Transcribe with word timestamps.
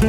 Ich 0.00 0.06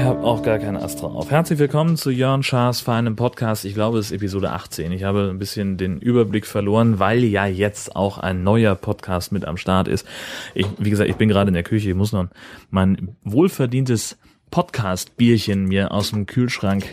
habe 0.00 0.22
auch 0.22 0.42
gar 0.42 0.58
keine 0.58 0.80
Astra 0.80 1.08
auf. 1.08 1.30
Herzlich 1.30 1.58
willkommen 1.58 1.98
zu 1.98 2.10
Jörn 2.10 2.42
Schaas 2.42 2.80
feinem 2.80 3.14
Podcast. 3.14 3.66
Ich 3.66 3.74
glaube, 3.74 3.98
es 3.98 4.06
ist 4.06 4.12
Episode 4.12 4.52
18. 4.52 4.90
Ich 4.90 5.04
habe 5.04 5.28
ein 5.28 5.38
bisschen 5.38 5.76
den 5.76 6.00
Überblick 6.00 6.46
verloren, 6.46 6.98
weil 6.98 7.22
ja 7.22 7.44
jetzt 7.44 7.94
auch 7.94 8.16
ein 8.16 8.42
neuer 8.42 8.76
Podcast 8.76 9.32
mit 9.32 9.44
am 9.44 9.58
Start 9.58 9.88
ist. 9.88 10.06
Ich, 10.54 10.66
wie 10.78 10.88
gesagt, 10.88 11.10
ich 11.10 11.16
bin 11.16 11.28
gerade 11.28 11.48
in 11.48 11.54
der 11.54 11.62
Küche. 11.62 11.90
Ich 11.90 11.94
muss 11.94 12.12
noch 12.12 12.28
mein 12.70 13.16
wohlverdientes 13.22 14.16
Podcast-Bierchen 14.50 15.66
mir 15.66 15.90
aus 15.92 16.08
dem 16.08 16.24
Kühlschrank 16.24 16.86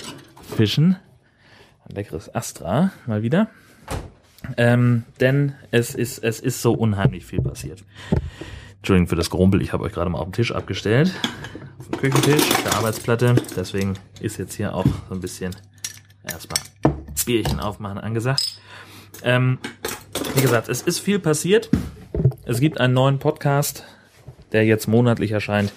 fischen. 0.58 0.98
Ein 1.88 1.96
leckeres 1.96 2.34
Astra, 2.34 2.92
mal 3.06 3.24
wieder. 3.24 3.50
Ähm, 4.58 5.04
denn 5.20 5.54
es 5.72 5.96
ist, 5.96 6.24
es 6.24 6.40
ist 6.40 6.62
so 6.62 6.74
unheimlich 6.74 7.26
viel 7.26 7.42
passiert. 7.42 7.84
Entschuldigung 8.78 9.08
für 9.08 9.16
das 9.16 9.30
Grumpel, 9.30 9.62
ich 9.62 9.74
habe 9.74 9.84
euch 9.84 9.94
gerade 9.94 10.10
mal 10.10 10.20
auf 10.20 10.28
den 10.28 10.34
Tisch 10.34 10.52
abgestellt. 10.52 11.14
Auf 11.80 11.88
dem 11.90 12.00
Küchentisch, 12.00 12.50
auf 12.50 12.64
der 12.64 12.74
Arbeitsplatte. 12.76 13.36
Deswegen 13.56 13.94
ist 14.20 14.38
jetzt 14.38 14.56
hier 14.56 14.74
auch 14.74 14.86
so 15.08 15.16
ein 15.16 15.20
bisschen 15.22 15.56
erstmal 16.24 16.60
Bierchen 17.26 17.60
aufmachen 17.60 17.98
angesagt. 17.98 18.60
Ähm, 19.24 19.60
wie 20.36 20.42
gesagt, 20.42 20.70
es 20.70 20.82
ist 20.82 21.00
viel 21.00 21.20
passiert. 21.20 21.70
Es 22.46 22.60
gibt 22.60 22.80
einen 22.80 22.94
neuen 22.94 23.20
Podcast, 23.20 23.84
der 24.52 24.66
jetzt 24.66 24.88
monatlich 24.88 25.32
erscheint. 25.32 25.72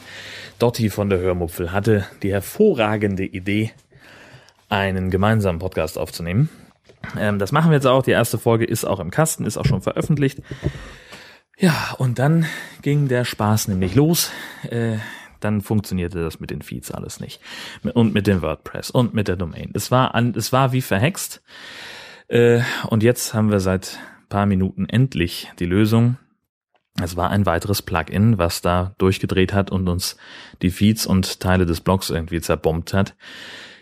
Dotti 0.59 0.89
von 0.89 1.11
der 1.11 1.19
Hörmupfel 1.19 1.73
hatte 1.73 2.07
die 2.23 2.33
hervorragende 2.33 3.25
Idee, 3.25 3.73
einen 4.75 5.11
gemeinsamen 5.11 5.59
Podcast 5.59 5.99
aufzunehmen. 5.99 6.49
Ähm, 7.19 7.39
das 7.39 7.53
machen 7.53 7.71
wir 7.71 7.77
jetzt 7.77 7.87
auch. 7.87 8.03
Die 8.03 8.11
erste 8.11 8.39
Folge 8.39 8.65
ist 8.65 8.85
auch 8.85 9.01
im 9.01 9.11
Kasten, 9.11 9.45
ist 9.45 9.57
auch 9.57 9.67
schon 9.67 9.83
veröffentlicht. 9.83 10.41
Ja, 11.57 11.95
und 11.99 12.19
dann 12.19 12.47
ging 12.83 13.09
der 13.09 13.25
Spaß 13.25 13.69
nämlich 13.69 13.95
los. 13.95 14.31
Äh, 14.69 14.97
dann 15.41 15.61
funktionierte 15.61 16.25
das 16.25 16.41
mit 16.41 16.51
den 16.51 16.63
Feeds 16.63 16.91
alles 16.91 17.21
nicht. 17.21 17.41
Und 17.95 18.15
mit 18.15 18.27
dem 18.27 18.43
WordPress 18.43 18.91
und 18.91 19.15
mit 19.15 19.29
der 19.29 19.37
Domain. 19.37 19.71
Es 19.75 19.91
war, 19.91 20.15
an, 20.15 20.35
es 20.37 20.53
war 20.53 20.73
wie 20.73 20.83
verhext. 20.83 21.43
Äh, 22.29 22.63
und 22.89 23.03
jetzt 23.03 23.35
haben 23.35 23.51
wir 23.51 23.61
seit 23.61 23.99
paar 24.29 24.47
Minuten 24.47 24.89
endlich 24.89 25.53
die 25.59 25.67
Lösung. 25.67 26.17
Es 27.01 27.17
war 27.17 27.31
ein 27.31 27.47
weiteres 27.47 27.83
Plugin, 27.83 28.39
was 28.39 28.63
da 28.63 28.95
durchgedreht 28.99 29.53
hat 29.53 29.71
und 29.71 29.89
uns 29.89 30.17
die 30.63 30.71
Feeds 30.71 31.07
und 31.07 31.41
Teile 31.41 31.67
des 31.67 31.81
Blogs 31.81 32.11
irgendwie 32.11 32.41
zerbombt 32.41 32.95
hat. 32.95 33.15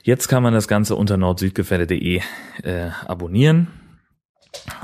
Jetzt 0.05 0.27
kann 0.27 0.43
man 0.43 0.53
das 0.53 0.67
Ganze 0.67 0.97
unter 0.97 1.17
nordsüdgefälle.de 1.17 2.21
äh, 2.65 2.91
abonnieren. 3.07 3.69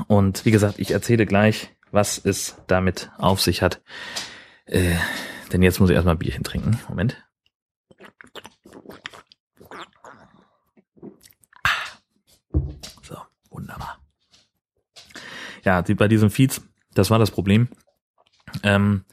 Und 0.07 0.45
wie 0.45 0.51
gesagt, 0.51 0.79
ich 0.79 0.91
erzähle 0.91 1.25
gleich, 1.25 1.75
was 1.91 2.17
es 2.17 2.55
damit 2.67 3.11
auf 3.17 3.41
sich 3.41 3.61
hat. 3.61 3.81
Äh, 4.65 4.95
denn 5.51 5.61
jetzt 5.61 5.81
muss 5.81 5.89
ich 5.89 5.95
erstmal 5.95 6.15
Bierchen 6.15 6.43
trinken. 6.43 6.79
Moment. 6.87 7.21
So, 13.01 13.17
wunderbar. 13.49 13.99
Ja, 15.65 15.81
bei 15.81 16.07
diesen 16.07 16.29
Feeds, 16.29 16.61
das 16.93 17.09
war 17.09 17.19
das 17.19 17.31
Problem. 17.31 17.67
Ähm, 18.63 19.03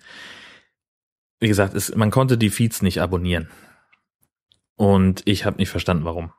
wie 1.41 1.49
gesagt, 1.49 1.75
es, 1.75 1.93
man 1.97 2.13
konnte 2.13 2.39
die 2.39 2.51
Feeds 2.51 2.81
nicht 2.81 3.01
abonnieren. 3.01 3.51
Und 4.77 5.23
ich 5.25 5.45
habe 5.45 5.57
nicht 5.57 5.71
verstanden, 5.71 6.05
warum. 6.05 6.33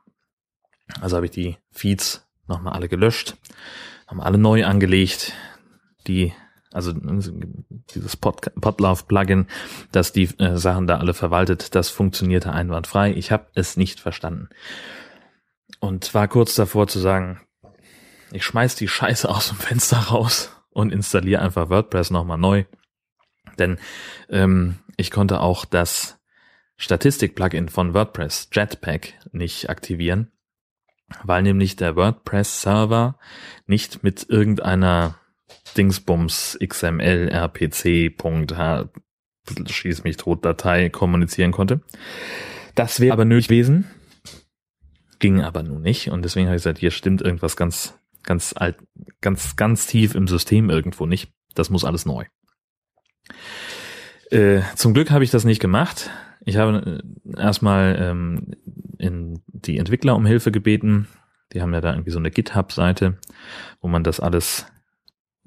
Also 1.00 1.16
habe 1.16 1.26
ich 1.26 1.32
die 1.32 1.56
Feeds 1.70 2.26
nochmal 2.46 2.72
alle 2.72 2.88
gelöscht, 2.88 3.36
nochmal 4.06 4.26
alle 4.26 4.38
neu 4.38 4.64
angelegt, 4.64 5.34
die, 6.06 6.32
also 6.72 6.92
dieses 7.94 8.16
Pod, 8.16 8.40
Podlove-Plugin, 8.60 9.46
das 9.92 10.12
die 10.12 10.24
äh, 10.38 10.56
Sachen 10.56 10.86
da 10.86 10.98
alle 10.98 11.14
verwaltet, 11.14 11.74
das 11.74 11.90
funktionierte 11.90 12.52
einwandfrei. 12.52 13.12
Ich 13.12 13.30
habe 13.32 13.46
es 13.54 13.76
nicht 13.76 14.00
verstanden. 14.00 14.48
Und 15.80 16.14
war 16.14 16.28
kurz 16.28 16.54
davor 16.54 16.88
zu 16.88 16.98
sagen, 16.98 17.40
ich 18.32 18.44
schmeiß 18.44 18.76
die 18.76 18.88
Scheiße 18.88 19.28
aus 19.28 19.48
dem 19.48 19.58
Fenster 19.58 19.98
raus 19.98 20.52
und 20.70 20.92
installiere 20.92 21.42
einfach 21.42 21.70
WordPress 21.70 22.10
nochmal 22.10 22.38
neu. 22.38 22.64
Denn 23.58 23.78
ähm, 24.28 24.78
ich 24.96 25.10
konnte 25.10 25.40
auch 25.40 25.64
das 25.64 26.17
Statistik-Plugin 26.78 27.68
von 27.68 27.92
WordPress, 27.92 28.48
Jetpack, 28.52 29.14
nicht 29.32 29.68
aktivieren, 29.68 30.30
weil 31.22 31.42
nämlich 31.42 31.76
der 31.76 31.96
WordPress-Server 31.96 33.18
nicht 33.66 34.02
mit 34.02 34.28
irgendeiner 34.28 35.18
Dingsbums 35.76 36.58
XML 36.64 37.28
RPC.h 37.28 38.88
schieß 39.66 40.04
mich 40.04 40.16
tot 40.16 40.44
Datei 40.44 40.88
kommunizieren 40.88 41.52
konnte. 41.52 41.80
Das 42.74 43.00
wäre 43.00 43.12
aber 43.12 43.24
nötig 43.24 43.48
gewesen. 43.48 43.86
Ging 45.18 45.42
aber 45.42 45.62
nun 45.62 45.82
nicht. 45.82 46.10
Und 46.10 46.22
deswegen 46.22 46.46
habe 46.46 46.56
ich 46.56 46.62
gesagt, 46.62 46.78
hier 46.78 46.90
stimmt 46.90 47.22
irgendwas 47.22 47.56
ganz, 47.56 47.98
ganz 48.22 48.54
alt, 48.56 48.76
ganz, 49.20 49.56
ganz 49.56 49.86
tief 49.86 50.14
im 50.14 50.28
System 50.28 50.70
irgendwo 50.70 51.06
nicht. 51.06 51.32
Das 51.54 51.70
muss 51.70 51.84
alles 51.84 52.06
neu. 52.06 52.24
Äh, 54.30 54.60
zum 54.76 54.94
Glück 54.94 55.10
habe 55.10 55.24
ich 55.24 55.30
das 55.30 55.44
nicht 55.44 55.60
gemacht. 55.60 56.10
Ich 56.48 56.56
habe 56.56 57.02
äh, 57.36 57.40
erstmal 57.40 57.98
ähm, 58.00 58.54
in 58.96 59.42
die 59.48 59.76
Entwickler 59.76 60.16
um 60.16 60.24
Hilfe 60.24 60.50
gebeten. 60.50 61.06
Die 61.52 61.60
haben 61.60 61.74
ja 61.74 61.82
da 61.82 61.92
irgendwie 61.92 62.10
so 62.10 62.18
eine 62.18 62.30
GitHub-Seite, 62.30 63.18
wo 63.82 63.88
man 63.88 64.02
das 64.02 64.18
alles 64.18 64.66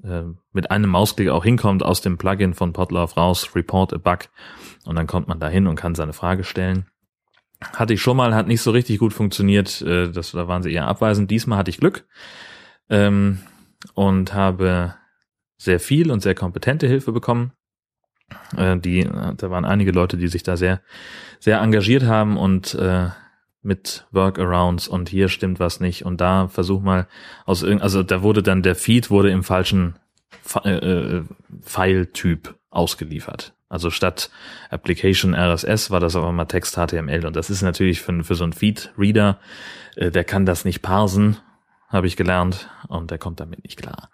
äh, 0.04 0.22
mit 0.52 0.70
einem 0.70 0.90
Mausklick 0.90 1.28
auch 1.28 1.42
hinkommt 1.42 1.82
aus 1.82 2.02
dem 2.02 2.18
Plugin 2.18 2.54
von 2.54 2.72
Podlove 2.72 3.14
raus, 3.16 3.56
Report 3.56 3.92
a 3.92 3.98
Bug 3.98 4.28
und 4.84 4.94
dann 4.94 5.08
kommt 5.08 5.26
man 5.26 5.40
da 5.40 5.48
hin 5.48 5.66
und 5.66 5.74
kann 5.74 5.96
seine 5.96 6.12
Frage 6.12 6.44
stellen. 6.44 6.86
Hatte 7.60 7.94
ich 7.94 8.00
schon 8.00 8.16
mal, 8.16 8.32
hat 8.32 8.46
nicht 8.46 8.62
so 8.62 8.70
richtig 8.70 9.00
gut 9.00 9.12
funktioniert, 9.12 9.82
äh, 9.82 10.08
das, 10.08 10.30
da 10.30 10.46
waren 10.46 10.62
sie 10.62 10.72
eher 10.72 10.86
abweisend. 10.86 11.32
Diesmal 11.32 11.58
hatte 11.58 11.70
ich 11.70 11.78
Glück 11.78 12.06
ähm, 12.90 13.40
und 13.94 14.34
habe 14.34 14.94
sehr 15.58 15.80
viel 15.80 16.12
und 16.12 16.20
sehr 16.20 16.36
kompetente 16.36 16.86
Hilfe 16.86 17.10
bekommen. 17.10 17.54
Äh, 18.56 18.78
die, 18.78 19.08
da 19.36 19.50
waren 19.50 19.64
einige 19.64 19.92
Leute, 19.92 20.16
die 20.16 20.28
sich 20.28 20.42
da 20.42 20.56
sehr, 20.56 20.80
sehr 21.38 21.60
engagiert 21.60 22.04
haben 22.04 22.36
und 22.36 22.74
äh, 22.74 23.08
mit 23.62 24.06
Workarounds 24.10 24.88
und 24.88 25.08
hier 25.08 25.28
stimmt 25.28 25.60
was 25.60 25.80
nicht 25.80 26.04
und 26.04 26.20
da 26.20 26.48
versuch 26.48 26.82
mal 26.82 27.06
aus 27.46 27.62
irgend, 27.62 27.82
also 27.82 28.02
da 28.02 28.22
wurde 28.22 28.42
dann 28.42 28.62
der 28.62 28.74
Feed 28.74 29.08
wurde 29.10 29.30
im 29.30 29.44
falschen 29.44 29.94
äh, 30.64 30.70
äh, 30.70 31.22
File-Typ 31.60 32.56
ausgeliefert. 32.70 33.54
Also 33.68 33.90
statt 33.90 34.30
Application 34.70 35.34
RSS 35.34 35.90
war 35.90 36.00
das 36.00 36.16
aber 36.16 36.32
mal 36.32 36.46
Text 36.46 36.74
HTML 36.74 37.24
und 37.24 37.36
das 37.36 37.50
ist 37.50 37.62
natürlich 37.62 38.02
für, 38.02 38.24
für 38.24 38.34
so 38.34 38.44
einen 38.44 38.52
Feed-Reader, 38.52 39.38
äh, 39.96 40.10
der 40.10 40.24
kann 40.24 40.44
das 40.44 40.64
nicht 40.64 40.82
parsen, 40.82 41.36
habe 41.92 42.06
ich 42.06 42.16
gelernt 42.16 42.70
und 42.88 43.10
der 43.10 43.18
kommt 43.18 43.38
damit 43.38 43.62
nicht 43.62 43.76
klar. 43.76 44.10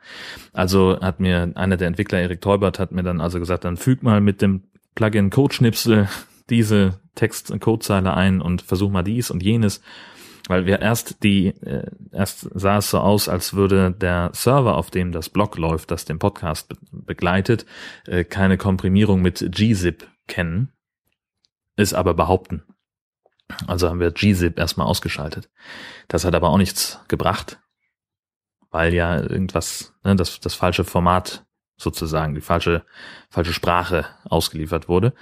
Also 0.53 1.01
hat 1.01 1.21
mir 1.21 1.53
einer 1.55 1.77
der 1.77 1.87
Entwickler, 1.87 2.21
Erik 2.21 2.41
Teubert, 2.41 2.79
hat 2.79 2.93
mir 2.93 3.05
dann 3.05 3.21
also 3.21 3.39
gesagt, 3.39 3.65
dann 3.65 3.77
füg 3.77 4.03
mal 4.03 4.21
mit 4.21 4.43
dem 4.43 4.65
Plugin 4.95 5.31
Codeschnipsel 5.31 6.09
diese 6.51 7.01
Text- 7.15 7.51
und 7.51 7.61
Codezeile 7.61 8.15
ein 8.15 8.41
und 8.41 8.63
versuch 8.63 8.91
mal 8.91 9.05
dies 9.05 9.31
und 9.31 9.43
jenes. 9.43 9.81
Weil 10.49 10.67
wir 10.67 10.81
erst 10.81 11.23
die, 11.23 11.49
äh, 11.49 11.91
erst 12.11 12.49
sah 12.55 12.79
es 12.79 12.91
so 12.91 12.99
aus, 12.99 13.29
als 13.29 13.55
würde 13.55 13.93
der 13.93 14.31
Server, 14.33 14.77
auf 14.77 14.91
dem 14.91 15.13
das 15.13 15.29
Blog 15.29 15.59
läuft, 15.59 15.91
das 15.91 16.05
den 16.05 16.19
Podcast 16.19 16.69
be 16.71 16.77
begleitet, 16.91 17.67
äh, 18.07 18.25
keine 18.25 18.57
Komprimierung 18.57 19.21
mit 19.21 19.39
gzip 19.53 20.09
kennen, 20.27 20.73
ist 21.77 21.95
aber 21.95 22.15
behaupten. 22.15 22.63
Also 23.67 23.89
haben 23.89 24.01
wir 24.01 24.11
gzip 24.11 24.59
erstmal 24.59 24.87
ausgeschaltet. 24.87 25.51
Das 26.09 26.25
hat 26.25 26.35
aber 26.35 26.49
auch 26.49 26.59
nichts 26.59 27.01
gebracht, 27.09 27.61
weil 28.71 28.95
ja 28.95 29.21
irgendwas, 29.21 29.95
ne, 30.05 30.17
das, 30.17 30.41
das 30.41 30.55
falsche 30.55 30.85
Format 30.85 31.45
sozusagen, 31.77 32.35
die 32.35 32.41
falsche, 32.41 32.83
falsche 33.31 33.53
Sprache 33.53 34.05
ausgeliefert 34.25 34.89
wurde. 34.89 35.15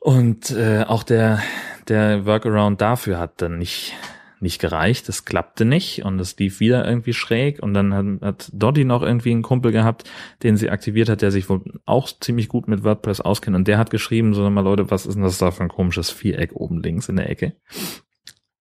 Und 0.00 0.50
äh, 0.50 0.84
auch 0.86 1.02
der, 1.02 1.40
der 1.88 2.26
Workaround 2.26 2.80
dafür 2.80 3.18
hat 3.18 3.40
dann 3.40 3.58
nicht, 3.58 3.94
nicht 4.40 4.60
gereicht. 4.60 5.08
Das 5.08 5.24
klappte 5.24 5.64
nicht 5.64 6.04
und 6.04 6.20
es 6.20 6.36
lief 6.36 6.60
wieder 6.60 6.86
irgendwie 6.86 7.14
schräg. 7.14 7.62
Und 7.62 7.72
dann 7.72 7.94
hat, 7.94 8.20
hat 8.20 8.50
Dottie 8.52 8.84
noch 8.84 9.02
irgendwie 9.02 9.30
einen 9.30 9.42
Kumpel 9.42 9.72
gehabt, 9.72 10.10
den 10.42 10.58
sie 10.58 10.68
aktiviert 10.68 11.08
hat, 11.08 11.22
der 11.22 11.30
sich 11.30 11.48
wohl 11.48 11.62
auch 11.86 12.10
ziemlich 12.20 12.48
gut 12.48 12.68
mit 12.68 12.84
WordPress 12.84 13.22
auskennt. 13.22 13.56
Und 13.56 13.66
der 13.66 13.78
hat 13.78 13.88
geschrieben, 13.90 14.34
so 14.34 14.48
mal 14.50 14.60
Leute, 14.60 14.90
was 14.90 15.06
ist 15.06 15.14
denn 15.14 15.22
das 15.22 15.38
da 15.38 15.50
für 15.50 15.62
ein 15.62 15.70
komisches 15.70 16.10
Viereck 16.10 16.52
oben 16.52 16.82
links 16.82 17.08
in 17.08 17.16
der 17.16 17.30
Ecke? 17.30 17.54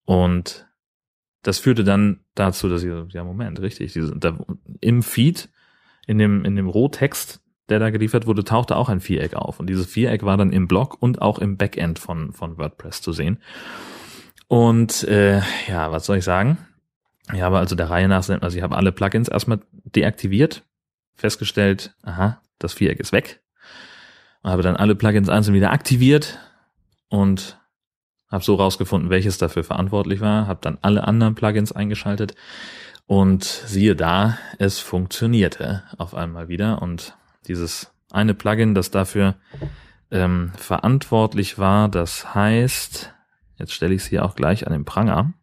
Und 0.05 0.67
das 1.43 1.59
führte 1.59 1.83
dann 1.83 2.21
dazu, 2.35 2.69
dass 2.69 2.83
ich, 2.83 2.91
ja 3.13 3.23
Moment, 3.23 3.61
richtig, 3.61 3.93
diese, 3.93 4.17
da, 4.17 4.37
im 4.81 5.03
Feed, 5.03 5.49
in 6.07 6.17
dem, 6.17 6.43
in 6.43 6.55
dem 6.55 6.67
Rohtext 6.67 7.43
der 7.69 7.79
da 7.79 7.89
geliefert 7.89 8.27
wurde, 8.27 8.43
tauchte 8.43 8.75
auch 8.75 8.89
ein 8.89 8.99
Viereck 8.99 9.35
auf. 9.35 9.59
Und 9.59 9.67
dieses 9.67 9.87
Viereck 9.87 10.23
war 10.23 10.37
dann 10.37 10.51
im 10.51 10.67
Blog 10.67 10.97
und 10.99 11.21
auch 11.21 11.39
im 11.39 11.57
Backend 11.57 11.97
von, 11.97 12.33
von 12.33 12.57
WordPress 12.57 13.01
zu 13.01 13.13
sehen. 13.13 13.39
Und 14.47 15.03
äh, 15.05 15.41
ja, 15.67 15.91
was 15.91 16.05
soll 16.05 16.17
ich 16.17 16.25
sagen? 16.25 16.57
Ich 17.33 17.41
habe 17.41 17.57
also 17.57 17.75
der 17.75 17.89
Reihe 17.89 18.07
nach, 18.07 18.27
also 18.29 18.57
ich 18.57 18.63
habe 18.63 18.75
alle 18.75 18.91
Plugins 18.91 19.29
erstmal 19.29 19.61
deaktiviert, 19.85 20.63
festgestellt, 21.15 21.95
aha, 22.03 22.41
das 22.59 22.73
Viereck 22.73 22.99
ist 22.99 23.13
weg. 23.13 23.41
Habe 24.43 24.61
dann 24.61 24.75
alle 24.75 24.95
Plugins 24.95 25.29
einzeln 25.29 25.53
wieder 25.53 25.71
aktiviert 25.71 26.37
und 27.07 27.57
habe 28.33 28.43
so 28.43 28.55
rausgefunden, 28.55 29.11
welches 29.11 29.37
dafür 29.37 29.63
verantwortlich 29.63 30.19
war, 30.19 30.47
habe 30.47 30.59
dann 30.61 30.79
alle 30.81 31.07
anderen 31.07 31.35
Plugins 31.35 31.71
eingeschaltet 31.71 32.33
und 33.05 33.43
siehe 33.43 33.95
da, 33.95 34.39
es 34.57 34.79
funktionierte 34.79 35.83
auf 35.99 36.15
einmal 36.15 36.47
wieder 36.47 36.81
und 36.81 37.15
dieses 37.47 37.91
eine 38.11 38.33
Plugin, 38.33 38.73
das 38.73 38.89
dafür 38.89 39.35
ähm, 40.09 40.51
verantwortlich 40.57 41.59
war, 41.59 41.89
das 41.89 42.33
heißt, 42.33 43.13
jetzt 43.59 43.73
stelle 43.73 43.93
ich 43.93 44.01
es 44.01 44.07
hier 44.07 44.25
auch 44.25 44.35
gleich 44.35 44.65
an 44.65 44.73
den 44.73 44.83
Pranger. 44.83 45.33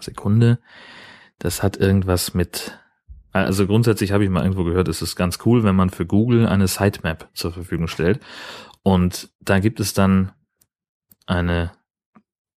Sekunde, 0.00 0.58
das 1.38 1.62
hat 1.62 1.76
irgendwas 1.76 2.32
mit 2.32 2.78
also 3.32 3.66
grundsätzlich 3.66 4.12
habe 4.12 4.24
ich 4.24 4.30
mal 4.30 4.44
irgendwo 4.44 4.64
gehört, 4.64 4.88
es 4.88 5.02
ist 5.02 5.14
ganz 5.14 5.40
cool, 5.44 5.62
wenn 5.62 5.76
man 5.76 5.90
für 5.90 6.06
Google 6.06 6.46
eine 6.46 6.68
Sitemap 6.68 7.28
zur 7.34 7.52
Verfügung 7.52 7.86
stellt. 7.86 8.20
Und 8.82 9.28
da 9.40 9.58
gibt 9.58 9.78
es 9.78 9.92
dann 9.92 10.32
eine 11.26 11.72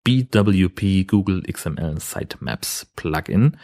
BWP 0.04 1.06
Google 1.06 1.42
XML 1.42 2.00
Sitemaps 2.00 2.86
Plugin. 2.96 3.58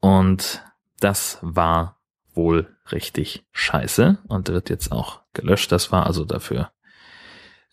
Und 0.00 0.62
das 1.00 1.38
war 1.42 2.00
wohl 2.34 2.76
richtig 2.92 3.44
scheiße 3.52 4.18
und 4.28 4.48
wird 4.48 4.70
jetzt 4.70 4.92
auch 4.92 5.22
gelöscht. 5.32 5.72
Das 5.72 5.90
war 5.90 6.06
also 6.06 6.24
dafür 6.24 6.70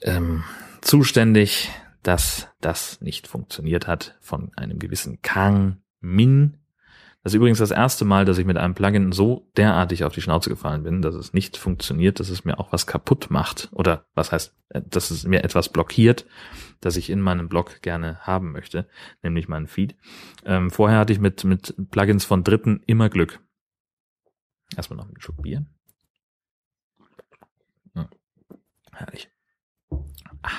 ähm, 0.01 0.44
zuständig, 0.81 1.69
dass 2.01 2.50
das 2.62 3.00
nicht 3.01 3.27
funktioniert 3.27 3.88
hat 3.88 4.18
von 4.21 4.51
einem 4.56 4.80
gewissen 4.80 5.21
Kang 5.21 5.81
Min 6.00 6.57
das 7.24 7.31
ist 7.31 7.38
übrigens 7.38 7.60
das 7.60 7.72
erste 7.72 8.04
Mal, 8.04 8.25
dass 8.25 8.38
ich 8.38 8.46
mit 8.46 8.58
einem 8.58 8.75
Plugin 8.75 9.14
so 9.14 9.50
derartig 9.56 10.04
auf 10.04 10.14
die 10.14 10.22
Schnauze 10.22 10.50
gefallen 10.50 10.84
bin, 10.84 11.02
dass 11.02 11.16
es 11.16 11.31
nicht 11.31 11.56
funktioniert, 11.56 12.20
dass 12.20 12.28
es 12.28 12.44
mir 12.44 12.60
auch 12.60 12.74
was 12.74 12.86
kaputt 12.86 13.28
macht. 13.30 13.70
Oder 13.72 14.06
was 14.14 14.34
heißt, 14.34 14.54
äh, 14.70 14.81
dass 14.86 15.10
es 15.10 15.24
mir 15.24 15.42
etwas 15.46 15.70
blockiert, 15.70 16.25
das 16.81 16.98
ich 16.98 17.10
in 17.10 17.22
meinem 17.22 17.48
Blog 17.48 17.81
gerne 17.81 18.20
haben 18.20 18.52
möchte, 18.52 18.90
nämlich 19.22 19.48
meinen 19.48 19.68
Feed. 19.68 19.96
Ähm, 20.44 20.70
vorher 20.70 21.00
hatte 21.00 21.14
ich 21.14 21.20
mit, 21.20 21.46
mit 21.46 21.74
Plugins 21.92 22.25
von 22.25 22.44
Dritten 22.44 22.84
immer 22.88 23.08
Glück. 23.08 23.40
Erstmal 24.75 24.98
noch 24.98 25.08
einen 25.08 25.22
Schluck 25.22 25.42
Bier. 25.42 25.66
Hm. 27.94 28.10
Herrlich. 28.92 29.30
Ah, 30.42 30.52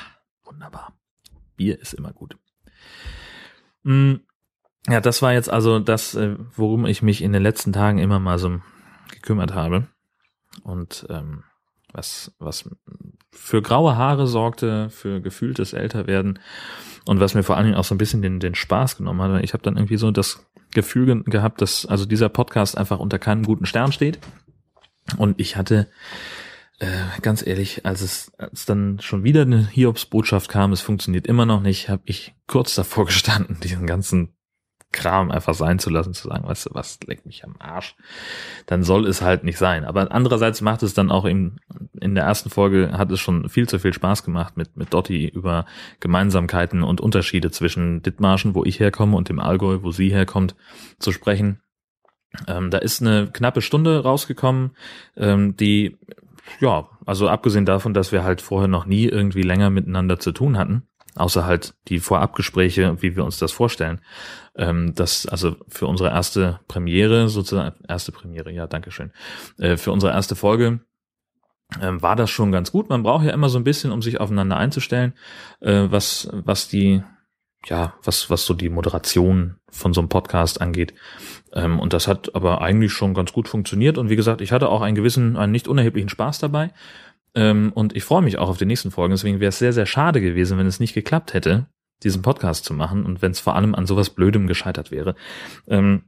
wunderbar. 0.44 0.98
Bier 1.56 1.78
ist 1.78 1.92
immer 1.92 2.14
gut. 2.14 2.38
Hm. 3.84 4.24
Ja, 4.88 5.00
das 5.00 5.22
war 5.22 5.32
jetzt 5.32 5.50
also 5.50 5.78
das, 5.78 6.14
äh, 6.14 6.36
worum 6.54 6.86
ich 6.86 7.02
mich 7.02 7.22
in 7.22 7.32
den 7.32 7.42
letzten 7.42 7.72
Tagen 7.72 7.98
immer 7.98 8.18
mal 8.18 8.38
so 8.38 8.60
gekümmert 9.10 9.54
habe. 9.54 9.88
Und 10.62 11.06
ähm, 11.08 11.44
was, 11.92 12.34
was 12.38 12.68
für 13.30 13.62
graue 13.62 13.96
Haare 13.96 14.26
sorgte, 14.26 14.90
für 14.90 15.20
gefühltes 15.20 15.72
Älterwerden 15.72 16.38
und 17.06 17.20
was 17.20 17.34
mir 17.34 17.42
vor 17.42 17.56
allen 17.56 17.66
Dingen 17.66 17.76
auch 17.76 17.84
so 17.84 17.94
ein 17.94 17.98
bisschen 17.98 18.22
den, 18.22 18.40
den 18.40 18.54
Spaß 18.54 18.96
genommen 18.96 19.22
hat. 19.22 19.44
Ich 19.44 19.52
habe 19.52 19.62
dann 19.62 19.76
irgendwie 19.76 19.96
so 19.96 20.10
das 20.10 20.46
Gefühl 20.72 21.22
gehabt, 21.24 21.62
dass 21.62 21.86
also 21.86 22.04
dieser 22.04 22.28
Podcast 22.28 22.76
einfach 22.76 22.98
unter 22.98 23.18
keinem 23.18 23.44
guten 23.44 23.66
Stern 23.66 23.92
steht. 23.92 24.18
Und 25.16 25.40
ich 25.40 25.56
hatte 25.56 25.88
äh, 26.78 26.86
ganz 27.22 27.46
ehrlich, 27.46 27.86
als 27.86 28.00
es 28.00 28.32
als 28.38 28.66
dann 28.66 28.98
schon 29.00 29.22
wieder 29.22 29.42
eine 29.42 29.66
Hiobs-Botschaft 29.68 30.50
kam, 30.50 30.72
es 30.72 30.80
funktioniert 30.80 31.26
immer 31.26 31.46
noch 31.46 31.60
nicht, 31.60 31.88
habe 31.88 32.02
ich 32.06 32.34
kurz 32.46 32.74
davor 32.74 33.06
gestanden, 33.06 33.58
diesen 33.62 33.86
ganzen 33.86 34.33
Kram 34.94 35.30
einfach 35.30 35.54
sein 35.54 35.78
zu 35.78 35.90
lassen, 35.90 36.14
zu 36.14 36.28
sagen, 36.28 36.46
weißt 36.46 36.66
du 36.66 36.70
was, 36.72 37.00
leck 37.06 37.26
mich 37.26 37.44
am 37.44 37.56
Arsch, 37.58 37.96
dann 38.66 38.84
soll 38.84 39.06
es 39.06 39.20
halt 39.20 39.42
nicht 39.44 39.58
sein. 39.58 39.84
Aber 39.84 40.10
andererseits 40.12 40.60
macht 40.60 40.82
es 40.82 40.94
dann 40.94 41.10
auch 41.10 41.24
im, 41.24 41.56
in 42.00 42.14
der 42.14 42.24
ersten 42.24 42.48
Folge 42.48 42.92
hat 42.92 43.10
es 43.10 43.20
schon 43.20 43.48
viel 43.48 43.68
zu 43.68 43.78
viel 43.78 43.92
Spaß 43.92 44.24
gemacht, 44.24 44.56
mit, 44.56 44.76
mit 44.76 44.94
Dotti 44.94 45.26
über 45.26 45.66
Gemeinsamkeiten 46.00 46.82
und 46.82 47.00
Unterschiede 47.00 47.50
zwischen 47.50 48.02
Dithmarschen, 48.02 48.54
wo 48.54 48.64
ich 48.64 48.78
herkomme, 48.80 49.16
und 49.16 49.28
dem 49.28 49.40
Allgäu, 49.40 49.80
wo 49.82 49.90
sie 49.90 50.10
herkommt, 50.10 50.54
zu 50.98 51.10
sprechen. 51.10 51.60
Ähm, 52.46 52.70
da 52.70 52.78
ist 52.78 53.02
eine 53.02 53.28
knappe 53.32 53.62
Stunde 53.62 54.02
rausgekommen, 54.02 54.76
ähm, 55.16 55.56
die, 55.56 55.98
ja, 56.60 56.88
also 57.04 57.28
abgesehen 57.28 57.66
davon, 57.66 57.94
dass 57.94 58.12
wir 58.12 58.22
halt 58.24 58.40
vorher 58.40 58.68
noch 58.68 58.86
nie 58.86 59.06
irgendwie 59.06 59.42
länger 59.42 59.70
miteinander 59.70 60.18
zu 60.18 60.32
tun 60.32 60.56
hatten, 60.56 60.84
außer 61.16 61.44
halt 61.44 61.74
die 61.88 62.00
Vorabgespräche, 62.00 63.00
wie 63.02 63.16
wir 63.16 63.24
uns 63.24 63.38
das 63.38 63.52
vorstellen. 63.52 64.00
Ähm, 64.56 64.94
das 64.94 65.26
also 65.26 65.56
für 65.68 65.86
unsere 65.86 66.10
erste 66.10 66.60
Premiere 66.68 67.28
sozusagen 67.28 67.74
erste 67.88 68.12
Premiere, 68.12 68.52
ja, 68.52 68.66
Dankeschön. 68.66 69.12
Äh, 69.58 69.76
für 69.76 69.92
unsere 69.92 70.12
erste 70.12 70.36
Folge 70.36 70.80
ähm, 71.80 72.02
war 72.02 72.16
das 72.16 72.30
schon 72.30 72.52
ganz 72.52 72.72
gut. 72.72 72.88
Man 72.88 73.02
braucht 73.02 73.24
ja 73.24 73.32
immer 73.32 73.48
so 73.48 73.58
ein 73.58 73.64
bisschen, 73.64 73.92
um 73.92 74.02
sich 74.02 74.20
aufeinander 74.20 74.56
einzustellen, 74.56 75.14
äh, 75.60 75.86
was 75.88 76.28
was 76.32 76.68
die 76.68 77.02
ja 77.66 77.94
was 78.02 78.30
was 78.30 78.44
so 78.44 78.54
die 78.54 78.68
Moderation 78.68 79.56
von 79.70 79.92
so 79.92 80.00
einem 80.00 80.08
Podcast 80.08 80.60
angeht. 80.60 80.94
Ähm, 81.52 81.80
und 81.80 81.92
das 81.92 82.08
hat 82.08 82.34
aber 82.34 82.60
eigentlich 82.60 82.92
schon 82.92 83.14
ganz 83.14 83.32
gut 83.32 83.48
funktioniert. 83.48 83.98
Und 83.98 84.08
wie 84.08 84.16
gesagt, 84.16 84.40
ich 84.40 84.52
hatte 84.52 84.68
auch 84.68 84.82
einen 84.82 84.94
gewissen, 84.94 85.36
einen 85.36 85.52
nicht 85.52 85.68
unerheblichen 85.68 86.08
Spaß 86.08 86.38
dabei. 86.38 86.72
Ähm, 87.34 87.72
und 87.74 87.96
ich 87.96 88.04
freue 88.04 88.22
mich 88.22 88.38
auch 88.38 88.48
auf 88.48 88.58
die 88.58 88.66
nächsten 88.66 88.90
Folgen. 88.90 89.12
Deswegen 89.12 89.40
wäre 89.40 89.48
es 89.48 89.58
sehr, 89.58 89.72
sehr 89.72 89.86
schade 89.86 90.20
gewesen, 90.20 90.58
wenn 90.58 90.66
es 90.66 90.80
nicht 90.80 90.94
geklappt 90.94 91.34
hätte, 91.34 91.66
diesen 92.02 92.22
Podcast 92.22 92.64
zu 92.64 92.74
machen 92.74 93.04
und 93.04 93.22
wenn 93.22 93.32
es 93.32 93.40
vor 93.40 93.56
allem 93.56 93.74
an 93.74 93.86
sowas 93.86 94.10
Blödem 94.10 94.46
gescheitert 94.46 94.90
wäre. 94.90 95.14
Ähm, 95.66 96.04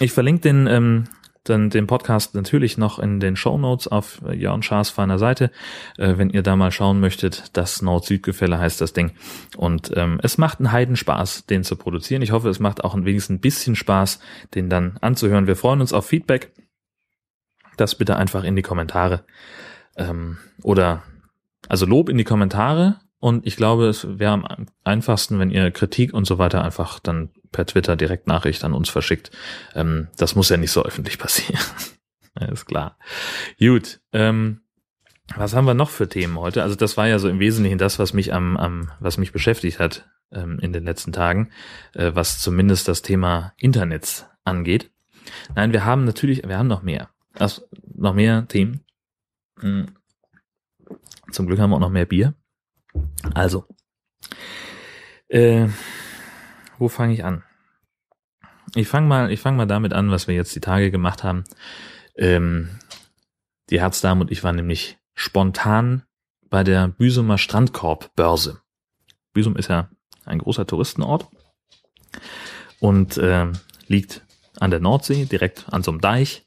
ich 0.00 0.12
verlinke 0.12 0.42
den, 0.42 0.66
ähm, 0.66 1.04
dann 1.44 1.70
den 1.70 1.86
Podcast 1.86 2.34
natürlich 2.34 2.76
noch 2.76 2.98
in 2.98 3.20
den 3.20 3.36
Show 3.36 3.56
Notes 3.58 3.86
auf 3.88 4.20
Jörn 4.32 4.62
Schaas 4.62 4.90
feiner 4.90 5.18
Seite, 5.18 5.50
äh, 5.96 6.14
wenn 6.16 6.30
ihr 6.30 6.42
da 6.42 6.56
mal 6.56 6.72
schauen 6.72 7.00
möchtet. 7.00 7.50
Das 7.52 7.82
Nord-Süd-Gefälle 7.82 8.58
heißt 8.58 8.80
das 8.80 8.92
Ding. 8.92 9.12
Und 9.56 9.92
ähm, 9.96 10.18
es 10.22 10.38
macht 10.38 10.58
einen 10.58 10.72
Heidenspaß, 10.72 11.46
den 11.46 11.62
zu 11.62 11.76
produzieren. 11.76 12.22
Ich 12.22 12.32
hoffe, 12.32 12.48
es 12.48 12.58
macht 12.58 12.84
auch 12.84 12.96
wenigstens 12.96 13.36
ein 13.36 13.40
bisschen 13.40 13.76
Spaß, 13.76 14.18
den 14.54 14.68
dann 14.68 14.98
anzuhören. 15.00 15.46
Wir 15.46 15.56
freuen 15.56 15.80
uns 15.80 15.92
auf 15.92 16.06
Feedback. 16.06 16.52
Das 17.76 17.94
bitte 17.94 18.16
einfach 18.16 18.42
in 18.42 18.56
die 18.56 18.62
Kommentare 18.62 19.24
ähm, 19.96 20.38
oder 20.62 21.02
also 21.68 21.86
Lob 21.86 22.08
in 22.08 22.18
die 22.18 22.24
Kommentare 22.24 22.96
und 23.18 23.46
ich 23.46 23.56
glaube, 23.56 23.88
es 23.88 24.06
wäre 24.18 24.32
am 24.32 24.66
einfachsten, 24.84 25.38
wenn 25.38 25.50
ihr 25.50 25.70
Kritik 25.70 26.12
und 26.12 26.26
so 26.26 26.38
weiter 26.38 26.62
einfach 26.62 27.00
dann 27.00 27.30
per 27.50 27.66
Twitter 27.66 27.96
direkt 27.96 28.26
Nachricht 28.26 28.62
an 28.64 28.74
uns 28.74 28.88
verschickt. 28.88 29.30
Ähm, 29.74 30.08
das 30.16 30.36
muss 30.36 30.48
ja 30.48 30.56
nicht 30.56 30.70
so 30.70 30.84
öffentlich 30.84 31.18
passieren. 31.18 31.60
ist 32.52 32.66
klar. 32.66 32.98
Gut. 33.58 34.00
Ähm, 34.12 34.60
was 35.34 35.54
haben 35.54 35.64
wir 35.64 35.74
noch 35.74 35.90
für 35.90 36.08
Themen 36.08 36.38
heute? 36.38 36.62
Also 36.62 36.76
das 36.76 36.96
war 36.96 37.08
ja 37.08 37.18
so 37.18 37.28
im 37.28 37.40
Wesentlichen 37.40 37.78
das, 37.78 37.98
was 37.98 38.12
mich 38.12 38.32
am, 38.32 38.56
am 38.56 38.92
was 39.00 39.18
mich 39.18 39.32
beschäftigt 39.32 39.80
hat 39.80 40.08
ähm, 40.30 40.60
in 40.60 40.72
den 40.72 40.84
letzten 40.84 41.12
Tagen, 41.12 41.50
äh, 41.94 42.12
was 42.14 42.40
zumindest 42.40 42.86
das 42.86 43.02
Thema 43.02 43.54
Internets 43.56 44.26
angeht. 44.44 44.90
Nein, 45.56 45.72
wir 45.72 45.84
haben 45.84 46.04
natürlich, 46.04 46.46
wir 46.46 46.58
haben 46.58 46.68
noch 46.68 46.82
mehr. 46.82 47.08
Also 47.34 47.62
noch 47.92 48.14
mehr 48.14 48.46
Themen. 48.46 48.85
Hm. 49.60 49.86
Zum 51.30 51.46
Glück 51.46 51.58
haben 51.58 51.70
wir 51.70 51.76
auch 51.76 51.80
noch 51.80 51.90
mehr 51.90 52.06
Bier. 52.06 52.34
Also, 53.34 53.66
äh, 55.28 55.68
wo 56.78 56.88
fange 56.88 57.14
ich 57.14 57.24
an? 57.24 57.42
Ich 58.74 58.88
fange 58.88 59.06
mal, 59.06 59.30
ich 59.30 59.40
fange 59.40 59.56
mal 59.56 59.66
damit 59.66 59.92
an, 59.92 60.10
was 60.10 60.28
wir 60.28 60.34
jetzt 60.34 60.54
die 60.54 60.60
Tage 60.60 60.90
gemacht 60.90 61.24
haben. 61.24 61.44
Ähm, 62.16 62.78
die 63.70 63.80
Herzdame 63.80 64.22
und 64.22 64.30
ich 64.30 64.44
waren 64.44 64.56
nämlich 64.56 64.98
spontan 65.14 66.04
bei 66.48 66.62
der 66.62 66.88
Büsumer 66.88 67.38
Strandkorb-Börse. 67.38 68.60
Büsum 69.32 69.56
ist 69.56 69.68
ja 69.68 69.90
ein 70.24 70.38
großer 70.38 70.66
Touristenort 70.66 71.28
und 72.80 73.16
äh, 73.18 73.46
liegt 73.86 74.24
an 74.58 74.70
der 74.70 74.80
Nordsee, 74.80 75.24
direkt 75.24 75.66
an 75.70 75.82
so 75.82 75.90
einem 75.90 76.00
Deich. 76.00 76.45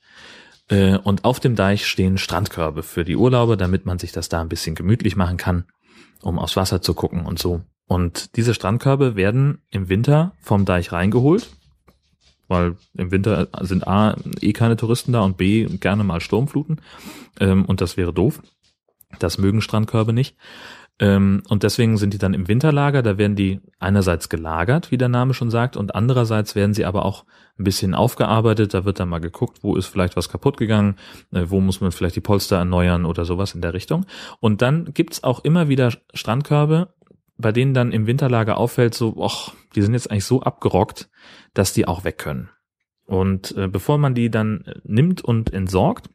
Äh, 0.70 0.98
und 0.98 1.26
auf 1.26 1.40
dem 1.40 1.56
Deich 1.56 1.86
stehen 1.86 2.18
Strandkörbe 2.18 2.84
für 2.84 3.04
die 3.04 3.16
Urlauber, 3.16 3.58
damit 3.58 3.86
man 3.86 4.00
sich 4.00 4.12
das 4.12 4.30
da 4.30 4.42
ein 4.42 4.50
bisschen 4.50 4.76
gemütlich 4.76 5.16
machen 5.16 5.38
kann, 5.38 5.66
um 6.22 6.40
aufs 6.40 6.56
Wasser 6.56 6.82
zu 6.82 6.94
gucken 6.94 7.26
und 7.26 7.40
so. 7.40 7.62
Und 7.88 8.36
diese 8.36 8.54
Strandkörbe 8.54 9.16
werden 9.16 9.64
im 9.72 9.90
Winter 9.90 10.34
vom 10.42 10.66
Deich 10.66 10.92
reingeholt, 10.92 11.50
weil 12.48 12.78
im 12.94 13.12
Winter 13.12 13.48
sind 13.62 13.88
A, 13.88 14.16
eh 14.42 14.54
keine 14.54 14.78
Touristen 14.78 15.12
da 15.12 15.22
und 15.22 15.38
B, 15.38 15.66
gerne 15.66 16.04
mal 16.04 16.22
Sturmfluten. 16.22 16.82
Ähm, 17.40 17.66
und 17.66 17.82
das 17.82 17.98
wäre 17.98 18.14
doof. 18.14 18.42
Das 19.18 19.40
mögen 19.40 19.62
Strandkörbe 19.62 20.14
nicht. 20.14 20.38
Ähm, 21.00 21.44
und 21.48 21.64
deswegen 21.64 21.98
sind 21.98 22.14
die 22.14 22.18
dann 22.18 22.34
im 22.34 22.48
Winterlager. 22.48 23.02
Da 23.02 23.18
werden 23.18 23.36
die 23.36 23.62
einerseits 23.80 24.30
gelagert, 24.30 24.92
wie 24.92 24.98
der 24.98 25.10
Name 25.10 25.34
schon 25.34 25.50
sagt, 25.50 25.78
und 25.78 25.96
andererseits 25.96 26.56
werden 26.56 26.74
sie 26.74 26.86
aber 26.86 27.06
auch 27.06 27.26
ein 27.58 27.64
bisschen 27.64 27.94
aufgearbeitet. 27.94 28.74
Da 28.74 28.86
wird 28.86 29.00
dann 29.00 29.10
mal 29.10 29.20
geguckt, 29.20 29.60
wo 29.62 29.76
ist 29.76 29.88
vielleicht 29.88 30.18
was 30.18 30.30
kaputt 30.30 30.58
gegangen, 30.58 30.96
äh, 31.32 31.46
wo 31.48 31.62
muss 31.62 31.82
man 31.82 31.92
vielleicht 31.92 32.18
die 32.18 32.22
Polster 32.22 32.58
erneuern 32.58 33.06
oder 33.06 33.26
sowas 33.26 33.56
in 33.56 33.62
der 33.62 33.74
Richtung. 33.74 34.06
Und 34.40 34.62
dann 34.62 34.94
gibt's 34.94 35.24
auch 35.24 35.44
immer 35.44 35.70
wieder 35.70 35.94
Strandkörbe, 36.14 36.94
bei 37.38 37.54
denen 37.54 37.74
dann 37.74 37.94
im 37.94 38.06
Winterlager 38.06 38.58
auffällt, 38.58 38.94
so, 38.94 39.16
ach, 39.24 39.54
die 39.76 39.82
sind 39.82 39.94
jetzt 39.94 40.12
eigentlich 40.12 40.26
so 40.26 40.42
abgerockt, 40.42 41.10
dass 41.54 41.74
die 41.74 41.88
auch 41.88 42.04
weg 42.04 42.18
können. 42.18 42.50
Und 43.06 43.56
äh, 43.58 43.68
bevor 43.68 43.98
man 43.98 44.14
die 44.14 44.30
dann 44.30 44.62
äh, 44.66 44.76
nimmt 44.84 45.24
und 45.24 45.54
entsorgt, 45.54 46.10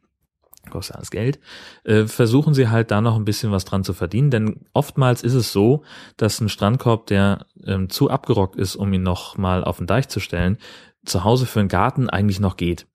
kostet 0.69 0.97
alles 0.97 1.11
Geld, 1.11 1.39
äh, 1.83 2.05
versuchen 2.05 2.53
sie 2.53 2.69
halt 2.69 2.91
da 2.91 3.01
noch 3.01 3.15
ein 3.15 3.25
bisschen 3.25 3.51
was 3.51 3.65
dran 3.65 3.83
zu 3.83 3.93
verdienen, 3.93 4.31
denn 4.31 4.65
oftmals 4.73 5.23
ist 5.23 5.33
es 5.33 5.51
so, 5.51 5.83
dass 6.17 6.39
ein 6.41 6.49
Strandkorb, 6.49 7.07
der 7.07 7.45
ähm, 7.65 7.89
zu 7.89 8.09
abgerockt 8.09 8.55
ist, 8.55 8.75
um 8.75 8.91
ihn 8.93 9.03
noch 9.03 9.37
mal 9.37 9.63
auf 9.63 9.77
den 9.77 9.87
Deich 9.87 10.07
zu 10.07 10.19
stellen, 10.19 10.57
zu 11.05 11.23
Hause 11.23 11.45
für 11.45 11.59
einen 11.59 11.69
Garten 11.69 12.09
eigentlich 12.09 12.39
noch 12.39 12.57
geht. 12.57 12.87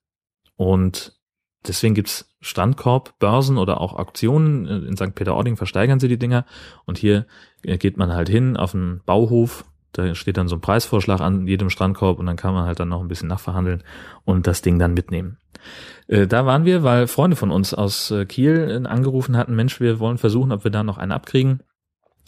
Und 0.55 1.19
deswegen 1.65 1.95
gibt's 1.95 2.29
Strandkorb-Börsen 2.41 3.57
oder 3.57 3.79
auch 3.81 3.93
Auktionen. 3.93 4.67
Äh, 4.67 4.87
in 4.87 4.97
St. 4.97 5.15
Peter-Ording 5.15 5.57
versteigern 5.57 5.99
sie 5.99 6.07
die 6.07 6.19
Dinger 6.19 6.45
und 6.85 6.97
hier 6.97 7.25
äh, 7.63 7.77
geht 7.77 7.97
man 7.97 8.13
halt 8.13 8.29
hin 8.29 8.57
auf 8.57 8.75
einen 8.75 9.01
Bauhof, 9.05 9.65
da 9.93 10.15
steht 10.15 10.37
dann 10.37 10.47
so 10.47 10.55
ein 10.55 10.61
Preisvorschlag 10.61 11.21
an 11.21 11.47
jedem 11.47 11.69
Strandkorb 11.69 12.19
und 12.19 12.25
dann 12.25 12.37
kann 12.37 12.53
man 12.53 12.65
halt 12.65 12.79
dann 12.79 12.89
noch 12.89 13.01
ein 13.01 13.07
bisschen 13.07 13.27
nachverhandeln 13.27 13.83
und 14.25 14.47
das 14.47 14.61
Ding 14.61 14.79
dann 14.79 14.93
mitnehmen. 14.93 15.37
Äh, 16.07 16.27
da 16.27 16.45
waren 16.45 16.65
wir, 16.65 16.83
weil 16.83 17.07
Freunde 17.07 17.35
von 17.35 17.51
uns 17.51 17.73
aus 17.73 18.11
äh, 18.11 18.25
Kiel 18.25 18.83
äh, 18.83 18.87
angerufen 18.87 19.37
hatten, 19.37 19.55
Mensch, 19.55 19.79
wir 19.79 19.99
wollen 19.99 20.17
versuchen, 20.17 20.51
ob 20.51 20.63
wir 20.63 20.71
da 20.71 20.83
noch 20.83 20.97
einen 20.97 21.11
abkriegen. 21.11 21.61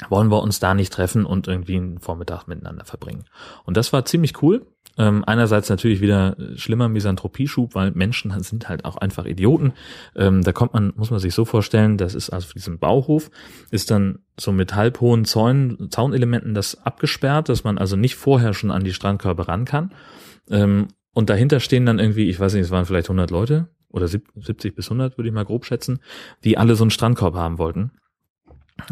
Wollen 0.10 0.32
wir 0.32 0.42
uns 0.42 0.60
da 0.60 0.74
nicht 0.74 0.92
treffen 0.92 1.26
und 1.26 1.48
irgendwie 1.48 1.78
einen 1.78 2.00
Vormittag 2.00 2.48
miteinander 2.48 2.86
verbringen. 2.86 3.26
Und 3.66 3.78
das 3.78 3.94
war 3.94 4.06
ziemlich 4.06 4.42
cool. 4.42 4.66
Ähm, 4.96 5.24
einerseits 5.26 5.70
natürlich 5.70 6.02
wieder 6.02 6.36
schlimmer 6.56 6.88
Misanthropieschub, 6.88 7.74
weil 7.74 7.92
Menschen 7.92 8.32
sind 8.44 8.70
halt 8.70 8.86
auch 8.86 8.98
einfach 8.98 9.26
Idioten. 9.26 9.74
Ähm, 10.16 10.44
da 10.44 10.52
kommt 10.52 10.74
man, 10.74 10.94
muss 10.96 11.10
man 11.10 11.20
sich 11.20 11.34
so 11.34 11.46
vorstellen, 11.46 11.98
das 11.98 12.14
ist 12.16 12.30
also 12.30 12.48
für 12.48 12.54
diesen 12.54 12.80
Bauhof, 12.80 13.32
ist 13.72 13.92
dann 13.92 14.20
so 14.40 14.52
mit 14.52 14.76
halbhohen 14.76 15.26
Zäunen, 15.26 15.90
Zaunelementen 15.90 16.54
das 16.54 16.84
abgesperrt, 16.86 17.50
dass 17.50 17.64
man 17.64 17.78
also 17.78 17.96
nicht 17.96 18.16
vorher 18.16 18.54
schon 18.54 18.72
an 18.72 18.84
die 18.84 18.94
Strandkörbe 18.94 19.48
ran 19.48 19.66
kann. 19.66 19.94
Ähm, 20.50 20.90
und 21.14 21.30
dahinter 21.30 21.60
stehen 21.60 21.86
dann 21.86 22.00
irgendwie, 22.00 22.30
ich 22.30 22.40
weiß 22.40 22.54
nicht, 22.54 22.64
es 22.64 22.72
waren 22.72 22.86
vielleicht 22.86 23.08
100 23.08 23.30
Leute 23.32 23.70
oder 23.90 24.08
70 24.08 24.76
bis 24.76 24.88
100, 24.88 25.18
würde 25.18 25.30
ich 25.30 25.34
mal 25.34 25.46
grob 25.46 25.66
schätzen, 25.66 26.00
die 26.44 26.58
alle 26.58 26.76
so 26.76 26.84
einen 26.84 26.92
Strandkorb 26.92 27.36
haben 27.36 27.60
wollten. 27.60 27.92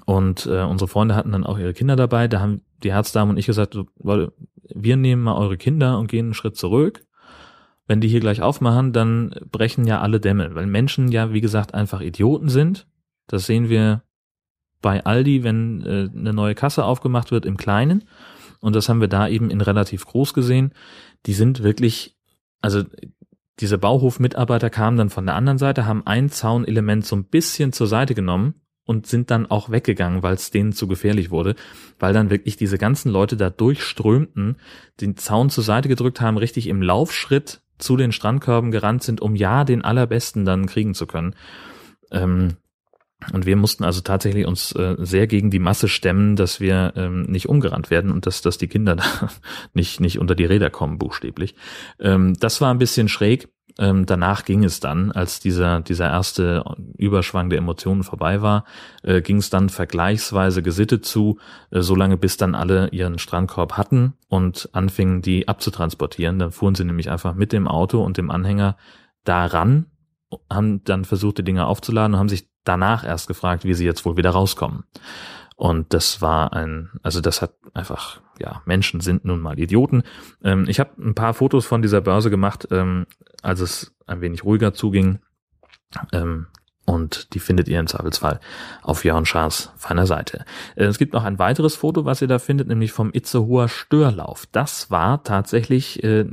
Und 0.06 0.46
äh, 0.46 0.62
unsere 0.62 0.88
Freunde 0.88 1.16
hatten 1.16 1.32
dann 1.32 1.46
auch 1.46 1.58
ihre 1.58 1.74
Kinder 1.74 1.96
dabei. 1.96 2.28
Da 2.28 2.40
haben 2.40 2.62
die 2.84 2.92
Herzdame 2.92 3.32
und 3.32 3.38
ich 3.38 3.46
gesagt, 3.46 3.74
so, 3.74 3.88
wir 3.98 4.98
nehmen 4.98 5.24
mal 5.24 5.36
eure 5.36 5.58
Kinder 5.58 5.98
und 5.98 6.08
gehen 6.08 6.28
einen 6.28 6.34
Schritt 6.34 6.56
zurück. 6.56 7.06
Wenn 7.88 8.00
die 8.00 8.08
hier 8.08 8.20
gleich 8.20 8.42
aufmachen, 8.42 8.94
dann 8.94 9.36
brechen 9.52 9.86
ja 9.86 10.00
alle 10.00 10.20
Dämme, 10.20 10.56
weil 10.56 10.66
Menschen 10.66 11.12
ja, 11.12 11.34
wie 11.34 11.42
gesagt, 11.42 11.74
einfach 11.74 12.02
Idioten 12.02 12.48
sind. 12.48 12.88
Das 13.28 13.46
sehen 13.46 13.70
wir 13.70 14.04
bei 14.82 15.04
Aldi, 15.04 15.44
wenn 15.44 15.82
äh, 15.82 16.10
eine 16.16 16.34
neue 16.34 16.56
Kasse 16.56 16.86
aufgemacht 16.86 17.32
wird 17.32 17.46
im 17.46 17.58
Kleinen. 17.58 18.06
Und 18.60 18.76
das 18.76 18.88
haben 18.88 19.02
wir 19.02 19.08
da 19.08 19.28
eben 19.28 19.50
in 19.50 19.62
relativ 19.62 20.06
groß 20.06 20.34
gesehen. 20.34 20.74
Die 21.26 21.34
sind 21.34 21.64
wirklich, 21.64 22.18
also 22.62 22.84
diese 23.60 23.78
Bauhofmitarbeiter 23.78 24.70
kamen 24.70 24.98
dann 24.98 25.10
von 25.10 25.26
der 25.26 25.36
anderen 25.36 25.58
Seite, 25.58 25.86
haben 25.86 26.06
ein 26.06 26.30
Zaunelement 26.30 27.06
so 27.06 27.16
ein 27.16 27.26
bisschen 27.26 27.74
zur 27.74 27.88
Seite 27.88 28.16
genommen 28.16 28.62
und 28.92 29.08
sind 29.08 29.32
dann 29.32 29.50
auch 29.50 29.72
weggegangen, 29.72 30.22
weil 30.22 30.36
es 30.36 30.52
denen 30.52 30.74
zu 30.74 30.86
gefährlich 30.86 31.32
wurde, 31.32 31.56
weil 31.98 32.14
dann 32.14 32.30
wirklich 32.30 32.58
diese 32.58 32.78
ganzen 32.78 33.10
Leute 33.10 33.38
da 33.38 33.50
durchströmten, 33.50 34.58
den 35.00 35.16
Zaun 35.16 35.50
zur 35.50 35.64
Seite 35.64 35.88
gedrückt 35.88 36.20
haben, 36.20 36.38
richtig 36.38 36.68
im 36.68 36.82
Laufschritt 36.82 37.62
zu 37.78 37.96
den 37.96 38.12
Strandkörben 38.12 38.70
gerannt 38.70 39.02
sind, 39.02 39.22
um 39.22 39.36
ja 39.36 39.64
den 39.64 39.82
allerbesten 39.82 40.44
dann 40.44 40.66
kriegen 40.66 40.94
zu 40.94 41.08
können. 41.08 41.36
Ähm, 42.12 42.58
und 43.32 43.46
wir 43.46 43.56
mussten 43.56 43.86
also 43.86 44.02
tatsächlich 44.02 44.46
uns 44.46 44.74
äh, 44.74 44.98
sehr 45.00 45.26
gegen 45.28 45.52
die 45.52 45.60
Masse 45.60 45.88
stemmen, 45.88 46.36
dass 46.36 46.60
wir 46.60 46.92
ähm, 46.98 47.24
nicht 47.24 47.48
umgerannt 47.48 47.90
werden 47.92 48.12
und 48.12 48.26
dass, 48.26 48.42
dass 48.42 48.58
die 48.58 48.68
Kinder 48.68 48.96
da 48.98 49.06
nicht, 49.74 50.02
nicht 50.02 50.20
unter 50.20 50.36
die 50.36 50.46
Räder 50.46 50.70
kommen, 50.70 50.98
buchstäblich. 50.98 51.56
Ähm, 52.00 52.34
das 52.40 52.60
war 52.60 52.74
ein 52.74 52.80
bisschen 52.80 53.08
schräg. 53.08 53.48
Ähm, 53.82 54.06
danach 54.06 54.46
ging 54.46 54.64
es 54.64 54.80
dann, 54.80 55.12
als 55.12 55.40
dieser, 55.40 55.82
dieser 55.82 56.08
erste 56.08 56.64
Überschwang 56.98 57.50
der 57.50 57.58
Emotionen 57.58 58.04
vorbei 58.04 58.44
war, 58.44 58.64
äh, 59.02 59.22
ging 59.22 59.38
es 59.38 59.50
dann 59.50 59.70
vergleichsweise 59.70 60.62
gesittet 60.62 61.04
zu, 61.04 61.40
äh, 61.72 61.82
solange 61.82 62.16
bis 62.16 62.38
dann 62.38 62.54
alle 62.54 62.90
ihren 62.90 63.18
Strandkorb 63.18 63.78
hatten 63.78 64.14
und 64.28 64.70
anfingen, 64.74 65.24
die 65.24 65.48
abzutransportieren. 65.48 66.38
Dann 66.38 66.52
fuhren 66.52 66.76
sie 66.76 66.86
nämlich 66.86 67.10
einfach 67.10 67.34
mit 67.34 67.52
dem 67.52 67.68
Auto 67.68 68.04
und 68.04 68.18
dem 68.18 68.30
Anhänger 68.30 68.78
daran, 69.24 69.88
haben 70.48 70.84
dann 70.84 71.04
versucht, 71.04 71.40
die 71.40 71.44
Dinge 71.44 71.66
aufzuladen 71.66 72.14
und 72.14 72.20
haben 72.20 72.30
sich 72.30 72.48
danach 72.64 73.04
erst 73.04 73.28
gefragt, 73.28 73.66
wie 73.66 73.74
sie 73.74 73.86
jetzt 73.86 74.06
wohl 74.06 74.16
wieder 74.16 74.30
rauskommen. 74.30 74.84
Und 75.56 75.92
das 75.96 76.22
war 76.22 76.54
ein, 76.54 76.92
also 77.02 77.20
das 77.20 77.42
hat 77.42 77.56
einfach, 77.74 78.22
ja, 78.42 78.62
Menschen 78.66 79.00
sind 79.00 79.26
nun 79.26 79.40
mal 79.40 79.60
Idioten. 79.60 80.04
Ähm, 80.44 80.66
ich 80.68 80.80
habe 80.80 80.92
ein 81.00 81.16
paar 81.16 81.34
Fotos 81.34 81.66
von 81.66 81.82
dieser 81.82 82.02
Börse 82.02 82.30
gemacht, 82.30 82.68
ähm, 82.72 83.06
als 83.42 83.60
es 83.60 83.96
ein 84.08 84.22
wenig 84.22 84.44
ruhiger 84.44 84.74
zuging. 84.74 85.20
Ähm, 86.12 86.48
und 86.86 87.34
die 87.34 87.40
findet 87.40 87.68
ihr 87.68 87.80
im 87.80 87.88
Zweifelsfall 87.88 88.40
auf 88.82 89.06
Jörn 89.06 89.26
Schaas 89.26 89.72
feiner 89.78 90.08
Seite. 90.08 90.46
Äh, 90.76 90.86
es 90.86 90.98
gibt 90.98 91.14
noch 91.14 91.24
ein 91.24 91.40
weiteres 91.40 91.76
Foto, 91.76 92.06
was 92.06 92.22
ihr 92.22 92.28
da 92.28 92.40
findet, 92.40 92.68
nämlich 92.68 92.92
vom 92.92 93.12
Itzehoer 93.14 93.70
Störlauf. 93.70 94.48
Das 94.52 94.90
war 94.90 95.24
tatsächlich 95.24 96.04
äh, 96.04 96.26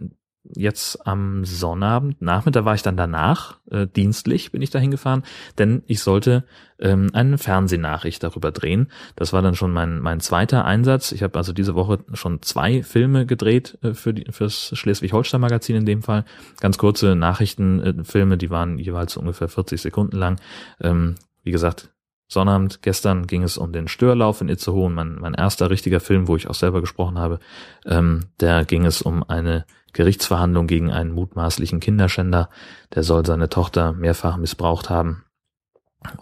jetzt 0.55 1.07
am 1.07 1.45
Sonnabend, 1.45 2.21
Nachmittag 2.23 2.65
war 2.65 2.75
ich 2.75 2.83
dann 2.83 2.97
danach, 2.97 3.59
äh, 3.71 3.87
dienstlich 3.87 4.53
bin 4.53 4.63
ich 4.63 4.71
da 4.71 4.79
hingefahren, 4.79 5.23
denn 5.59 5.83
ich 5.87 6.01
sollte 6.01 6.45
ähm, 6.79 7.11
eine 7.13 7.39
Fernsehnachricht 7.39 8.23
darüber 8.23 8.53
drehen. 8.53 8.91
Das 9.17 9.33
war 9.33 9.43
dann 9.43 9.55
schon 9.55 9.73
mein, 9.73 10.01
mein 10.01 10.21
zweiter 10.21 10.65
Einsatz. 10.65 11.13
Ich 11.13 11.23
habe 11.23 11.37
also 11.39 11.53
diese 11.53 11.75
Woche 11.75 11.99
schon 12.13 12.43
zwei 12.43 12.83
Filme 12.83 13.27
gedreht 13.27 13.79
äh, 13.83 13.95
für 13.95 14.15
die, 14.15 14.31
fürs 14.31 14.71
Schleswig-Holstein-Magazin 14.77 15.77
in 15.77 15.87
dem 15.87 16.03
Fall. 16.03 16.25
Ganz 16.61 16.79
kurze 16.79 17.15
Nachrichtenfilme, 17.17 18.35
äh, 18.35 18.39
die 18.39 18.51
waren 18.51 18.79
jeweils 18.79 19.17
ungefähr 19.17 19.49
40 19.49 19.81
Sekunden 19.81 20.17
lang. 20.17 20.41
Ähm, 20.81 21.17
wie 21.43 21.51
gesagt, 21.51 21.91
Sonnabend, 22.31 22.83
gestern 22.83 23.27
ging 23.27 23.43
es 23.43 23.57
um 23.57 23.73
den 23.73 23.89
Störlauf 23.89 24.43
in 24.43 24.51
Itzehoe, 24.51 24.91
mein, 24.91 25.15
mein 25.15 25.33
erster 25.33 25.71
richtiger 25.71 25.99
Film, 25.99 26.29
wo 26.29 26.37
ich 26.37 26.47
auch 26.47 26.55
selber 26.55 26.83
gesprochen 26.83 27.19
habe. 27.19 27.39
Ähm, 27.87 28.27
da 28.37 28.65
ging 28.65 28.85
es 28.85 29.01
um 29.01 29.23
eine 29.23 29.65
Gerichtsverhandlung 29.93 30.67
gegen 30.67 30.91
einen 30.91 31.13
mutmaßlichen 31.13 31.81
Kinderschänder. 31.81 32.51
Der 32.95 33.03
soll 33.03 33.25
seine 33.25 33.49
Tochter 33.49 33.93
mehrfach 33.93 34.37
missbraucht 34.37 34.91
haben. 34.91 35.25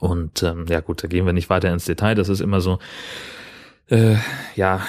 Und 0.00 0.42
ähm, 0.42 0.66
ja 0.68 0.80
gut, 0.80 1.02
da 1.02 1.08
gehen 1.08 1.26
wir 1.26 1.32
nicht 1.32 1.50
weiter 1.50 1.72
ins 1.72 1.84
Detail. 1.84 2.14
Das 2.14 2.28
ist 2.28 2.40
immer 2.40 2.60
so, 2.60 2.78
äh, 3.88 4.16
ja, 4.54 4.80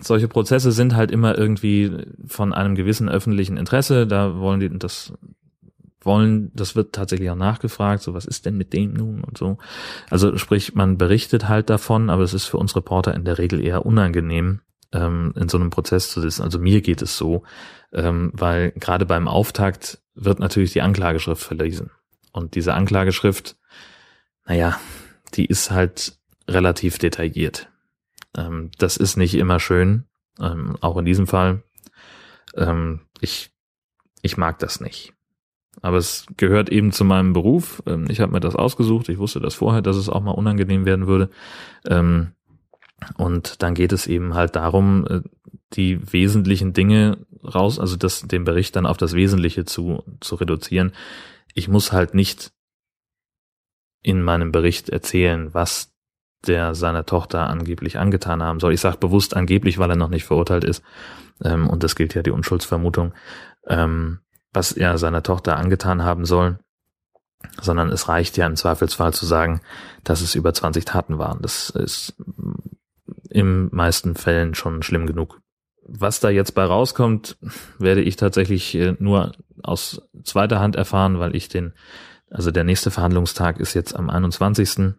solche 0.00 0.28
Prozesse 0.28 0.72
sind 0.72 0.94
halt 0.94 1.10
immer 1.10 1.36
irgendwie 1.36 2.06
von 2.26 2.52
einem 2.52 2.74
gewissen 2.74 3.08
öffentlichen 3.08 3.56
Interesse. 3.56 4.06
Da 4.06 4.38
wollen 4.38 4.60
die 4.60 4.78
das 4.78 5.12
wollen, 6.00 6.52
das 6.54 6.76
wird 6.76 6.94
tatsächlich 6.94 7.30
auch 7.30 7.36
nachgefragt, 7.36 8.02
so 8.02 8.14
was 8.14 8.24
ist 8.24 8.46
denn 8.46 8.56
mit 8.56 8.72
dem 8.72 8.92
nun 8.92 9.22
und 9.22 9.36
so. 9.36 9.58
Also 10.10 10.36
sprich, 10.36 10.74
man 10.74 10.96
berichtet 10.96 11.48
halt 11.48 11.70
davon, 11.70 12.08
aber 12.08 12.22
es 12.22 12.34
ist 12.34 12.46
für 12.46 12.56
uns 12.56 12.76
Reporter 12.76 13.14
in 13.14 13.24
der 13.24 13.38
Regel 13.38 13.60
eher 13.60 13.84
unangenehm, 13.84 14.60
ähm, 14.92 15.32
in 15.36 15.48
so 15.48 15.58
einem 15.58 15.70
Prozess 15.70 16.10
zu 16.10 16.20
sitzen. 16.20 16.42
Also 16.42 16.58
mir 16.58 16.80
geht 16.80 17.02
es 17.02 17.16
so, 17.16 17.42
ähm, 17.92 18.30
weil 18.34 18.72
gerade 18.72 19.06
beim 19.06 19.28
Auftakt 19.28 20.02
wird 20.14 20.38
natürlich 20.38 20.72
die 20.72 20.82
Anklageschrift 20.82 21.42
verlesen. 21.42 21.90
Und 22.32 22.54
diese 22.54 22.74
Anklageschrift, 22.74 23.56
naja, 24.46 24.78
die 25.34 25.46
ist 25.46 25.70
halt 25.70 26.18
relativ 26.48 26.98
detailliert. 26.98 27.68
Ähm, 28.36 28.70
das 28.78 28.96
ist 28.96 29.16
nicht 29.16 29.34
immer 29.34 29.60
schön, 29.60 30.04
ähm, 30.40 30.76
auch 30.80 30.96
in 30.96 31.04
diesem 31.04 31.26
Fall. 31.26 31.62
Ähm, 32.56 33.00
ich, 33.20 33.50
ich 34.22 34.36
mag 34.36 34.58
das 34.58 34.80
nicht. 34.80 35.12
Aber 35.80 35.96
es 35.96 36.26
gehört 36.36 36.70
eben 36.70 36.92
zu 36.92 37.04
meinem 37.04 37.32
Beruf. 37.32 37.82
Ähm, 37.86 38.06
ich 38.08 38.20
habe 38.20 38.32
mir 38.32 38.40
das 38.40 38.56
ausgesucht. 38.56 39.08
Ich 39.08 39.18
wusste 39.18 39.40
das 39.40 39.54
vorher, 39.54 39.82
dass 39.82 39.96
es 39.96 40.08
auch 40.08 40.22
mal 40.22 40.32
unangenehm 40.32 40.86
werden 40.86 41.06
würde. 41.06 41.30
Ähm, 41.86 42.32
und 43.16 43.62
dann 43.62 43.74
geht 43.74 43.92
es 43.92 44.06
eben 44.06 44.34
halt 44.34 44.56
darum, 44.56 45.06
äh, 45.06 45.20
die 45.74 46.12
wesentlichen 46.12 46.72
Dinge 46.72 47.18
raus, 47.44 47.78
also 47.78 47.96
das, 47.96 48.22
den 48.22 48.44
Bericht 48.44 48.76
dann 48.76 48.86
auf 48.86 48.96
das 48.96 49.12
Wesentliche 49.12 49.64
zu, 49.64 50.02
zu 50.20 50.34
reduzieren. 50.36 50.92
Ich 51.54 51.68
muss 51.68 51.92
halt 51.92 52.14
nicht 52.14 52.52
in 54.02 54.22
meinem 54.22 54.52
Bericht 54.52 54.88
erzählen, 54.88 55.52
was 55.52 55.92
der 56.46 56.74
seiner 56.74 57.04
Tochter 57.04 57.48
angeblich 57.48 57.98
angetan 57.98 58.42
haben 58.42 58.60
soll. 58.60 58.72
Ich 58.72 58.80
sage 58.80 58.98
bewusst 58.98 59.36
angeblich, 59.36 59.78
weil 59.78 59.90
er 59.90 59.96
noch 59.96 60.08
nicht 60.08 60.24
verurteilt 60.24 60.64
ist. 60.64 60.82
Ähm, 61.42 61.68
und 61.68 61.82
das 61.82 61.96
gilt 61.96 62.14
ja 62.14 62.22
die 62.22 62.30
Unschuldsvermutung, 62.30 63.12
ähm, 63.66 64.20
was 64.52 64.72
er 64.72 64.98
seiner 64.98 65.22
Tochter 65.22 65.56
angetan 65.56 66.02
haben 66.02 66.24
soll. 66.24 66.58
Sondern 67.60 67.90
es 67.90 68.08
reicht 68.08 68.36
ja 68.36 68.46
im 68.46 68.56
Zweifelsfall 68.56 69.12
zu 69.12 69.26
sagen, 69.26 69.60
dass 70.04 70.20
es 70.20 70.34
über 70.34 70.54
20 70.54 70.84
Taten 70.84 71.18
waren. 71.18 71.40
Das 71.42 71.70
ist 71.70 72.16
im 73.38 73.68
meisten 73.72 74.16
Fällen 74.16 74.54
schon 74.54 74.82
schlimm 74.82 75.06
genug. 75.06 75.40
Was 75.86 76.20
da 76.20 76.28
jetzt 76.28 76.54
bei 76.54 76.64
rauskommt, 76.64 77.38
werde 77.78 78.02
ich 78.02 78.16
tatsächlich 78.16 78.74
äh, 78.74 78.94
nur 78.98 79.32
aus 79.62 80.02
zweiter 80.24 80.60
Hand 80.60 80.76
erfahren, 80.76 81.18
weil 81.18 81.34
ich 81.34 81.48
den, 81.48 81.72
also 82.30 82.50
der 82.50 82.64
nächste 82.64 82.90
Verhandlungstag 82.90 83.58
ist 83.58 83.74
jetzt 83.74 83.94
am 83.94 84.10
21. 84.10 84.94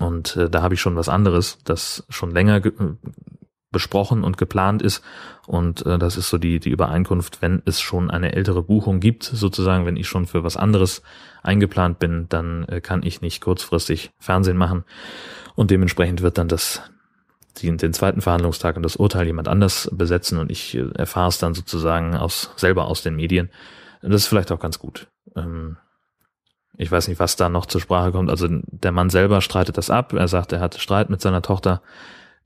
Und 0.00 0.36
äh, 0.36 0.50
da 0.50 0.62
habe 0.62 0.74
ich 0.74 0.80
schon 0.80 0.96
was 0.96 1.08
anderes, 1.08 1.58
das 1.64 2.04
schon 2.10 2.32
länger 2.32 2.60
besprochen 3.70 4.24
und 4.24 4.36
geplant 4.36 4.82
ist. 4.82 5.02
Und 5.46 5.86
äh, 5.86 5.98
das 5.98 6.16
ist 6.16 6.28
so 6.28 6.38
die, 6.38 6.58
die 6.58 6.70
Übereinkunft, 6.70 7.42
wenn 7.42 7.62
es 7.64 7.80
schon 7.80 8.10
eine 8.10 8.32
ältere 8.32 8.62
Buchung 8.62 9.00
gibt, 9.00 9.24
sozusagen, 9.24 9.86
wenn 9.86 9.96
ich 9.96 10.08
schon 10.08 10.26
für 10.26 10.42
was 10.42 10.56
anderes 10.56 11.02
eingeplant 11.42 11.98
bin, 11.98 12.26
dann 12.28 12.64
äh, 12.64 12.80
kann 12.80 13.02
ich 13.02 13.20
nicht 13.20 13.40
kurzfristig 13.40 14.10
Fernsehen 14.18 14.56
machen. 14.56 14.84
Und 15.54 15.70
dementsprechend 15.70 16.22
wird 16.22 16.38
dann 16.38 16.48
das, 16.48 16.82
die, 17.62 17.76
den 17.76 17.92
zweiten 17.92 18.20
Verhandlungstag 18.20 18.76
und 18.76 18.82
das 18.82 18.96
Urteil 18.96 19.26
jemand 19.26 19.48
anders 19.48 19.88
besetzen 19.92 20.38
und 20.38 20.50
ich 20.50 20.76
äh, 20.76 20.88
erfahre 20.94 21.28
es 21.28 21.38
dann 21.38 21.54
sozusagen 21.54 22.16
aus, 22.16 22.50
selber 22.56 22.86
aus 22.86 23.02
den 23.02 23.16
Medien. 23.16 23.50
Das 24.02 24.22
ist 24.22 24.26
vielleicht 24.26 24.52
auch 24.52 24.60
ganz 24.60 24.78
gut. 24.78 25.08
Ähm, 25.36 25.76
ich 26.76 26.90
weiß 26.90 27.08
nicht, 27.08 27.18
was 27.18 27.36
da 27.36 27.48
noch 27.48 27.66
zur 27.66 27.80
Sprache 27.80 28.12
kommt. 28.12 28.30
Also 28.30 28.46
der 28.48 28.92
Mann 28.92 29.10
selber 29.10 29.40
streitet 29.40 29.76
das 29.76 29.90
ab. 29.90 30.12
Er 30.12 30.28
sagt, 30.28 30.52
er 30.52 30.60
hatte 30.60 30.78
Streit 30.78 31.10
mit 31.10 31.20
seiner 31.20 31.42
Tochter 31.42 31.82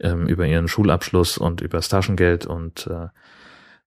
ähm, 0.00 0.26
über 0.26 0.47
ihren 0.47 0.69
Schulabschluss 0.69 1.37
und 1.37 1.61
über 1.61 1.78
das 1.78 1.88
Taschengeld 1.88 2.47
und 2.47 2.87
äh, 2.87 3.09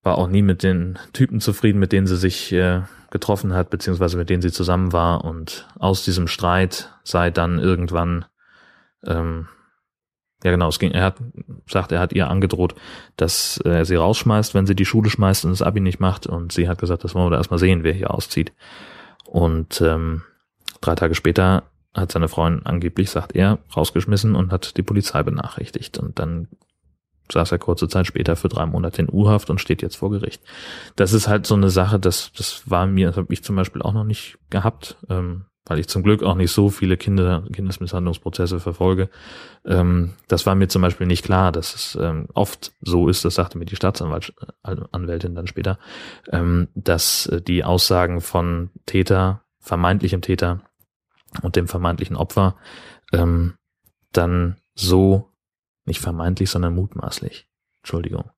war 0.02 0.18
auch 0.18 0.28
nie 0.28 0.42
mit 0.42 0.62
den 0.62 0.98
Typen 1.12 1.40
zufrieden, 1.40 1.80
mit 1.80 1.90
denen 1.90 2.06
sie 2.06 2.16
sich 2.16 2.52
äh, 2.52 2.82
getroffen 3.10 3.54
hat, 3.54 3.70
beziehungsweise 3.70 4.16
mit 4.16 4.30
denen 4.30 4.40
sie 4.40 4.52
zusammen 4.52 4.92
war. 4.92 5.24
Und 5.24 5.68
aus 5.78 6.04
diesem 6.04 6.28
Streit 6.28 6.92
sei 7.02 7.30
dann 7.30 7.58
irgendwann, 7.58 8.24
ähm, 9.04 9.48
ja 10.46 10.52
genau, 10.52 10.68
es 10.68 10.78
ging, 10.78 10.92
er 10.92 11.02
hat 11.02 11.16
sagt, 11.66 11.90
er 11.90 11.98
hat 11.98 12.12
ihr 12.12 12.30
angedroht, 12.30 12.76
dass 13.16 13.58
er 13.64 13.84
sie 13.84 13.96
rausschmeißt, 13.96 14.54
wenn 14.54 14.64
sie 14.64 14.76
die 14.76 14.84
Schule 14.84 15.10
schmeißt 15.10 15.44
und 15.44 15.50
das 15.50 15.60
Abi 15.60 15.80
nicht 15.80 15.98
macht. 15.98 16.28
Und 16.28 16.52
sie 16.52 16.68
hat 16.68 16.78
gesagt, 16.78 17.02
das 17.02 17.16
wollen 17.16 17.26
wir 17.26 17.30
da 17.30 17.38
erstmal 17.38 17.58
sehen, 17.58 17.82
wer 17.82 17.92
hier 17.92 18.14
auszieht. 18.14 18.52
Und 19.24 19.80
ähm, 19.80 20.22
drei 20.80 20.94
Tage 20.94 21.16
später 21.16 21.64
hat 21.94 22.12
seine 22.12 22.28
Freundin 22.28 22.64
angeblich, 22.64 23.10
sagt 23.10 23.34
er, 23.34 23.58
rausgeschmissen 23.76 24.36
und 24.36 24.52
hat 24.52 24.76
die 24.76 24.82
Polizei 24.82 25.24
benachrichtigt. 25.24 25.98
Und 25.98 26.20
dann 26.20 26.46
saß 27.32 27.50
er 27.50 27.58
kurze 27.58 27.88
Zeit 27.88 28.06
später 28.06 28.36
für 28.36 28.48
drei 28.48 28.66
Monate 28.66 29.02
in 29.02 29.08
U-Haft 29.10 29.50
und 29.50 29.60
steht 29.60 29.82
jetzt 29.82 29.96
vor 29.96 30.12
Gericht. 30.12 30.42
Das 30.94 31.12
ist 31.12 31.26
halt 31.26 31.44
so 31.44 31.56
eine 31.56 31.70
Sache, 31.70 31.98
das, 31.98 32.30
das 32.36 32.70
war 32.70 32.86
mir, 32.86 33.08
das 33.08 33.16
habe 33.16 33.32
ich 33.32 33.42
zum 33.42 33.56
Beispiel 33.56 33.82
auch 33.82 33.94
noch 33.94 34.04
nicht 34.04 34.38
gehabt, 34.48 34.96
ähm, 35.10 35.46
weil 35.66 35.78
ich 35.80 35.88
zum 35.88 36.02
Glück 36.02 36.22
auch 36.22 36.36
nicht 36.36 36.52
so 36.52 36.70
viele 36.70 36.96
Kinder, 36.96 37.44
Kindesmisshandlungsprozesse 37.52 38.60
verfolge. 38.60 39.10
Ähm, 39.64 40.14
das 40.28 40.46
war 40.46 40.54
mir 40.54 40.68
zum 40.68 40.82
Beispiel 40.82 41.06
nicht 41.06 41.24
klar, 41.24 41.52
dass 41.52 41.74
es 41.74 41.98
ähm, 42.00 42.28
oft 42.34 42.72
so 42.80 43.08
ist, 43.08 43.24
das 43.24 43.34
sagte 43.34 43.58
mir 43.58 43.66
die 43.66 43.76
Staatsanwältin 43.76 45.34
dann 45.34 45.46
später, 45.46 45.78
ähm, 46.30 46.68
dass 46.74 47.30
die 47.46 47.64
Aussagen 47.64 48.20
von 48.20 48.70
Täter, 48.86 49.42
vermeintlichem 49.60 50.22
Täter, 50.22 50.62
und 51.42 51.56
dem 51.56 51.68
vermeintlichen 51.68 52.16
Opfer 52.16 52.56
ähm, 53.12 53.54
dann 54.12 54.56
so, 54.74 55.32
nicht 55.84 56.00
vermeintlich, 56.00 56.50
sondern 56.50 56.74
mutmaßlich, 56.74 57.48
Entschuldigung, 57.78 58.30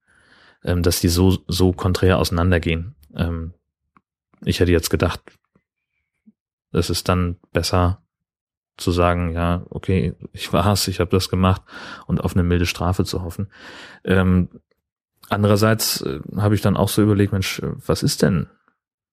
ähm, 0.64 0.82
dass 0.82 1.00
die 1.00 1.08
so, 1.08 1.38
so 1.46 1.72
konträr 1.72 2.18
auseinandergehen. 2.18 2.96
Ähm, 3.14 3.54
ich 4.44 4.60
hätte 4.60 4.72
jetzt 4.72 4.90
gedacht, 4.90 5.20
es 6.72 6.90
ist 6.90 7.08
dann 7.08 7.36
besser 7.52 8.02
zu 8.76 8.92
sagen, 8.92 9.32
ja, 9.32 9.64
okay, 9.70 10.14
ich 10.32 10.52
war's, 10.52 10.86
ich 10.88 11.00
habe 11.00 11.10
das 11.10 11.28
gemacht 11.28 11.62
und 12.06 12.20
auf 12.20 12.34
eine 12.34 12.44
milde 12.44 12.66
Strafe 12.66 13.04
zu 13.04 13.22
hoffen. 13.22 13.48
Ähm, 14.04 14.48
andererseits 15.28 16.00
äh, 16.02 16.20
habe 16.36 16.54
ich 16.54 16.60
dann 16.60 16.76
auch 16.76 16.88
so 16.88 17.02
überlegt, 17.02 17.32
Mensch, 17.32 17.60
was 17.62 18.02
ist 18.02 18.22
denn, 18.22 18.46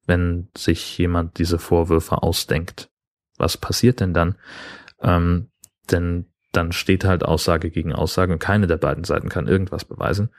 wenn 0.06 0.50
sich 0.56 0.98
jemand 0.98 1.40
diese 1.40 1.58
Vorwürfe 1.58 2.22
ausdenkt? 2.22 2.90
was 3.38 3.58
passiert 3.58 4.00
denn 4.00 4.14
dann? 4.14 4.36
Ähm, 5.02 5.50
denn 5.92 6.26
dann 6.52 6.72
steht 6.72 7.04
halt 7.04 7.24
Aussage 7.24 7.70
gegen 7.70 7.94
Aussage 7.94 8.34
und 8.34 8.40
keine 8.40 8.68
der 8.68 8.78
beiden 8.78 9.04
Seiten 9.04 9.30
kann 9.30 9.48
irgendwas 9.48 9.86
beweisen. 9.86 10.30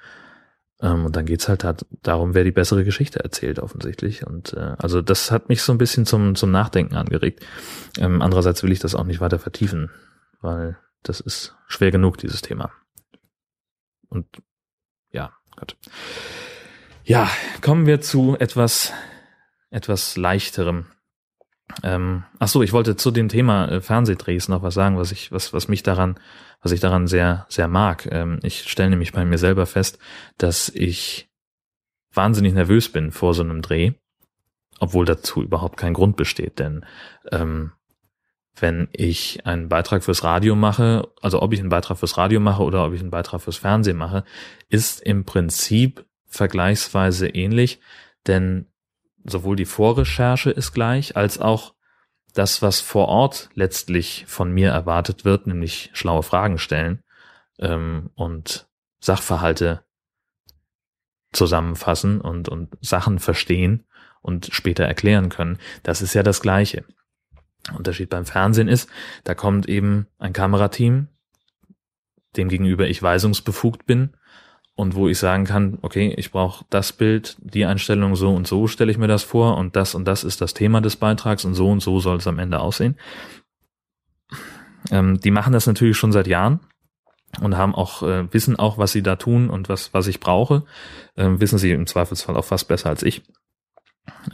Ähm, 0.81 1.07
und 1.07 1.17
dann 1.17 1.27
geht's 1.27 1.49
halt, 1.49 1.65
halt 1.65 1.87
darum, 2.03 2.35
wer 2.35 2.45
die 2.45 2.53
bessere 2.53 2.85
Geschichte 2.85 3.21
erzählt, 3.21 3.59
offensichtlich. 3.59 4.27
Und 4.27 4.53
äh, 4.53 4.75
also 4.79 5.01
das 5.03 5.31
hat 5.31 5.49
mich 5.49 5.63
so 5.63 5.73
ein 5.73 5.79
bisschen 5.79 6.07
zum, 6.07 6.35
zum 6.35 6.51
Nachdenken 6.51 6.97
angeregt. 6.97 7.45
Ähm, 7.99 8.21
andererseits 8.23 8.63
will 8.63 8.73
ich 8.73 8.81
das 8.81 8.95
auch 8.95 9.05
nicht 9.05 9.21
weiter 9.21 9.39
vertiefen, 9.39 9.91
weil 10.41 10.79
das 11.03 11.21
ist 11.21 11.55
schwer 11.67 11.91
genug, 11.91 12.19
dieses 12.19 12.43
Thema. 12.43 12.73
Und 14.09 14.27
ja, 15.11 15.33
Gott. 15.57 15.77
Ja, 17.05 17.31
kommen 17.63 17.87
wir 17.87 18.01
zu 18.01 18.37
etwas, 18.39 18.93
etwas 19.71 20.17
leichterem. 20.17 20.87
Ähm, 21.83 22.25
ach 22.39 22.49
so, 22.49 22.63
ich 22.63 22.73
wollte 22.73 22.97
zu 22.97 23.11
dem 23.11 23.29
Thema 23.29 23.69
äh, 23.69 23.81
Fernsehdrehs 23.81 24.49
noch 24.49 24.63
was 24.63 24.75
sagen, 24.75 24.99
was 24.99 25.13
ich, 25.13 25.33
was, 25.33 25.53
was 25.53 25.69
mich 25.69 25.83
daran, 25.83 26.19
was 26.63 26.73
ich 26.73 26.81
daran 26.81 27.07
sehr, 27.07 27.47
sehr 27.49 27.69
mag. 27.69 28.09
Ähm, 28.11 28.39
ich 28.43 28.71
stelle 28.71 28.91
nämlich 28.91 29.13
bei 29.13 29.25
mir 29.25 29.39
selber 29.39 29.67
fest, 29.67 29.99
dass 30.39 30.69
ich 30.69 31.29
wahnsinnig 32.13 32.55
nervös 32.55 32.89
bin 32.91 33.11
vor 33.11 33.35
so 33.35 33.43
einem 33.43 33.63
Dreh, 33.63 33.93
obwohl 34.79 35.05
dazu 35.05 35.43
überhaupt 35.43 35.77
kein 35.77 35.93
Grund 35.93 36.17
besteht, 36.17 36.59
denn 36.59 36.85
ähm, 37.31 37.73
wenn 38.59 38.89
ich 38.93 39.45
einen 39.45 39.69
Beitrag 39.69 40.03
fürs 40.03 40.25
Radio 40.25 40.55
mache, 40.55 41.09
also 41.21 41.43
ob 41.43 41.53
ich 41.53 41.61
einen 41.61 41.69
Beitrag 41.69 41.99
fürs 41.99 42.17
Radio 42.17 42.41
mache 42.41 42.63
oder 42.63 42.87
ob 42.87 42.95
ich 42.95 43.01
einen 43.01 43.11
Beitrag 43.11 43.43
fürs 43.43 43.59
Fernsehen 43.59 43.99
mache, 43.99 44.25
ist 44.71 45.03
im 45.03 45.25
Prinzip 45.25 46.07
vergleichsweise 46.27 47.29
ähnlich, 47.29 47.81
denn 48.27 48.67
sowohl 49.29 49.57
die 49.57 49.65
Vorrecherche 49.65 50.51
ist 50.51 50.73
gleich, 50.73 51.17
als 51.17 51.39
auch 51.39 51.75
das, 52.35 52.63
was 52.63 52.81
vor 52.81 53.09
Ort 53.09 53.49
letztlich 53.55 54.25
von 54.27 54.53
mir 54.53 54.71
erwartet 54.71 55.25
wird, 55.25 55.47
nämlich 55.47 55.91
schlaue 55.95 56.23
Fragen 56.23 56.59
stellen 56.59 57.03
ähm, 57.59 58.11
und 58.15 58.69
Sachverhalte 59.01 59.85
zusammenfassen 61.33 62.21
und, 62.21 62.49
und 62.49 62.77
Sachen 62.81 63.19
verstehen 63.19 63.85
und 64.23 64.49
später 64.53 64.85
erklären 64.85 65.29
können. 65.29 65.59
Das 65.83 66.03
ist 66.03 66.15
ja 66.15 66.23
das 66.23 66.41
Gleiche. 66.41 66.85
Unterschied 67.77 68.11
beim 68.11 68.27
Fernsehen 68.27 68.69
ist, 68.69 68.89
da 69.25 69.35
kommt 69.35 69.69
eben 69.69 70.07
ein 70.19 70.33
Kamerateam, 70.33 71.09
dem 72.37 72.49
gegenüber 72.49 72.87
ich 72.87 73.03
weisungsbefugt 73.03 73.87
bin 73.87 74.17
und 74.77 74.95
wo 74.95 75.09
ich 75.09 75.19
sagen 75.19 75.45
kann, 75.45 75.79
okay, 75.83 76.15
ich 76.17 76.31
brauche 76.31 76.65
das 76.71 76.93
Bild, 76.93 77.37
die 77.41 77.65
Einstellung 77.65 78.15
so 78.15 78.33
und 78.33 78.47
so 78.47 78.69
stelle 78.69 78.91
ich 78.91 78.99
mir 78.99 79.09
das 79.09 79.25
vor 79.25 79.57
und 79.57 79.75
das 79.75 79.95
und 79.95 80.05
das 80.05 80.23
ist 80.23 80.41
das 80.41 80.55
Thema 80.55 80.81
des 80.81 80.97
Beitrags 80.97 81.45
und 81.45 81.55
so 81.55 81.69
und 81.71 81.81
so 81.81 81.99
soll 81.99 82.19
es 82.19 82.27
am 82.27 82.39
Ende 82.39 82.61
aussehen. 82.61 82.97
Ähm, 84.91 85.19
die 85.19 85.31
machen 85.31 85.55
das 85.55 85.67
natürlich 85.67 85.97
schon 85.97 86.13
seit 86.13 86.27
Jahren 86.27 86.61
und 87.41 87.57
haben 87.57 87.75
auch 87.75 88.03
äh, 88.03 88.33
wissen 88.33 88.57
auch, 88.57 88.77
was 88.77 88.93
sie 88.93 89.03
da 89.03 89.17
tun 89.17 89.49
und 89.49 89.71
was 89.71 89.95
was 89.95 90.07
ich 90.07 90.21
brauche. 90.21 90.65
Ähm, 91.17 91.41
wissen 91.41 91.59
sie 91.59 91.73
im 91.73 91.87
Zweifelsfall 91.87 92.37
auch 92.37 92.45
fast 92.45 92.69
besser 92.69 92.91
als 92.91 93.03
ich 93.03 93.23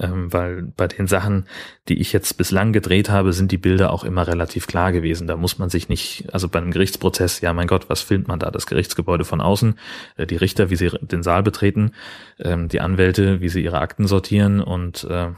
ähm, 0.01 0.33
weil 0.33 0.63
bei 0.63 0.89
den 0.89 1.07
Sachen, 1.07 1.47
die 1.89 2.01
ich 2.01 2.13
jetzt 2.13 2.37
bislang 2.37 2.73
gedreht 2.73 3.11
habe, 3.11 3.33
sind 3.33 3.53
die 3.53 3.59
Bilder 3.59 3.93
auch 3.93 4.05
immer 4.05 4.27
relativ 4.27 4.67
klar 4.67 4.93
gewesen. 4.93 5.27
Da 5.27 5.37
muss 5.37 5.59
man 5.59 5.71
sich 5.71 5.89
nicht, 5.89 6.27
also 6.33 6.49
bei 6.49 6.59
einem 6.59 6.71
Gerichtsprozess, 6.71 7.41
ja 7.41 7.53
mein 7.53 7.67
Gott, 7.67 7.89
was 7.89 8.01
filmt 8.01 8.29
man 8.29 8.39
da? 8.39 8.51
Das 8.51 8.67
Gerichtsgebäude 8.67 9.25
von 9.25 9.41
außen, 9.41 9.79
äh, 10.17 10.27
die 10.27 10.37
Richter, 10.37 10.71
wie 10.71 10.77
sie 10.77 10.91
den 11.01 11.23
Saal 11.23 11.43
betreten, 11.43 11.93
ähm, 12.39 12.69
die 12.69 12.81
Anwälte, 12.81 13.41
wie 13.41 13.49
sie 13.49 13.63
ihre 13.63 13.81
Akten 13.81 14.07
sortieren 14.07 14.61
und 14.61 15.05
äh, 15.05 15.29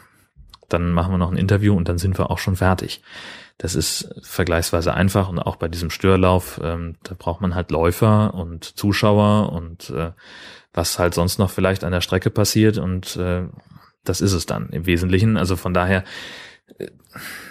dann 0.68 0.92
machen 0.92 1.12
wir 1.12 1.18
noch 1.18 1.31
ein 1.31 1.37
Interview 1.37 1.77
und 1.77 1.88
dann 1.88 1.99
sind 1.99 2.18
wir 2.18 2.31
auch 2.31 2.38
schon 2.38 2.57
fertig. 2.57 3.03
Das 3.59 3.75
ist 3.77 4.12
vergleichsweise 4.23 4.94
einfach 4.94 5.29
und 5.29 5.38
auch 5.38 5.57
bei 5.57 5.68
diesem 5.68 5.90
Störlauf, 5.90 6.61
ähm, 6.62 6.97
da 7.05 7.14
braucht 7.16 7.40
man 7.40 7.55
halt 7.55 7.70
Läufer 7.70 8.35
und 8.35 8.64
Zuschauer 8.64 9.53
und 9.53 9.90
äh, 9.90 10.11
was 10.73 10.99
halt 10.99 11.14
sonst 11.14 11.38
noch 11.38 11.51
vielleicht 11.51 11.85
an 11.85 11.92
der 11.92 12.01
Strecke 12.01 12.31
passiert 12.31 12.79
und 12.79 13.16
äh, 13.16 13.44
das 14.04 14.20
ist 14.20 14.32
es 14.32 14.46
dann 14.46 14.68
im 14.70 14.86
Wesentlichen. 14.86 15.36
Also 15.36 15.56
von 15.56 15.74
daher, 15.74 16.04
äh, 16.78 16.88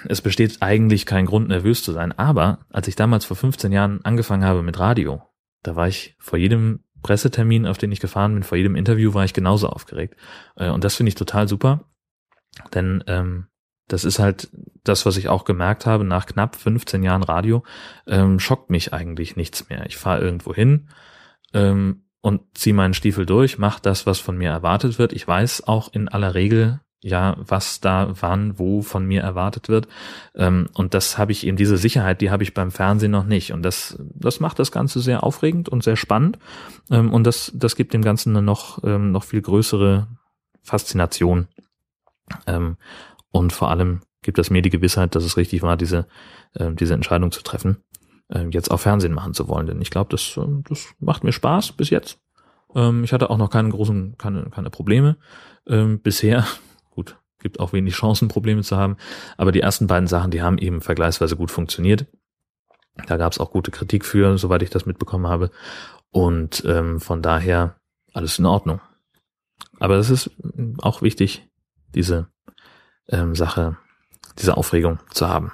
es 0.08 0.22
besteht 0.22 0.62
eigentlich 0.62 1.06
kein 1.06 1.26
Grund, 1.26 1.48
nervös 1.48 1.84
zu 1.84 1.92
sein. 1.92 2.12
Aber 2.18 2.66
als 2.70 2.88
ich 2.88 2.96
damals 2.96 3.26
vor 3.26 3.38
15 3.38 3.72
Jahren 3.72 4.04
angefangen 4.04 4.44
habe 4.44 4.64
mit 4.64 4.80
Radio, 4.80 5.22
da 5.64 5.76
war 5.76 5.88
ich 5.88 6.16
vor 6.20 6.38
jedem 6.38 6.84
Pressetermin, 7.02 7.68
auf 7.68 7.78
den 7.78 7.92
ich 7.92 8.00
gefahren 8.00 8.34
bin, 8.34 8.44
vor 8.44 8.58
jedem 8.58 8.76
Interview 8.76 9.14
war 9.14 9.26
ich 9.26 9.34
genauso 9.34 9.68
aufgeregt. 9.68 10.16
Äh, 10.56 10.70
und 10.70 10.84
das 10.84 10.96
finde 10.96 11.10
ich 11.10 11.16
total 11.16 11.48
super. 11.48 11.86
Denn 12.74 13.04
ähm, 13.08 13.48
das 13.88 14.06
ist 14.06 14.20
halt 14.20 14.50
das, 14.84 15.06
was 15.06 15.18
ich 15.18 15.28
auch 15.30 15.46
gemerkt 15.46 15.86
habe, 15.86 16.04
nach 16.04 16.26
knapp 16.26 16.56
15 16.56 17.04
Jahren 17.04 17.24
Radio, 17.24 17.64
ähm, 18.08 18.40
schockt 18.40 18.70
mich 18.70 18.94
eigentlich 18.94 19.36
nichts 19.36 19.70
mehr. 19.70 19.86
Ich 19.86 19.98
fahre 19.98 20.22
irgendwo 20.22 20.54
hin, 20.54 20.90
ähm, 21.54 22.06
und 22.24 22.42
ziehe 22.54 22.74
meinen 22.74 22.94
Stiefel 22.94 23.26
durch, 23.26 23.58
mache 23.58 23.82
das, 23.82 24.06
was 24.08 24.20
von 24.20 24.38
mir 24.38 24.50
erwartet 24.50 24.98
wird. 24.98 25.12
Ich 25.12 25.28
weiß 25.28 25.68
auch 25.68 25.92
in 25.92 26.08
aller 26.08 26.34
Regel, 26.34 26.80
ja, 27.02 27.36
was 27.38 27.82
da 27.82 28.14
wann, 28.22 28.58
wo 28.58 28.82
von 28.82 29.06
mir 29.06 29.22
erwartet 29.22 29.68
wird. 29.68 29.90
Ähm, 30.34 30.70
und 30.74 30.94
das 30.94 31.18
habe 31.18 31.34
ich 31.34 31.46
eben, 31.46 31.58
diese 31.58 31.76
Sicherheit, 31.76 32.22
die 32.22 32.32
habe 32.32 32.44
ich 32.44 32.54
beim 32.54 32.72
Fernsehen 32.72 33.12
noch 33.12 33.26
nicht. 33.26 33.52
Und 33.52 33.62
das, 33.62 34.02
das 34.16 34.40
macht 34.40 34.58
das 34.60 34.72
Ganze 34.72 35.02
sehr 35.02 35.22
aufregend 35.26 35.68
und 35.68 35.84
sehr 35.84 35.98
spannend. 35.98 36.40
Ähm, 36.90 37.12
und 37.12 37.26
das, 37.26 37.52
das 37.54 37.76
gibt 37.76 37.94
dem 37.94 38.04
Ganzen 38.04 38.30
eine 38.30 38.42
noch, 38.42 38.82
ähm, 38.86 39.12
noch 39.12 39.26
viel 39.26 39.42
größere 39.42 40.08
Faszination. 40.62 41.50
und 43.32 43.52
vor 43.52 43.70
allem 43.70 44.00
gibt 44.22 44.40
es 44.40 44.50
mir 44.50 44.62
die 44.62 44.70
Gewissheit, 44.70 45.14
dass 45.14 45.26
es 45.26 45.36
richtig 45.36 45.62
war, 45.62 45.76
diese, 45.76 46.08
diese 46.56 46.94
Entscheidung 46.94 47.34
zu 47.34 47.44
treffen. 47.44 47.84
Äh, 48.30 48.46
jetzt 48.50 48.72
auch 48.72 48.80
Fernsehen 48.80 49.14
machen 49.14 49.34
zu 49.34 49.48
wollen. 49.48 49.68
Denn 49.68 49.82
ich 49.82 49.90
glaube, 49.90 50.10
das, 50.10 50.38
äh, 50.38 50.46
das 50.68 50.94
macht 51.00 51.24
mir 51.24 51.32
Spaß 51.32 51.74
bis 51.74 51.90
jetzt. 51.90 52.20
Ähm, 52.76 53.04
ich 53.04 53.14
hatte 53.14 53.30
auch 53.30 53.38
noch 53.38 53.50
keine 53.50 53.70
großen, 53.70 54.18
keine, 54.18 54.50
keine 54.50 54.70
Probleme 54.70 55.18
ähm, 55.68 56.00
bisher. 56.00 56.46
Gut, 56.92 57.18
gibt 57.40 57.60
auch 57.60 57.74
wenig 57.74 57.94
Chancen, 57.96 58.28
Probleme 58.28 58.64
zu 58.64 58.78
haben. 58.78 58.98
Aber 59.38 59.52
die 59.52 59.62
ersten 59.62 59.88
beiden 59.88 60.08
Sachen, 60.08 60.32
die 60.32 60.42
haben 60.42 60.58
eben 60.58 60.82
vergleichsweise 60.82 61.36
gut 61.36 61.52
funktioniert. 61.52 62.06
Da 63.08 63.18
gab 63.18 63.32
es 63.32 63.40
auch 63.40 63.52
gute 63.52 63.72
Kritik 63.72 64.06
für, 64.06 64.38
soweit 64.38 64.62
ich 64.62 64.70
das 64.70 64.86
mitbekommen 64.86 65.28
habe. 65.28 65.50
Und 66.12 66.64
ähm, 66.66 67.00
von 67.00 67.24
daher 67.24 67.76
alles 68.14 68.38
in 68.38 68.46
Ordnung. 68.46 68.80
Aber 69.80 69.96
es 69.96 70.12
ist 70.12 70.32
auch 70.82 71.02
wichtig, 71.02 71.50
diese 71.96 72.28
ähm, 73.10 73.36
Sache, 73.36 73.78
diese 74.38 74.56
Aufregung 74.56 75.00
zu 75.10 75.28
haben. 75.28 75.52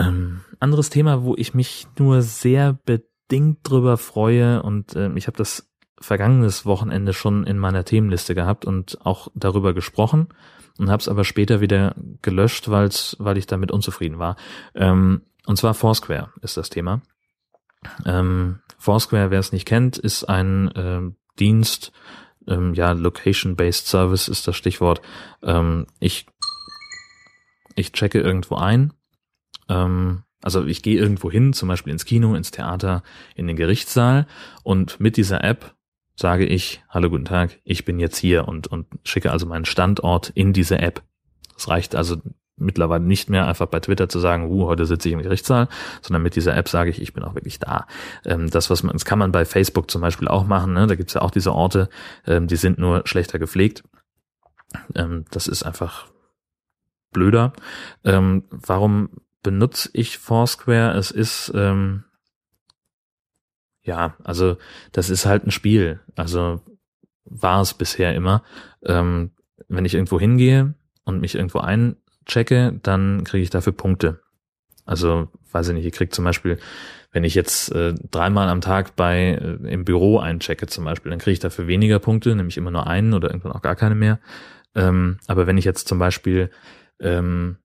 Ähm, 0.00 0.40
anderes 0.58 0.90
Thema, 0.90 1.22
wo 1.22 1.34
ich 1.36 1.54
mich 1.54 1.86
nur 1.98 2.22
sehr 2.22 2.78
bedingt 2.84 3.58
drüber 3.62 3.96
freue 3.96 4.62
und 4.62 4.96
ähm, 4.96 5.16
ich 5.16 5.26
habe 5.26 5.36
das 5.36 5.70
vergangenes 6.00 6.64
Wochenende 6.64 7.12
schon 7.12 7.44
in 7.44 7.58
meiner 7.58 7.84
Themenliste 7.84 8.34
gehabt 8.34 8.64
und 8.64 8.98
auch 9.04 9.28
darüber 9.34 9.74
gesprochen 9.74 10.28
und 10.78 10.90
habe 10.90 11.00
es 11.00 11.08
aber 11.08 11.24
später 11.24 11.60
wieder 11.60 11.94
gelöscht, 12.22 12.70
weil's, 12.70 13.16
weil 13.18 13.36
ich 13.36 13.46
damit 13.46 13.70
unzufrieden 13.70 14.18
war. 14.18 14.36
Ähm, 14.74 15.22
und 15.46 15.56
zwar 15.56 15.74
Foursquare 15.74 16.32
ist 16.40 16.56
das 16.56 16.70
Thema. 16.70 17.02
Ähm, 18.06 18.60
Foursquare, 18.78 19.30
wer 19.30 19.40
es 19.40 19.52
nicht 19.52 19.66
kennt, 19.66 19.98
ist 19.98 20.24
ein 20.24 20.70
ähm, 20.74 21.16
Dienst, 21.38 21.92
ähm, 22.46 22.74
ja, 22.74 22.92
Location-Based 22.92 23.86
Service 23.86 24.28
ist 24.28 24.48
das 24.48 24.56
Stichwort. 24.56 25.02
Ähm, 25.42 25.86
ich, 25.98 26.26
ich 27.74 27.92
checke 27.92 28.20
irgendwo 28.20 28.56
ein. 28.56 28.92
Ähm, 29.70 30.24
also 30.42 30.64
ich 30.66 30.82
gehe 30.82 30.98
irgendwo 30.98 31.30
hin, 31.30 31.52
zum 31.52 31.68
Beispiel 31.68 31.92
ins 31.92 32.04
Kino, 32.04 32.34
ins 32.34 32.50
Theater, 32.50 33.02
in 33.34 33.46
den 33.46 33.56
Gerichtssaal 33.56 34.26
und 34.62 35.00
mit 35.00 35.16
dieser 35.16 35.44
App 35.44 35.74
sage 36.16 36.44
ich, 36.44 36.82
hallo, 36.88 37.08
guten 37.08 37.24
Tag, 37.24 37.58
ich 37.64 37.84
bin 37.84 37.98
jetzt 37.98 38.18
hier 38.18 38.46
und, 38.46 38.66
und 38.66 38.86
schicke 39.04 39.30
also 39.30 39.46
meinen 39.46 39.64
Standort 39.64 40.30
in 40.30 40.52
diese 40.52 40.78
App. 40.78 41.02
Es 41.56 41.68
reicht 41.68 41.94
also 41.94 42.16
mittlerweile 42.56 43.02
nicht 43.04 43.30
mehr 43.30 43.46
einfach 43.46 43.66
bei 43.66 43.80
Twitter 43.80 44.08
zu 44.08 44.18
sagen, 44.18 44.50
uh, 44.50 44.66
heute 44.66 44.84
sitze 44.84 45.08
ich 45.08 45.14
im 45.14 45.22
Gerichtssaal, 45.22 45.68
sondern 46.02 46.22
mit 46.22 46.36
dieser 46.36 46.56
App 46.56 46.68
sage 46.68 46.90
ich, 46.90 47.00
ich 47.00 47.14
bin 47.14 47.22
auch 47.22 47.34
wirklich 47.34 47.58
da. 47.58 47.86
Ähm, 48.26 48.50
das, 48.50 48.68
was 48.68 48.82
man, 48.82 48.92
das 48.92 49.06
kann 49.06 49.18
man 49.18 49.32
bei 49.32 49.44
Facebook 49.44 49.90
zum 49.90 50.02
Beispiel 50.02 50.28
auch 50.28 50.46
machen, 50.46 50.74
ne? 50.74 50.86
da 50.86 50.94
gibt's 50.94 51.14
ja 51.14 51.22
auch 51.22 51.30
diese 51.30 51.52
Orte, 51.52 51.88
ähm, 52.26 52.46
die 52.46 52.56
sind 52.56 52.78
nur 52.78 53.02
schlechter 53.06 53.38
gepflegt. 53.38 53.82
Ähm, 54.94 55.24
das 55.30 55.48
ist 55.48 55.62
einfach 55.62 56.08
blöder. 57.12 57.54
Ähm, 58.04 58.44
warum 58.50 59.08
benutze 59.42 59.90
ich 59.92 60.18
Foursquare? 60.18 60.96
Es 60.96 61.10
ist 61.10 61.52
ähm, 61.54 62.04
ja, 63.82 64.16
also 64.24 64.56
das 64.92 65.10
ist 65.10 65.26
halt 65.26 65.46
ein 65.46 65.50
Spiel. 65.50 66.00
Also 66.16 66.60
war 67.24 67.60
es 67.60 67.74
bisher 67.74 68.14
immer. 68.14 68.42
Ähm, 68.84 69.32
wenn 69.68 69.84
ich 69.84 69.94
irgendwo 69.94 70.20
hingehe 70.20 70.74
und 71.04 71.20
mich 71.20 71.34
irgendwo 71.34 71.58
einchecke, 71.58 72.78
dann 72.82 73.24
kriege 73.24 73.42
ich 73.42 73.50
dafür 73.50 73.72
Punkte. 73.72 74.20
Also, 74.84 75.28
weiß 75.52 75.68
ich 75.68 75.74
nicht, 75.74 75.86
ich 75.86 75.92
krieg 75.92 76.14
zum 76.14 76.24
Beispiel, 76.24 76.58
wenn 77.12 77.24
ich 77.24 77.34
jetzt 77.34 77.72
äh, 77.72 77.94
dreimal 78.10 78.48
am 78.48 78.60
Tag 78.60 78.96
bei 78.96 79.34
äh, 79.34 79.72
im 79.72 79.84
Büro 79.84 80.18
einchecke 80.18 80.66
zum 80.66 80.84
Beispiel, 80.84 81.10
dann 81.10 81.18
kriege 81.18 81.32
ich 81.32 81.38
dafür 81.38 81.66
weniger 81.66 81.98
Punkte, 81.98 82.34
nämlich 82.34 82.56
immer 82.56 82.70
nur 82.70 82.86
einen 82.86 83.14
oder 83.14 83.28
irgendwann 83.28 83.52
auch 83.52 83.62
gar 83.62 83.76
keine 83.76 83.94
mehr. 83.94 84.18
Ähm, 84.74 85.18
aber 85.26 85.46
wenn 85.46 85.58
ich 85.58 85.64
jetzt 85.64 85.88
zum 85.88 85.98
Beispiel 85.98 86.50
ähm, 87.00 87.56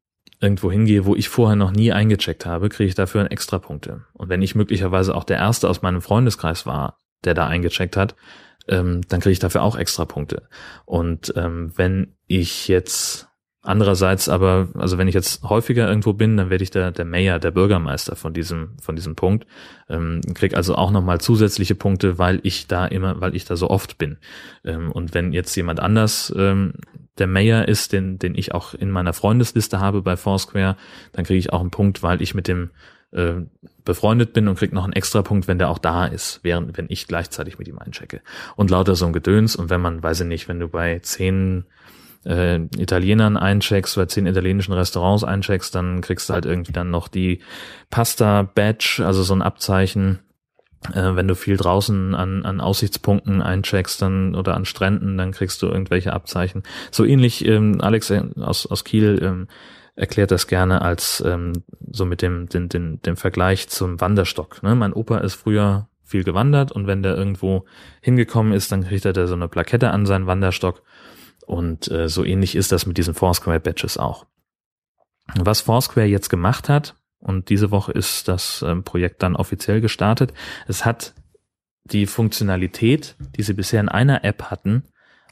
irgendwo 0.42 0.72
hingehe, 0.72 1.06
wo 1.06 1.16
ich 1.16 1.30
vorher 1.30 1.56
noch 1.56 1.72
nie 1.72 1.92
eingecheckt 1.92 2.46
habe, 2.46 2.70
kriege 2.70 2.88
ich 2.88 2.96
dafür 2.96 3.32
extra 3.32 3.60
Punkte. 3.60 4.06
Und 4.14 4.30
wenn 4.30 4.42
ich 4.42 4.56
möglicherweise 4.56 5.16
auch 5.16 5.24
der 5.24 5.38
Erste 5.38 5.70
aus 5.70 5.82
meinem 5.82 6.02
Freundeskreis 6.02 6.66
war, 6.66 7.00
der 7.24 7.34
da 7.34 7.48
eingecheckt 7.48 7.98
hat, 7.98 8.16
ähm, 8.68 9.02
dann 9.08 9.20
kriege 9.20 9.34
ich 9.34 9.40
dafür 9.40 9.64
auch 9.64 9.78
extra 9.78 10.06
Punkte. 10.06 10.48
Und 10.86 11.34
ähm, 11.36 11.72
wenn 11.76 12.16
ich 12.28 12.68
jetzt 12.68 13.30
Andererseits 13.66 14.30
aber, 14.30 14.70
also 14.76 15.00
wenn 15.00 15.08
ich 15.08 15.16
jetzt 15.16 15.42
häufiger 15.42 15.88
irgendwo 15.88 16.14
bin, 16.14 16.38
dann 16.38 16.52
werde 16.52 16.64
ich 16.64 16.70
der, 16.70 16.92
der 16.92 17.04
Mayor, 17.04 17.40
der 17.40 17.50
Bürgermeister 17.50 18.16
von 18.16 18.32
diesem, 18.32 18.78
von 18.80 18.96
diesem 18.96 19.16
Punkt, 19.16 19.48
ähm, 19.90 20.22
krieg 20.36 20.56
also 20.56 20.76
auch 20.76 20.92
nochmal 20.92 21.20
zusätzliche 21.20 21.74
Punkte, 21.74 22.20
weil 22.20 22.40
ich 22.44 22.68
da 22.68 22.86
immer, 22.86 23.22
weil 23.22 23.36
ich 23.36 23.44
da 23.46 23.56
so 23.56 23.72
oft 23.72 23.98
bin. 23.98 24.18
Ähm, 24.64 24.92
und 24.92 25.16
wenn 25.16 25.34
jetzt 25.34 25.56
jemand 25.56 25.80
anders 25.80 26.32
ähm, 26.38 26.74
der 27.18 27.28
Mayor 27.28 27.68
ist, 27.68 27.94
den, 27.94 28.20
den 28.20 28.36
ich 28.36 28.54
auch 28.54 28.74
in 28.74 28.92
meiner 28.92 29.14
Freundesliste 29.14 29.80
habe 29.80 30.02
bei 30.02 30.18
Foursquare, 30.18 30.76
dann 31.14 31.26
kriege 31.26 31.40
ich 31.40 31.54
auch 31.54 31.62
einen 31.62 31.72
Punkt, 31.72 32.04
weil 32.04 32.22
ich 32.22 32.34
mit 32.34 32.48
dem 32.48 32.72
äh, 33.12 33.42
befreundet 33.86 34.34
bin 34.34 34.48
und 34.48 34.58
krieg 34.58 34.74
noch 34.74 34.84
einen 34.84 34.94
extra 34.94 35.22
Punkt, 35.22 35.48
wenn 35.48 35.60
der 35.60 35.70
auch 35.70 35.78
da 35.78 36.06
ist, 36.06 36.40
während 36.44 36.78
wenn 36.78 36.88
ich 36.90 37.08
gleichzeitig 37.08 37.58
mit 37.58 37.68
ihm 37.68 37.80
einchecke. 37.80 38.22
Und 38.56 38.72
lauter 38.72 38.96
so 38.96 39.06
ein 39.06 39.14
Gedöns. 39.14 39.56
Und 39.56 39.70
wenn 39.70 39.82
man, 39.82 40.04
weiß 40.04 40.22
ich 40.22 40.28
nicht, 40.28 40.48
wenn 40.48 40.60
du 40.60 40.68
bei 40.68 41.00
zehn 41.00 41.66
äh, 42.26 42.62
Italienern 42.78 43.38
eincheckst 43.38 43.98
oder 43.98 44.08
zehn 44.08 44.26
italienischen 44.26 44.74
Restaurants 44.74 45.24
eincheckst, 45.24 45.74
dann 45.74 46.02
kriegst 46.02 46.30
du 46.30 46.34
halt 46.34 46.46
irgendwie 46.46 46.74
dann 46.74 46.90
noch 46.90 47.08
die 47.08 47.40
Pasta-Badge, 47.92 49.04
also 49.06 49.24
so 49.24 49.34
ein 49.36 49.42
Abzeichen. 49.42 50.20
Äh, 50.94 51.16
wenn 51.16 51.28
du 51.28 51.36
viel 51.36 51.58
draußen 51.58 52.16
an, 52.16 52.46
an 52.46 52.62
Aussichtspunkten 52.62 53.42
eincheckst 53.42 54.02
dann 54.02 54.36
oder 54.36 54.56
an 54.56 54.66
Stränden, 54.66 55.18
dann 55.18 55.32
kriegst 55.32 55.62
du 55.62 55.68
irgendwelche 55.68 56.14
Abzeichen. 56.14 56.64
So 56.92 57.06
ähnlich, 57.06 57.46
ähm, 57.46 57.82
Alex 57.82 58.10
äh, 58.10 58.24
aus, 58.42 58.66
aus 58.66 58.84
Kiel 58.84 59.20
ähm, 59.22 59.48
erklärt 59.96 60.32
das 60.32 60.48
gerne 60.48 60.82
als 60.82 61.24
ähm, 61.26 61.64
so 61.90 62.06
mit 62.06 62.22
dem, 62.22 62.50
den, 62.50 62.70
den, 62.70 63.02
dem 63.02 63.18
Vergleich 63.18 63.70
zum 63.70 64.02
Wanderstock. 64.02 64.62
Ne? 64.62 64.76
Mein 64.76 64.94
Opa 64.94 65.20
ist 65.20 65.36
früher 65.36 65.88
viel 66.04 66.24
gewandert 66.24 66.72
und 66.72 66.86
wenn 66.86 67.02
der 67.02 67.16
irgendwo 67.16 67.66
hingekommen 68.02 68.54
ist, 68.54 68.72
dann 68.72 68.84
kriegt 68.84 69.06
er 69.06 69.14
da 69.14 69.26
so 69.28 69.34
eine 69.34 69.48
Plakette 69.48 69.92
an 69.92 70.06
seinen 70.06 70.28
Wanderstock 70.28 70.84
und 71.46 71.90
äh, 71.90 72.10
so 72.10 72.24
ähnlich 72.24 72.56
ist 72.56 72.72
das 72.72 72.86
mit 72.86 72.98
diesen 72.98 73.14
Foursquare 73.14 73.60
Badges 73.60 73.98
auch. 73.98 74.26
Was 75.36 75.62
Foursquare 75.62 76.06
jetzt 76.06 76.30
gemacht 76.30 76.70
hat, 76.70 76.96
und 77.26 77.50
diese 77.50 77.72
Woche 77.72 77.92
ist 77.92 78.28
das 78.28 78.64
ähm, 78.66 78.84
Projekt 78.84 79.24
dann 79.24 79.36
offiziell 79.36 79.82
gestartet, 79.82 80.32
es 80.68 80.86
hat 80.86 81.16
die 81.84 82.06
Funktionalität, 82.06 83.16
die 83.36 83.42
sie 83.42 83.56
bisher 83.56 83.80
in 83.80 83.90
einer 83.90 84.24
App 84.24 84.44
hatten, 84.44 84.84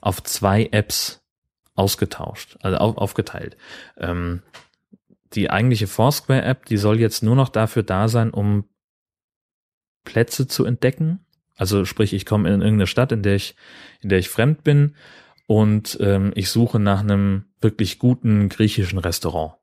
auf 0.02 0.24
zwei 0.24 0.70
Apps 0.72 1.24
ausgetauscht, 1.76 2.58
also 2.62 2.78
auf, 2.78 2.98
aufgeteilt. 2.98 3.58
Ähm, 3.98 4.42
die 5.34 5.52
eigentliche 5.52 5.86
Foursquare-App, 5.86 6.66
die 6.66 6.78
soll 6.78 7.00
jetzt 7.00 7.22
nur 7.22 7.36
noch 7.36 7.50
dafür 7.50 7.84
da 7.84 8.08
sein, 8.08 8.32
um 8.32 8.66
Plätze 10.04 10.48
zu 10.48 10.66
entdecken. 10.66 11.20
Also 11.56 11.86
sprich, 11.86 12.14
ich 12.14 12.26
komme 12.26 12.50
in 12.50 12.62
irgendeine 12.62 12.88
Stadt, 12.88 13.12
in 13.12 13.22
der 13.22 13.36
ich, 13.36 13.56
in 14.02 14.10
der 14.10 14.18
ich 14.18 14.30
fremd 14.30 14.64
bin 14.64 14.96
und 15.46 16.00
ähm, 16.02 16.32
ich 16.34 16.50
suche 16.50 16.80
nach 16.80 17.02
einem 17.02 17.46
wirklich 17.62 18.00
guten 18.00 18.50
griechischen 18.50 18.98
Restaurant. 18.98 19.54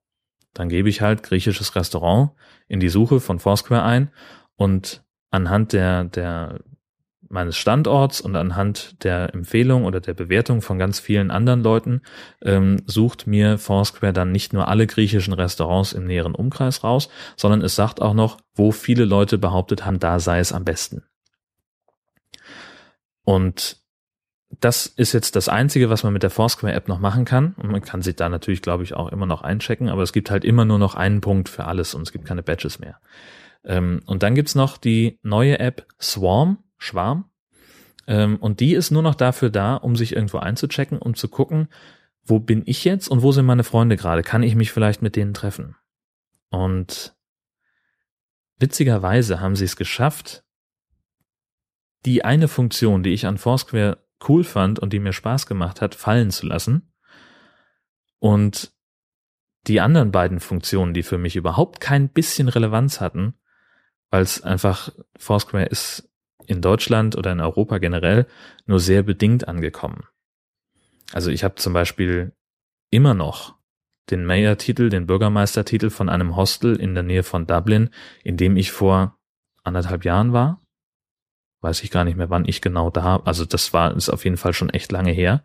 Dann 0.54 0.68
gebe 0.68 0.88
ich 0.88 1.00
halt 1.00 1.22
griechisches 1.22 1.76
Restaurant 1.76 2.32
in 2.68 2.80
die 2.80 2.88
Suche 2.88 3.20
von 3.20 3.38
Foursquare 3.38 3.82
ein 3.82 4.10
und 4.56 5.04
anhand 5.30 5.72
der, 5.72 6.04
der 6.04 6.60
meines 7.30 7.56
Standorts 7.56 8.20
und 8.20 8.34
anhand 8.34 9.04
der 9.04 9.32
Empfehlung 9.34 9.84
oder 9.84 10.00
der 10.00 10.14
Bewertung 10.14 10.62
von 10.62 10.78
ganz 10.78 10.98
vielen 10.98 11.30
anderen 11.30 11.62
Leuten 11.62 12.02
ähm, 12.42 12.82
sucht 12.86 13.28
mir 13.28 13.56
Foursquare 13.56 14.12
dann 14.12 14.32
nicht 14.32 14.52
nur 14.52 14.66
alle 14.66 14.88
griechischen 14.88 15.32
Restaurants 15.32 15.92
im 15.92 16.06
näheren 16.06 16.34
Umkreis 16.34 16.82
raus, 16.82 17.08
sondern 17.36 17.62
es 17.62 17.76
sagt 17.76 18.02
auch 18.02 18.14
noch, 18.14 18.38
wo 18.54 18.72
viele 18.72 19.04
Leute 19.04 19.38
behauptet 19.38 19.86
haben, 19.86 20.00
da 20.00 20.18
sei 20.18 20.40
es 20.40 20.52
am 20.52 20.64
besten. 20.64 21.04
Und 23.22 23.79
das 24.60 24.86
ist 24.86 25.12
jetzt 25.12 25.36
das 25.36 25.48
Einzige, 25.48 25.88
was 25.88 26.02
man 26.04 26.12
mit 26.12 26.22
der 26.22 26.30
Foursquare-App 26.30 26.86
noch 26.88 26.98
machen 26.98 27.24
kann. 27.24 27.54
Und 27.56 27.70
man 27.70 27.80
kann 27.80 28.02
sich 28.02 28.16
da 28.16 28.28
natürlich, 28.28 28.62
glaube 28.62 28.84
ich, 28.84 28.94
auch 28.94 29.10
immer 29.10 29.26
noch 29.26 29.42
einchecken, 29.42 29.88
aber 29.88 30.02
es 30.02 30.12
gibt 30.12 30.30
halt 30.30 30.44
immer 30.44 30.64
nur 30.64 30.78
noch 30.78 30.94
einen 30.94 31.20
Punkt 31.20 31.48
für 31.48 31.64
alles 31.64 31.94
und 31.94 32.02
es 32.02 32.12
gibt 32.12 32.26
keine 32.26 32.42
Badges 32.42 32.78
mehr. 32.78 33.00
Ähm, 33.64 34.00
und 34.06 34.22
dann 34.22 34.34
gibt's 34.34 34.54
noch 34.54 34.76
die 34.76 35.18
neue 35.22 35.58
App 35.58 35.86
Swarm, 36.00 36.58
Schwarm. 36.76 37.30
Ähm, 38.06 38.36
und 38.36 38.60
die 38.60 38.74
ist 38.74 38.90
nur 38.90 39.02
noch 39.02 39.14
dafür 39.14 39.50
da, 39.50 39.76
um 39.76 39.96
sich 39.96 40.14
irgendwo 40.14 40.38
einzuchecken, 40.38 40.98
um 40.98 41.14
zu 41.14 41.28
gucken, 41.28 41.68
wo 42.22 42.38
bin 42.38 42.62
ich 42.66 42.84
jetzt 42.84 43.08
und 43.08 43.22
wo 43.22 43.32
sind 43.32 43.46
meine 43.46 43.64
Freunde 43.64 43.96
gerade? 43.96 44.22
Kann 44.22 44.42
ich 44.42 44.54
mich 44.54 44.72
vielleicht 44.72 45.00
mit 45.00 45.16
denen 45.16 45.32
treffen? 45.32 45.76
Und 46.50 47.14
witzigerweise 48.58 49.40
haben 49.40 49.56
sie 49.56 49.64
es 49.64 49.76
geschafft, 49.76 50.44
die 52.04 52.24
eine 52.24 52.48
Funktion, 52.48 53.02
die 53.02 53.12
ich 53.12 53.26
an 53.26 53.38
Foursquare 53.38 53.98
cool 54.28 54.44
fand 54.44 54.78
und 54.78 54.92
die 54.92 54.98
mir 54.98 55.12
Spaß 55.12 55.46
gemacht 55.46 55.80
hat, 55.80 55.94
fallen 55.94 56.30
zu 56.30 56.46
lassen. 56.46 56.92
Und 58.18 58.72
die 59.66 59.80
anderen 59.80 60.10
beiden 60.10 60.40
Funktionen, 60.40 60.94
die 60.94 61.02
für 61.02 61.18
mich 61.18 61.36
überhaupt 61.36 61.80
kein 61.80 62.08
bisschen 62.08 62.48
Relevanz 62.48 63.00
hatten, 63.00 63.34
weil 64.10 64.22
es 64.22 64.42
einfach 64.42 64.90
Foursquare 65.16 65.66
ist 65.66 66.08
in 66.46 66.60
Deutschland 66.60 67.16
oder 67.16 67.32
in 67.32 67.40
Europa 67.40 67.78
generell 67.78 68.26
nur 68.66 68.80
sehr 68.80 69.02
bedingt 69.02 69.46
angekommen. 69.46 70.04
Also 71.12 71.30
ich 71.30 71.44
habe 71.44 71.56
zum 71.56 71.72
Beispiel 71.72 72.32
immer 72.90 73.14
noch 73.14 73.56
den 74.10 74.24
Mayor-Titel, 74.24 74.88
den 74.88 75.06
Bürgermeistertitel 75.06 75.90
von 75.90 76.08
einem 76.08 76.36
Hostel 76.36 76.76
in 76.76 76.94
der 76.94 77.04
Nähe 77.04 77.22
von 77.22 77.46
Dublin, 77.46 77.90
in 78.24 78.36
dem 78.36 78.56
ich 78.56 78.72
vor 78.72 79.18
anderthalb 79.62 80.04
Jahren 80.04 80.32
war. 80.32 80.59
Weiß 81.60 81.82
ich 81.82 81.90
gar 81.90 82.04
nicht 82.04 82.16
mehr, 82.16 82.30
wann 82.30 82.48
ich 82.48 82.62
genau 82.62 82.90
da, 82.90 83.16
also 83.24 83.44
das 83.44 83.72
war, 83.72 83.94
ist 83.94 84.08
auf 84.08 84.24
jeden 84.24 84.38
Fall 84.38 84.52
schon 84.52 84.70
echt 84.70 84.92
lange 84.92 85.12
her. 85.12 85.44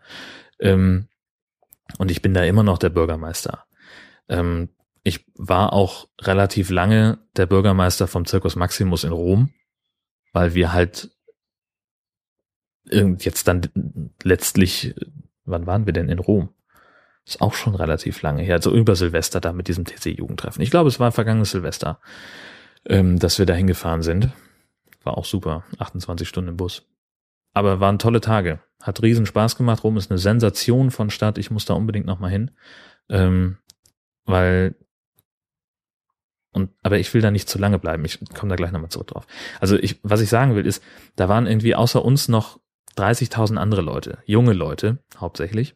Ähm, 0.60 1.08
und 1.98 2.10
ich 2.10 2.22
bin 2.22 2.34
da 2.34 2.44
immer 2.44 2.64
noch 2.64 2.78
der 2.78 2.90
Bürgermeister. 2.90 3.66
Ähm, 4.30 4.70
ich 5.04 5.26
war 5.36 5.74
auch 5.74 6.08
relativ 6.20 6.70
lange 6.70 7.20
der 7.36 7.46
Bürgermeister 7.46 8.08
vom 8.08 8.26
Circus 8.26 8.56
Maximus 8.56 9.04
in 9.04 9.12
Rom, 9.12 9.52
weil 10.34 10.56
wir 10.56 10.74
halt 10.74 11.12
jetzt 12.92 13.48
dann 13.48 13.62
letztlich, 14.24 14.96
wann 15.44 15.66
waren 15.66 15.86
wir 15.86 15.94
denn 15.94 16.10
in 16.10 16.20
Rom? 16.20 16.50
Ist 17.26 17.42
auch 17.42 17.56
schon 17.56 17.74
relativ 17.74 18.22
lange 18.22 18.44
her, 18.44 18.56
also 18.56 18.72
über 18.72 18.96
Silvester 18.96 19.42
da 19.42 19.54
mit 19.54 19.68
diesem 19.68 19.86
TC-Jugendtreffen. 19.86 20.62
Ich 20.62 20.70
glaube, 20.70 20.90
es 20.90 21.00
war 21.00 21.12
vergangenes 21.12 21.52
Silvester, 21.52 22.00
ähm, 22.86 23.18
dass 23.18 23.40
wir 23.40 23.48
da 23.48 23.56
hingefahren 23.56 24.04
sind. 24.04 24.30
War 25.06 25.18
auch 25.18 25.26
super. 25.26 25.64
28 25.80 26.28
Stunden 26.28 26.50
im 26.50 26.58
Bus. 26.58 26.86
Aber 27.54 27.80
waren 27.80 28.00
tolle 28.00 28.20
Tage. 28.20 28.60
Hat 28.82 29.02
riesen 29.02 29.26
Spaß 29.26 29.56
gemacht. 29.56 29.84
Rom 29.84 29.96
ist 29.98 30.12
eine 30.12 30.18
Sensation 30.18 30.92
von 30.92 31.10
Stadt. 31.10 31.38
Ich 31.38 31.52
muss 31.52 31.66
da 31.66 31.74
unbedingt 31.74 32.06
nochmal 32.06 32.32
hin. 32.32 32.52
Ähm, 33.10 33.58
weil 34.26 34.76
und, 36.52 36.72
aber 36.84 36.98
ich 37.00 37.14
will 37.14 37.22
da 37.22 37.32
nicht 37.32 37.50
zu 37.50 37.60
lange 37.60 37.80
bleiben. 37.80 38.06
Ich 38.06 38.20
komme 38.34 38.50
da 38.50 38.56
gleich 38.56 38.72
nochmal 38.72 38.90
zurück 38.90 39.08
drauf. 39.08 39.28
Also 39.60 39.78
ich, 39.78 40.00
was 40.04 40.22
ich 40.22 40.30
sagen 40.30 40.56
will, 40.56 40.66
ist, 40.66 40.82
da 41.18 41.28
waren 41.28 41.48
irgendwie 41.48 41.76
außer 41.76 42.04
uns 42.04 42.30
noch 42.30 42.60
30.000 42.98 43.58
andere 43.58 43.82
Leute, 43.82 44.20
junge 44.26 44.54
Leute 44.54 45.00
hauptsächlich. 45.18 45.76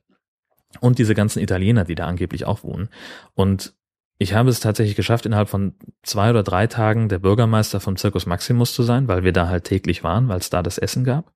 Und 0.79 0.97
diese 0.97 1.15
ganzen 1.15 1.39
Italiener, 1.41 1.83
die 1.83 1.95
da 1.95 2.07
angeblich 2.07 2.45
auch 2.45 2.63
wohnen. 2.63 2.87
Und 3.33 3.73
ich 4.21 4.33
habe 4.33 4.49
es 4.49 4.59
tatsächlich 4.59 4.97
geschafft, 4.97 5.25
innerhalb 5.25 5.47
von 5.47 5.75
zwei 6.03 6.29
oder 6.29 6.43
drei 6.43 6.67
Tagen 6.67 7.07
der 7.07 7.19
Bürgermeister 7.19 7.79
vom 7.79 7.95
Circus 7.95 8.25
Maximus 8.25 8.73
zu 8.73 8.83
sein, 8.83 9.07
weil 9.07 9.23
wir 9.23 9.31
da 9.31 9.47
halt 9.47 9.63
täglich 9.63 10.03
waren, 10.03 10.27
weil 10.27 10.39
es 10.39 10.49
da 10.49 10.61
das 10.61 10.77
Essen 10.77 11.05
gab. 11.05 11.33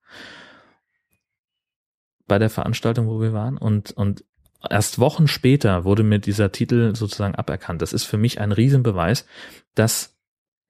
Bei 2.26 2.38
der 2.38 2.50
Veranstaltung, 2.50 3.08
wo 3.08 3.22
wir 3.22 3.32
waren. 3.32 3.56
Und, 3.56 3.92
und 3.92 4.24
erst 4.68 4.98
Wochen 4.98 5.28
später 5.28 5.84
wurde 5.84 6.02
mir 6.02 6.18
dieser 6.18 6.52
Titel 6.52 6.94
sozusagen 6.94 7.34
aberkannt. 7.34 7.80
Das 7.80 7.94
ist 7.94 8.04
für 8.04 8.18
mich 8.18 8.38
ein 8.38 8.52
Riesenbeweis, 8.52 9.26
dass 9.74 10.18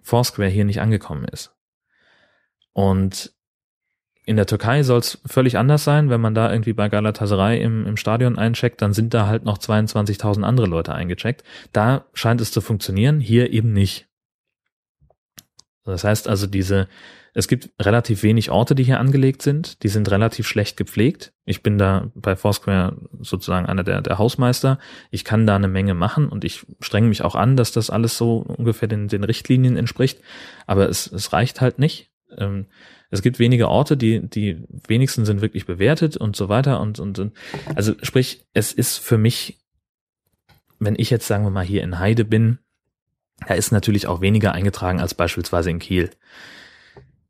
Foursquare 0.01 0.49
hier 0.49 0.65
nicht 0.65 0.81
angekommen 0.81 1.25
ist. 1.25 1.53
Und 2.73 3.34
in 4.27 4.37
der 4.37 4.47
Türkei 4.47 4.83
soll 4.83 5.01
es 5.01 5.21
völlig 5.27 5.59
anders 5.59 5.85
sein. 5.85 6.09
Wenn 6.09 6.21
man 6.21 6.35
da 6.35 6.51
irgendwie 6.51 6.73
bei 6.73 6.89
Galatasaray 6.89 7.61
im, 7.61 7.87
im 7.87 7.97
Stadion 7.97 8.39
eincheckt, 8.39 8.81
dann 8.81 8.95
sind 8.95 9.13
da 9.13 9.27
halt 9.27 9.45
noch 9.45 9.59
22.000 9.59 10.43
andere 10.43 10.67
Leute 10.67 10.95
eingecheckt. 10.95 11.45
Da 11.73 12.07
scheint 12.15 12.41
es 12.41 12.51
zu 12.51 12.61
funktionieren, 12.61 13.21
hier 13.21 13.53
eben 13.53 13.73
nicht. 13.73 14.09
Das 15.85 16.05
heißt 16.05 16.29
also, 16.29 16.47
diese, 16.47 16.89
es 17.35 17.49
gibt 17.49 17.71
relativ 17.79 18.23
wenig 18.23 18.51
Orte, 18.51 18.75
die 18.75 18.85
hier 18.85 18.99
angelegt 18.99 19.43
sind. 19.43 19.83
Die 19.83 19.89
sind 19.89 20.11
relativ 20.11 20.49
schlecht 20.49 20.79
gepflegt. 20.79 21.35
Ich 21.45 21.63
bin 21.63 21.77
da 21.77 22.11
bei 22.15 22.35
Foursquare 22.35 22.97
sozusagen 23.21 23.67
einer 23.67 23.85
der, 23.85 24.01
der 24.01 24.17
Hausmeister. 24.17 24.79
Ich 25.11 25.27
kann 25.27 25.47
da 25.47 25.57
eine 25.57 25.69
Menge 25.69 25.93
machen 25.93 26.31
und 26.31 26.45
ich 26.45 26.65
strenge 26.81 27.09
mich 27.09 27.23
auch 27.23 27.35
an, 27.35 27.57
dass 27.57 27.73
das 27.73 27.91
alles 27.91 28.17
so 28.17 28.39
ungefähr 28.39 28.89
den, 28.89 29.09
den 29.09 29.25
Richtlinien 29.25 29.77
entspricht. 29.77 30.23
Aber 30.67 30.89
es, 30.89 31.13
es 31.13 31.35
reicht 31.35 31.61
halt 31.61 31.79
nicht. 31.79 32.11
Ähm, 32.39 32.67
es 33.15 33.23
gibt 33.23 33.39
wenige 33.39 33.69
Orte, 33.69 33.97
die, 33.97 34.29
die 34.29 34.65
wenigsten 34.89 35.25
sind 35.25 35.41
wirklich 35.41 35.67
bewertet 35.67 36.17
und 36.17 36.35
so 36.35 36.49
weiter 36.49 36.81
und, 36.81 36.99
und, 36.99 37.19
und 37.21 37.33
also 37.77 37.95
sprich, 38.03 38.45
es 38.55 38.73
ist 38.73 38.99
für 38.99 39.19
mich, 39.19 39.61
wenn 40.81 40.97
ich 40.99 41.11
jetzt 41.11 41.29
sagen 41.29 41.45
wir 41.45 41.51
mal 41.51 41.65
hier 41.65 41.85
in 41.85 42.01
Heide 42.01 42.25
bin, 42.25 42.59
da 43.47 43.55
ist 43.55 43.71
natürlich 43.71 44.09
auch 44.09 44.21
weniger 44.21 44.53
eingetragen 44.53 45.01
als 45.01 45.15
beispielsweise 45.15 45.71
in 45.71 45.79
Kiel. 45.79 46.11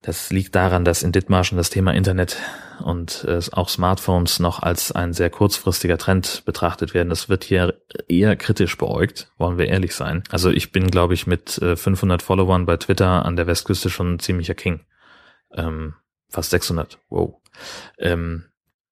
Das 0.00 0.30
liegt 0.30 0.54
daran, 0.54 0.86
dass 0.86 1.02
in 1.02 1.12
Dithmarschen 1.12 1.58
das 1.58 1.68
Thema 1.68 1.92
Internet 1.92 2.38
und 2.82 3.24
äh, 3.28 3.40
auch 3.52 3.68
Smartphones 3.68 4.38
noch 4.38 4.62
als 4.62 4.90
ein 4.90 5.12
sehr 5.12 5.28
kurzfristiger 5.28 5.98
Trend 5.98 6.44
betrachtet 6.46 6.94
werden. 6.94 7.10
Das 7.10 7.28
wird 7.28 7.44
hier 7.44 7.74
eher 8.08 8.36
kritisch 8.36 8.78
beäugt, 8.78 9.30
wollen 9.36 9.58
wir 9.58 9.66
ehrlich 9.66 9.94
sein. 9.94 10.22
Also 10.30 10.50
ich 10.50 10.72
bin, 10.72 10.90
glaube 10.90 11.12
ich, 11.12 11.26
mit 11.26 11.58
äh, 11.58 11.76
500 11.76 12.22
Followern 12.22 12.64
bei 12.64 12.78
Twitter 12.78 13.24
an 13.26 13.36
der 13.36 13.46
Westküste 13.46 13.90
schon 13.90 14.14
ein 14.14 14.18
ziemlicher 14.18 14.54
King. 14.54 14.80
Ähm, 15.54 15.94
fast 16.28 16.50
600, 16.50 16.98
wow. 17.08 17.36
Ähm, 17.98 18.44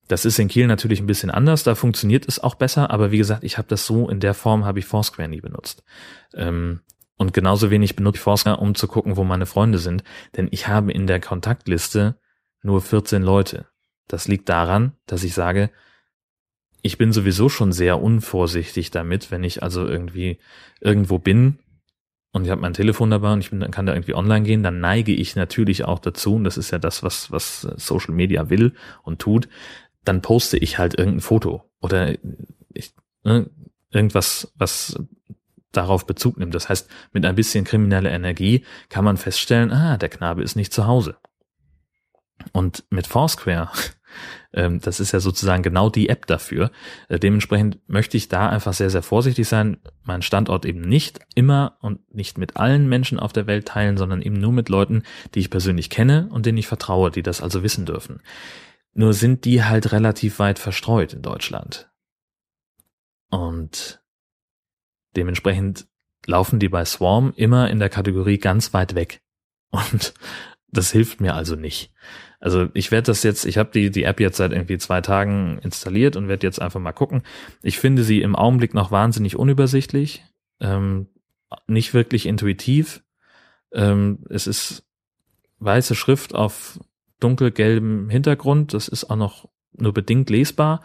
das 0.08 0.24
ist 0.24 0.38
in 0.38 0.48
Kiel 0.48 0.66
natürlich 0.66 1.00
ein 1.00 1.06
bisschen 1.06 1.30
anders, 1.30 1.62
da 1.62 1.74
funktioniert 1.74 2.26
es 2.28 2.38
auch 2.38 2.54
besser, 2.54 2.90
aber 2.90 3.10
wie 3.10 3.18
gesagt, 3.18 3.44
ich 3.44 3.58
habe 3.58 3.68
das 3.68 3.86
so 3.86 4.08
in 4.08 4.20
der 4.20 4.34
Form, 4.34 4.64
habe 4.64 4.78
ich 4.78 4.84
Foursquare 4.84 5.28
nie 5.28 5.40
benutzt. 5.40 5.84
Ähm, 6.34 6.80
und 7.16 7.32
genauso 7.32 7.70
wenig 7.70 7.96
benutze 7.96 8.16
ich 8.16 8.22
Foursquare, 8.22 8.56
um 8.58 8.74
zu 8.74 8.88
gucken, 8.88 9.16
wo 9.16 9.24
meine 9.24 9.46
Freunde 9.46 9.78
sind. 9.78 10.02
Denn 10.36 10.48
ich 10.50 10.66
habe 10.66 10.92
in 10.92 11.06
der 11.06 11.20
Kontaktliste 11.20 12.16
nur 12.62 12.82
14 12.82 13.22
Leute. 13.22 13.66
Das 14.08 14.28
liegt 14.28 14.48
daran, 14.48 14.92
dass 15.06 15.22
ich 15.22 15.32
sage, 15.32 15.70
ich 16.82 16.98
bin 16.98 17.12
sowieso 17.12 17.48
schon 17.48 17.70
sehr 17.72 18.02
unvorsichtig 18.02 18.90
damit, 18.90 19.30
wenn 19.30 19.44
ich 19.44 19.62
also 19.62 19.86
irgendwie 19.86 20.38
irgendwo 20.80 21.18
bin 21.18 21.58
und 22.32 22.44
ich 22.44 22.50
habe 22.50 22.60
mein 22.60 22.74
Telefon 22.74 23.10
dabei 23.10 23.32
und 23.32 23.40
ich 23.40 23.50
bin, 23.50 23.70
kann 23.70 23.86
da 23.86 23.92
irgendwie 23.92 24.14
online 24.14 24.44
gehen, 24.44 24.62
dann 24.62 24.80
neige 24.80 25.14
ich 25.14 25.36
natürlich 25.36 25.84
auch 25.84 25.98
dazu, 25.98 26.34
und 26.34 26.44
das 26.44 26.56
ist 26.56 26.70
ja 26.70 26.78
das, 26.78 27.02
was, 27.02 27.30
was 27.30 27.60
Social 27.76 28.14
Media 28.14 28.48
will 28.50 28.74
und 29.02 29.20
tut, 29.20 29.48
dann 30.04 30.22
poste 30.22 30.56
ich 30.56 30.78
halt 30.78 30.98
irgendein 30.98 31.20
Foto 31.20 31.70
oder 31.80 32.14
ich, 32.72 32.94
ne, 33.22 33.50
irgendwas, 33.90 34.52
was 34.56 34.98
darauf 35.72 36.06
Bezug 36.06 36.38
nimmt. 36.38 36.54
Das 36.54 36.68
heißt, 36.68 36.90
mit 37.12 37.24
ein 37.24 37.34
bisschen 37.34 37.64
krimineller 37.64 38.10
Energie 38.10 38.64
kann 38.88 39.04
man 39.04 39.16
feststellen, 39.16 39.70
ah, 39.70 39.96
der 39.96 40.08
Knabe 40.08 40.42
ist 40.42 40.56
nicht 40.56 40.72
zu 40.72 40.86
Hause. 40.86 41.16
Und 42.52 42.84
mit 42.90 43.06
Foursquare, 43.06 43.70
das 44.52 45.00
ist 45.00 45.12
ja 45.12 45.20
sozusagen 45.20 45.62
genau 45.62 45.90
die 45.90 46.08
App 46.08 46.26
dafür. 46.26 46.70
Äh, 47.08 47.18
dementsprechend 47.18 47.78
möchte 47.88 48.16
ich 48.16 48.28
da 48.28 48.48
einfach 48.48 48.72
sehr, 48.72 48.90
sehr 48.90 49.02
vorsichtig 49.02 49.48
sein, 49.48 49.78
meinen 50.04 50.22
Standort 50.22 50.64
eben 50.64 50.80
nicht 50.80 51.20
immer 51.34 51.78
und 51.80 52.14
nicht 52.14 52.38
mit 52.38 52.56
allen 52.56 52.88
Menschen 52.88 53.18
auf 53.18 53.32
der 53.32 53.46
Welt 53.46 53.66
teilen, 53.66 53.96
sondern 53.96 54.22
eben 54.22 54.40
nur 54.40 54.52
mit 54.52 54.68
Leuten, 54.68 55.02
die 55.34 55.40
ich 55.40 55.50
persönlich 55.50 55.90
kenne 55.90 56.28
und 56.30 56.46
denen 56.46 56.58
ich 56.58 56.66
vertraue, 56.66 57.10
die 57.10 57.22
das 57.22 57.40
also 57.40 57.62
wissen 57.62 57.86
dürfen. 57.86 58.20
Nur 58.94 59.14
sind 59.14 59.44
die 59.44 59.64
halt 59.64 59.92
relativ 59.92 60.38
weit 60.38 60.58
verstreut 60.58 61.14
in 61.14 61.22
Deutschland. 61.22 61.90
Und 63.30 64.02
Dementsprechend 65.16 65.86
laufen 66.26 66.58
die 66.58 66.68
bei 66.68 66.84
Swarm 66.84 67.32
immer 67.36 67.70
in 67.70 67.78
der 67.78 67.88
Kategorie 67.88 68.38
ganz 68.38 68.72
weit 68.72 68.94
weg. 68.94 69.20
Und 69.70 70.14
das 70.68 70.92
hilft 70.92 71.20
mir 71.20 71.34
also 71.34 71.56
nicht. 71.56 71.92
Also 72.42 72.68
ich 72.74 72.90
werde 72.90 73.06
das 73.06 73.22
jetzt, 73.22 73.46
ich 73.46 73.56
habe 73.56 73.70
die, 73.72 73.90
die 73.90 74.02
App 74.02 74.20
jetzt 74.20 74.36
seit 74.36 74.52
irgendwie 74.52 74.76
zwei 74.76 75.00
Tagen 75.00 75.58
installiert 75.62 76.16
und 76.16 76.28
werde 76.28 76.46
jetzt 76.46 76.60
einfach 76.60 76.80
mal 76.80 76.92
gucken. 76.92 77.22
Ich 77.62 77.78
finde 77.78 78.02
sie 78.02 78.20
im 78.20 78.36
Augenblick 78.36 78.74
noch 78.74 78.90
wahnsinnig 78.90 79.36
unübersichtlich, 79.36 80.24
ähm, 80.60 81.06
nicht 81.66 81.94
wirklich 81.94 82.26
intuitiv. 82.26 83.02
Ähm, 83.72 84.24
es 84.28 84.46
ist 84.46 84.84
weiße 85.60 85.94
Schrift 85.94 86.34
auf 86.34 86.80
dunkelgelbem 87.20 88.10
Hintergrund. 88.10 88.74
Das 88.74 88.88
ist 88.88 89.04
auch 89.04 89.16
noch 89.16 89.48
nur 89.72 89.94
bedingt 89.94 90.28
lesbar. 90.28 90.82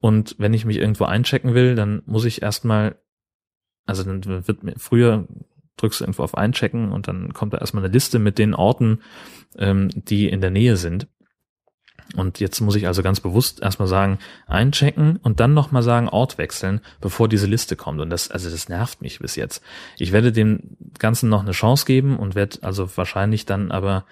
Und 0.00 0.36
wenn 0.38 0.54
ich 0.54 0.64
mich 0.64 0.76
irgendwo 0.76 1.04
einchecken 1.04 1.54
will, 1.54 1.74
dann 1.74 2.02
muss 2.06 2.24
ich 2.26 2.42
erstmal 2.42 2.96
also 3.88 4.04
dann 4.04 4.46
wird 4.46 4.62
mir 4.62 4.74
früher 4.76 5.26
drückst 5.78 6.00
du 6.00 6.04
irgendwo 6.04 6.22
auf 6.22 6.36
Einchecken 6.36 6.92
und 6.92 7.08
dann 7.08 7.32
kommt 7.32 7.54
da 7.54 7.58
erstmal 7.58 7.84
eine 7.84 7.92
Liste 7.92 8.18
mit 8.18 8.38
den 8.38 8.54
Orten, 8.54 9.00
ähm, 9.56 9.88
die 9.94 10.28
in 10.28 10.40
der 10.40 10.50
Nähe 10.50 10.76
sind. 10.76 11.08
Und 12.16 12.40
jetzt 12.40 12.60
muss 12.60 12.74
ich 12.74 12.86
also 12.86 13.02
ganz 13.02 13.20
bewusst 13.20 13.60
erstmal 13.60 13.88
sagen, 13.88 14.18
einchecken 14.46 15.18
und 15.18 15.40
dann 15.40 15.52
nochmal 15.52 15.82
sagen, 15.82 16.08
Ort 16.08 16.38
wechseln, 16.38 16.80
bevor 17.00 17.28
diese 17.28 17.46
Liste 17.46 17.76
kommt. 17.76 18.00
Und 18.00 18.08
das, 18.08 18.30
also 18.30 18.48
das 18.48 18.68
nervt 18.68 19.02
mich 19.02 19.18
bis 19.18 19.36
jetzt. 19.36 19.62
Ich 19.98 20.12
werde 20.12 20.32
dem 20.32 20.76
Ganzen 20.98 21.28
noch 21.28 21.42
eine 21.42 21.52
Chance 21.52 21.84
geben 21.84 22.18
und 22.18 22.34
werde 22.34 22.58
also 22.62 22.88
wahrscheinlich 22.96 23.44
dann 23.44 23.70
aber 23.70 24.06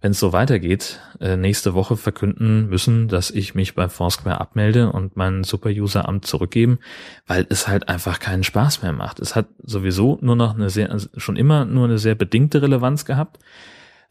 wenn 0.00 0.12
es 0.12 0.20
so 0.20 0.32
weitergeht, 0.32 1.00
äh, 1.20 1.36
nächste 1.36 1.74
Woche 1.74 1.96
verkünden 1.96 2.68
müssen, 2.68 3.08
dass 3.08 3.30
ich 3.30 3.54
mich 3.54 3.74
bei 3.74 3.88
Foursquare 3.88 4.40
abmelde 4.40 4.92
und 4.92 5.16
mein 5.16 5.42
Super-User-Amt 5.42 6.24
zurückgeben, 6.24 6.78
weil 7.26 7.46
es 7.48 7.66
halt 7.66 7.88
einfach 7.88 8.20
keinen 8.20 8.44
Spaß 8.44 8.82
mehr 8.82 8.92
macht. 8.92 9.18
Es 9.18 9.34
hat 9.34 9.48
sowieso 9.62 10.18
nur 10.20 10.36
noch 10.36 10.54
eine 10.54 10.70
sehr, 10.70 10.92
also 10.92 11.08
schon 11.16 11.36
immer 11.36 11.64
nur 11.64 11.86
eine 11.86 11.98
sehr 11.98 12.14
bedingte 12.14 12.62
Relevanz 12.62 13.04
gehabt, 13.04 13.38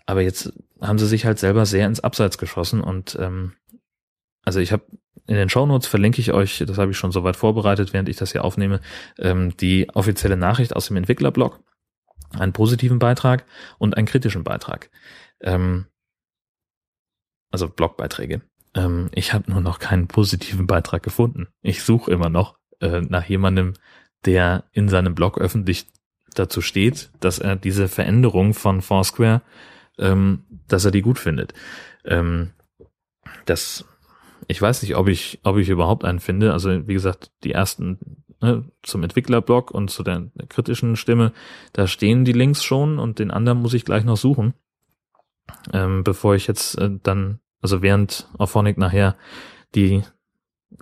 aber 0.06 0.22
jetzt 0.22 0.52
haben 0.82 1.00
sie 1.00 1.08
sich 1.08 1.26
halt 1.26 1.40
selber 1.40 1.66
sehr 1.66 1.88
ins 1.88 2.02
Abseits 2.02 2.38
geschossen 2.38 2.82
und 2.82 3.18
ähm, 3.20 3.54
also 4.44 4.60
ich 4.60 4.72
habe 4.72 4.84
in 5.26 5.36
den 5.36 5.50
Shownotes 5.50 5.88
verlinke 5.88 6.22
ich 6.22 6.32
euch, 6.32 6.64
das 6.66 6.78
habe 6.78 6.92
ich 6.92 6.98
schon 6.98 7.12
soweit 7.12 7.36
vorbereitet, 7.36 7.92
während 7.92 8.08
ich 8.08 8.16
das 8.16 8.32
hier 8.32 8.46
aufnehme, 8.46 8.80
ähm, 9.20 9.56
die 9.58 9.90
offizielle 9.94 10.38
Nachricht 10.38 10.76
aus 10.76 10.88
dem 10.88 10.96
Entwicklerblog, 10.96 11.60
einen 12.38 12.54
positiven 12.54 13.00
Beitrag 13.00 13.46
und 13.78 13.98
einen 13.98 14.08
kritischen 14.08 14.44
Beitrag. 14.46 14.90
Ähm, 15.42 15.86
also 17.52 17.70
Blogbeiträge. 17.70 18.42
Ähm, 18.74 19.10
ich 19.14 19.34
habe 19.34 19.52
nur 19.52 19.62
noch 19.62 19.80
keinen 19.80 20.08
positiven 20.08 20.68
Beitrag 20.68 21.04
gefunden. 21.04 21.48
Ich 21.62 21.84
suche 21.84 22.12
immer 22.12 22.30
noch 22.30 22.58
äh, 22.80 23.02
nach 23.02 23.26
jemandem, 23.26 23.74
der 24.26 24.66
in 24.72 24.90
seinem 24.90 25.16
Blog 25.16 25.38
öffentlich 25.38 25.88
dazu 26.36 26.62
steht, 26.62 27.10
dass 27.20 27.40
er 27.40 27.56
diese 27.56 27.88
Veränderung 27.88 28.54
von 28.54 28.82
Foursquare, 28.82 29.42
ähm, 29.98 30.44
dass 30.68 30.86
er 30.86 30.92
die 30.92 31.02
gut 31.02 31.20
findet. 31.20 31.54
Ähm, 32.06 32.52
das, 33.46 33.86
ich 34.48 34.62
weiß 34.62 34.82
nicht, 34.84 34.96
ob 34.96 35.08
ich, 35.08 35.40
ob 35.44 35.58
ich 35.58 35.70
überhaupt 35.70 36.06
einen 36.06 36.20
finde. 36.20 36.54
Also 36.54 36.88
wie 36.88 36.94
gesagt, 36.94 37.32
die 37.44 37.54
ersten 37.54 38.26
ne, 38.42 38.66
zum 38.84 39.04
Entwicklerblog 39.04 39.72
und 39.72 39.90
zu 39.90 40.04
der, 40.04 40.30
der 40.36 40.48
kritischen 40.48 40.96
Stimme, 40.96 41.34
da 41.74 41.88
stehen 41.88 42.26
die 42.26 42.34
Links 42.34 42.64
schon 42.64 43.00
und 43.00 43.20
den 43.20 43.32
anderen 43.32 43.62
muss 43.62 43.74
ich 43.74 43.86
gleich 43.86 44.04
noch 44.04 44.18
suchen, 44.18 44.54
ähm, 45.74 46.04
bevor 46.04 46.36
ich 46.36 46.48
jetzt 46.48 46.78
äh, 46.78 46.90
dann, 47.04 47.40
also 47.62 47.82
während 47.82 48.28
Auphonic 48.38 48.78
nachher 48.78 49.16
die 49.76 50.04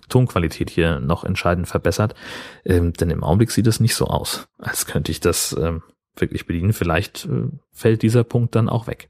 Tonqualität 0.09 0.69
hier 0.69 0.99
noch 0.99 1.23
entscheidend 1.23 1.67
verbessert. 1.67 2.15
Ähm, 2.63 2.93
denn 2.93 3.09
im 3.09 3.23
Augenblick 3.23 3.51
sieht 3.51 3.67
es 3.67 3.79
nicht 3.79 3.95
so 3.95 4.05
aus, 4.05 4.47
als 4.57 4.85
könnte 4.85 5.11
ich 5.11 5.19
das 5.19 5.55
ähm, 5.59 5.83
wirklich 6.15 6.45
bedienen. 6.45 6.73
Vielleicht 6.73 7.25
äh, 7.25 7.49
fällt 7.71 8.01
dieser 8.01 8.23
Punkt 8.23 8.55
dann 8.55 8.69
auch 8.69 8.87
weg. 8.87 9.09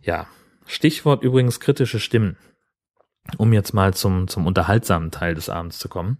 Ja, 0.00 0.26
Stichwort 0.66 1.22
übrigens 1.22 1.60
kritische 1.60 2.00
Stimmen. 2.00 2.36
Um 3.36 3.52
jetzt 3.52 3.74
mal 3.74 3.92
zum, 3.92 4.26
zum 4.26 4.46
unterhaltsamen 4.46 5.10
Teil 5.10 5.34
des 5.34 5.50
Abends 5.50 5.78
zu 5.78 5.88
kommen. 5.88 6.18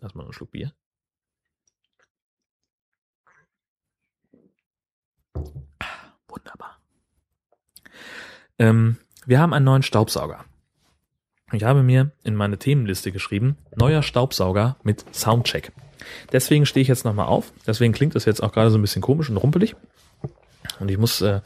Erstmal 0.00 0.26
einen 0.26 0.32
Schluck 0.32 0.52
Bier. 0.52 0.72
Wunderbar. 6.28 6.75
Ähm, 8.58 8.96
wir 9.26 9.40
haben 9.40 9.52
einen 9.52 9.64
neuen 9.64 9.82
Staubsauger. 9.82 10.44
Ich 11.52 11.62
habe 11.62 11.82
mir 11.82 12.10
in 12.24 12.34
meine 12.34 12.58
Themenliste 12.58 13.12
geschrieben, 13.12 13.56
neuer 13.76 14.02
Staubsauger 14.02 14.76
mit 14.82 15.04
Soundcheck. 15.14 15.72
Deswegen 16.32 16.66
stehe 16.66 16.82
ich 16.82 16.88
jetzt 16.88 17.04
nochmal 17.04 17.26
auf. 17.26 17.52
Deswegen 17.66 17.92
klingt 17.92 18.14
das 18.14 18.24
jetzt 18.24 18.42
auch 18.42 18.52
gerade 18.52 18.70
so 18.70 18.78
ein 18.78 18.82
bisschen 18.82 19.02
komisch 19.02 19.30
und 19.30 19.36
rumpelig. 19.36 19.76
Und 20.80 20.90
ich 20.90 20.98
muss 20.98 21.20
äh, 21.20 21.40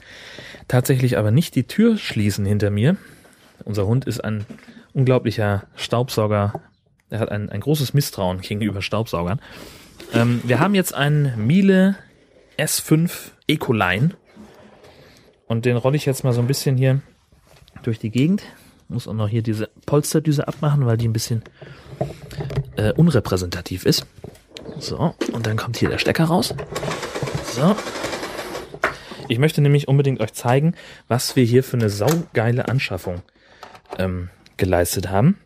tatsächlich 0.68 1.18
aber 1.18 1.30
nicht 1.30 1.54
die 1.54 1.66
Tür 1.66 1.96
schließen 1.96 2.44
hinter 2.44 2.70
mir. 2.70 2.96
Unser 3.64 3.86
Hund 3.86 4.06
ist 4.06 4.24
ein 4.24 4.46
unglaublicher 4.94 5.64
Staubsauger. 5.76 6.60
Er 7.10 7.18
hat 7.18 7.30
ein, 7.30 7.50
ein 7.50 7.60
großes 7.60 7.94
Misstrauen 7.94 8.40
gegenüber 8.40 8.82
Staubsaugern. 8.82 9.40
Ähm, 10.12 10.40
wir 10.44 10.60
haben 10.60 10.74
jetzt 10.74 10.94
einen 10.94 11.46
Miele 11.46 11.96
S5 12.58 13.10
Ecoline. 13.46 14.10
Und 15.50 15.64
den 15.64 15.76
rolle 15.76 15.96
ich 15.96 16.06
jetzt 16.06 16.22
mal 16.22 16.32
so 16.32 16.40
ein 16.40 16.46
bisschen 16.46 16.76
hier 16.76 17.02
durch 17.82 17.98
die 17.98 18.10
Gegend. 18.10 18.44
Muss 18.86 19.08
auch 19.08 19.14
noch 19.14 19.26
hier 19.28 19.42
diese 19.42 19.68
Polsterdüse 19.84 20.46
abmachen, 20.46 20.86
weil 20.86 20.96
die 20.96 21.08
ein 21.08 21.12
bisschen 21.12 21.42
äh, 22.76 22.92
unrepräsentativ 22.92 23.84
ist. 23.84 24.06
So, 24.78 25.12
und 25.32 25.48
dann 25.48 25.56
kommt 25.56 25.76
hier 25.76 25.88
der 25.88 25.98
Stecker 25.98 26.26
raus. 26.26 26.54
So. 27.46 27.74
Ich 29.26 29.40
möchte 29.40 29.60
nämlich 29.60 29.88
unbedingt 29.88 30.20
euch 30.20 30.32
zeigen, 30.34 30.76
was 31.08 31.34
wir 31.34 31.42
hier 31.42 31.64
für 31.64 31.78
eine 31.78 31.90
saugeile 31.90 32.68
Anschaffung 32.68 33.20
ähm, 33.98 34.30
geleistet 34.56 35.10
haben. 35.10 35.36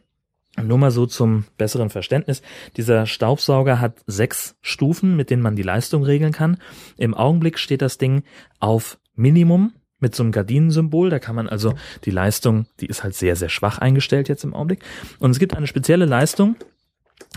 Nur 0.63 0.77
mal 0.77 0.91
so 0.91 1.07
zum 1.07 1.47
besseren 1.57 1.89
Verständnis. 1.89 2.43
Dieser 2.77 3.07
Staubsauger 3.07 3.81
hat 3.81 4.03
sechs 4.07 4.55
Stufen, 4.61 5.17
mit 5.17 5.31
denen 5.31 5.43
man 5.43 5.57
die 5.57 5.63
Leistung 5.63 6.05
regeln 6.05 6.33
kann. 6.33 6.59
Im 6.99 7.15
Augenblick 7.15 7.59
steht 7.59 7.81
das 7.81 7.97
Ding 7.97 8.23
auf 8.61 8.99
Minimum 9.15 9.73
mit 10.05 10.15
so 10.15 10.23
einem 10.23 10.31
Gardinensymbol. 10.31 11.11
Da 11.11 11.19
kann 11.19 11.35
man 11.35 11.49
also 11.49 11.75
die 12.05 12.11
Leistung, 12.11 12.67
die 12.81 12.87
ist 12.87 13.03
halt 13.03 13.15
sehr, 13.15 13.35
sehr 13.35 13.49
schwach 13.49 13.79
eingestellt 13.79 14.29
jetzt 14.29 14.45
im 14.45 14.55
Augenblick. 14.55 14.85
Und 15.19 15.31
es 15.33 15.41
gibt 15.41 15.57
eine 15.57 15.67
spezielle 15.67 16.05
Leistung. 16.05 16.57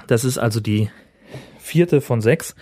Das 0.06 0.23
ist 0.23 0.38
also 0.38 0.60
die 0.60 0.89
vierte 1.58 2.01
von 2.01 2.21
sechs. 2.21 2.56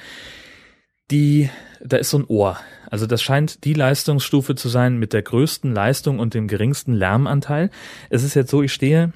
Die, 1.12 1.50
da 1.84 1.98
ist 1.98 2.12
so 2.12 2.20
ein 2.20 2.26
Ohr. 2.26 2.58
Also 2.90 3.08
das 3.08 3.22
scheint 3.22 3.64
die 3.66 3.74
Leistungsstufe 3.74 4.56
zu 4.56 4.70
sein 4.70 4.98
mit 4.98 5.12
der 5.12 5.24
größten 5.24 5.74
Leistung 5.74 6.20
und 6.20 6.34
dem 6.34 6.48
geringsten 6.48 6.94
Lärmanteil. 6.94 7.72
Es 8.10 8.24
ist 8.24 8.36
jetzt 8.36 8.52
so, 8.52 8.62
ich 8.62 8.74
stehe 8.74 9.12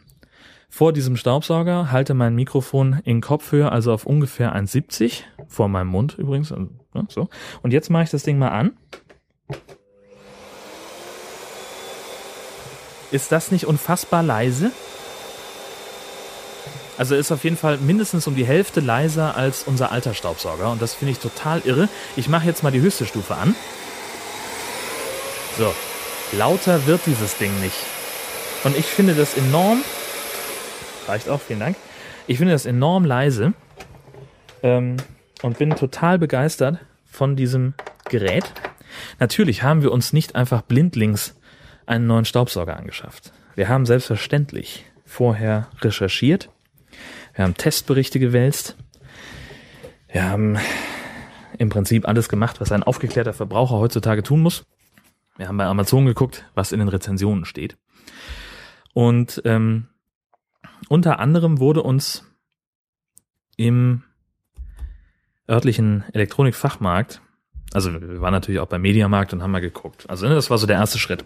vor 0.70 0.94
diesem 0.94 1.18
Staubsauger, 1.18 1.92
halte 1.92 2.14
mein 2.14 2.36
Mikrofon 2.36 3.00
in 3.04 3.22
Kopfhöhe, 3.22 3.72
also 3.72 3.92
auf 3.92 4.06
ungefähr 4.06 4.56
1,70, 4.56 5.24
vor 5.48 5.68
meinem 5.68 5.88
Mund 5.88 6.16
übrigens, 6.20 6.52
ne, 6.52 6.70
so. 7.10 7.30
Und 7.64 7.74
jetzt 7.74 7.90
mache 7.90 8.04
ich 8.04 8.10
das 8.12 8.24
Ding 8.24 8.38
mal 8.38 8.50
an. 8.50 8.78
Ist 13.12 13.32
das 13.32 13.52
nicht 13.52 13.66
unfassbar 13.66 14.24
leise? 14.24 14.72
Also 16.98 17.16
ist 17.16 17.32
auf 17.32 17.46
jeden 17.46 17.56
Fall 17.56 17.78
mindestens 17.78 18.28
um 18.28 18.36
die 18.36 18.46
Hälfte 18.46 18.82
leiser 18.82 19.38
als 19.38 19.64
unser 19.64 19.92
alter 19.92 20.14
Staubsauger 20.14 20.70
und 20.70 20.82
das 20.82 20.94
finde 20.94 21.14
ich 21.14 21.20
total 21.20 21.62
irre. 21.64 21.88
Ich 22.18 22.28
mache 22.28 22.46
jetzt 22.46 22.62
mal 22.62 22.72
die 22.72 22.82
höchste 22.82 23.06
Stufe 23.06 23.36
an. 23.36 23.56
So, 25.58 25.74
lauter 26.34 26.86
wird 26.88 27.00
dieses 27.06 27.38
Ding 27.38 27.58
nicht. 27.62 27.78
Und 28.66 28.78
ich 28.78 28.86
finde 28.86 29.16
das 29.16 29.38
enorm. 29.38 29.82
Reicht 31.08 31.30
auch, 31.30 31.40
vielen 31.40 31.62
Dank. 31.62 31.78
Ich 32.28 32.38
finde 32.38 32.52
das 32.52 32.66
enorm 32.66 33.06
leise 33.06 33.54
ähm, 34.62 34.98
und 35.42 35.58
bin 35.58 35.74
total 35.76 36.20
begeistert 36.20 36.80
von 37.10 37.38
diesem 37.38 37.76
Gerät. 38.10 38.52
Natürlich 39.20 39.64
haben 39.64 39.82
wir 39.82 39.94
uns 39.94 40.12
nicht 40.12 40.36
einfach 40.36 40.62
blindlings 40.62 41.34
einen 41.90 42.08
neuen 42.08 42.26
Staubsauger 42.26 42.78
angeschafft. 42.78 43.34
Wir 43.56 43.68
haben 43.68 43.86
selbstverständlich 43.86 44.86
vorher 45.06 45.70
recherchiert. 45.82 46.50
Wir 47.34 47.44
haben 47.44 47.56
Testberichte 47.56 48.20
gewälzt. 48.20 48.78
Wir 50.08 50.30
haben 50.30 50.58
im 51.58 51.70
Prinzip 51.70 52.08
alles 52.08 52.30
gemacht, 52.30 52.62
was 52.62 52.72
ein 52.72 52.84
aufgeklärter 52.84 53.34
Verbraucher 53.34 53.78
heutzutage 53.78 54.24
tun 54.24 54.42
muss. 54.42 54.66
Wir 55.38 55.48
haben 55.48 55.58
bei 55.58 55.66
Amazon 55.66 56.06
geguckt, 56.06 56.46
was 56.54 56.72
in 56.72 56.80
den 56.80 56.90
Rezensionen 56.90 57.46
steht. 57.46 57.78
Und 58.94 59.42
ähm, 59.46 59.88
unter 60.90 61.20
anderem 61.20 61.60
wurde 61.60 61.82
uns 61.82 62.24
im 63.58 64.04
örtlichen 65.50 66.04
Elektronikfachmarkt 66.14 67.22
also 67.74 67.94
wir 67.94 68.22
waren 68.22 68.34
natürlich 68.34 68.60
auch 68.60 68.68
beim 68.68 68.82
Mediamarkt 68.82 69.34
und 69.34 69.44
haben 69.44 69.52
mal 69.52 69.62
geguckt. 69.62 70.10
Also 70.10 70.28
ne, 70.28 70.36
das 70.36 70.50
war 70.50 70.58
so 70.58 70.68
der 70.68 70.78
erste 70.78 70.98
Schritt. 70.98 71.24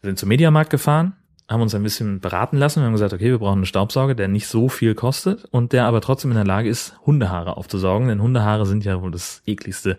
Wir 0.00 0.08
sind 0.08 0.18
zum 0.18 0.28
Mediamarkt 0.28 0.70
gefahren, 0.70 1.14
haben 1.48 1.62
uns 1.62 1.74
ein 1.74 1.82
bisschen 1.82 2.20
beraten 2.20 2.56
lassen 2.56 2.80
und 2.80 2.86
haben 2.86 2.92
gesagt, 2.92 3.12
okay, 3.12 3.30
wir 3.30 3.38
brauchen 3.38 3.58
einen 3.58 3.66
Staubsauger, 3.66 4.14
der 4.14 4.28
nicht 4.28 4.46
so 4.46 4.68
viel 4.68 4.94
kostet 4.94 5.44
und 5.46 5.72
der 5.72 5.86
aber 5.86 6.00
trotzdem 6.00 6.30
in 6.30 6.36
der 6.36 6.46
Lage 6.46 6.68
ist, 6.68 6.94
Hundehaare 7.04 7.56
aufzusaugen. 7.56 8.08
Denn 8.08 8.22
Hundehaare 8.22 8.66
sind 8.66 8.84
ja 8.84 9.00
wohl 9.02 9.10
das 9.10 9.42
ekligste, 9.46 9.98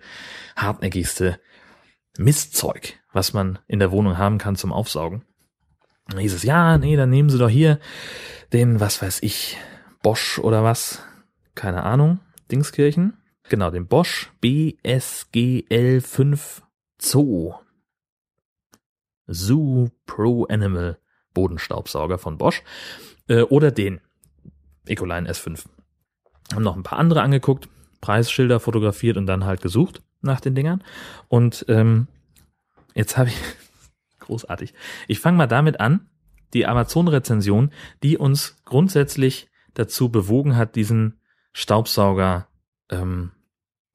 hartnäckigste 0.55 1.39
Mistzeug, 2.17 2.93
was 3.11 3.33
man 3.33 3.59
in 3.67 3.79
der 3.79 3.91
Wohnung 3.91 4.17
haben 4.17 4.37
kann 4.37 4.55
zum 4.55 4.71
Aufsaugen. 4.71 5.23
Dann 6.07 6.19
hieß 6.19 6.33
es, 6.33 6.43
ja, 6.43 6.77
nee, 6.77 6.95
dann 6.95 7.09
nehmen 7.09 7.29
Sie 7.29 7.37
doch 7.37 7.49
hier 7.49 7.79
den, 8.53 8.79
was 8.79 9.01
weiß 9.01 9.23
ich, 9.23 9.57
Bosch 10.03 10.39
oder 10.39 10.63
was, 10.63 11.03
keine 11.55 11.83
Ahnung, 11.83 12.19
Dingskirchen. 12.51 13.17
Genau, 13.49 13.69
den 13.69 13.87
Bosch 13.87 14.31
BSGL5 14.41 16.61
Zoo. 16.99 17.53
Zoo 19.27 19.89
Pro 20.05 20.45
Animal 20.45 20.99
Bodenstaubsauger 21.33 22.17
von 22.17 22.37
Bosch. 22.37 22.63
Äh, 23.27 23.41
oder 23.43 23.71
den 23.71 24.01
Ecoline 24.87 25.29
S5. 25.29 25.65
Haben 26.53 26.63
noch 26.63 26.75
ein 26.75 26.83
paar 26.83 26.99
andere 26.99 27.21
angeguckt, 27.21 27.69
Preisschilder 28.01 28.59
fotografiert 28.59 29.17
und 29.17 29.25
dann 29.25 29.45
halt 29.45 29.61
gesucht 29.61 30.03
nach 30.21 30.41
den 30.41 30.55
Dingern. 30.55 30.83
Und 31.27 31.65
ähm, 31.69 32.07
jetzt 32.93 33.17
habe 33.17 33.29
ich 33.29 33.37
großartig. 34.19 34.73
Ich 35.07 35.19
fange 35.19 35.37
mal 35.37 35.47
damit 35.47 35.79
an, 35.79 36.09
die 36.53 36.65
Amazon-Rezension, 36.65 37.71
die 38.01 38.17
uns 38.17 38.57
grundsätzlich 38.65 39.49
dazu 39.73 40.09
bewogen 40.09 40.55
hat, 40.55 40.75
diesen 40.75 41.19
Staubsauger 41.51 42.47
ähm, 42.89 43.31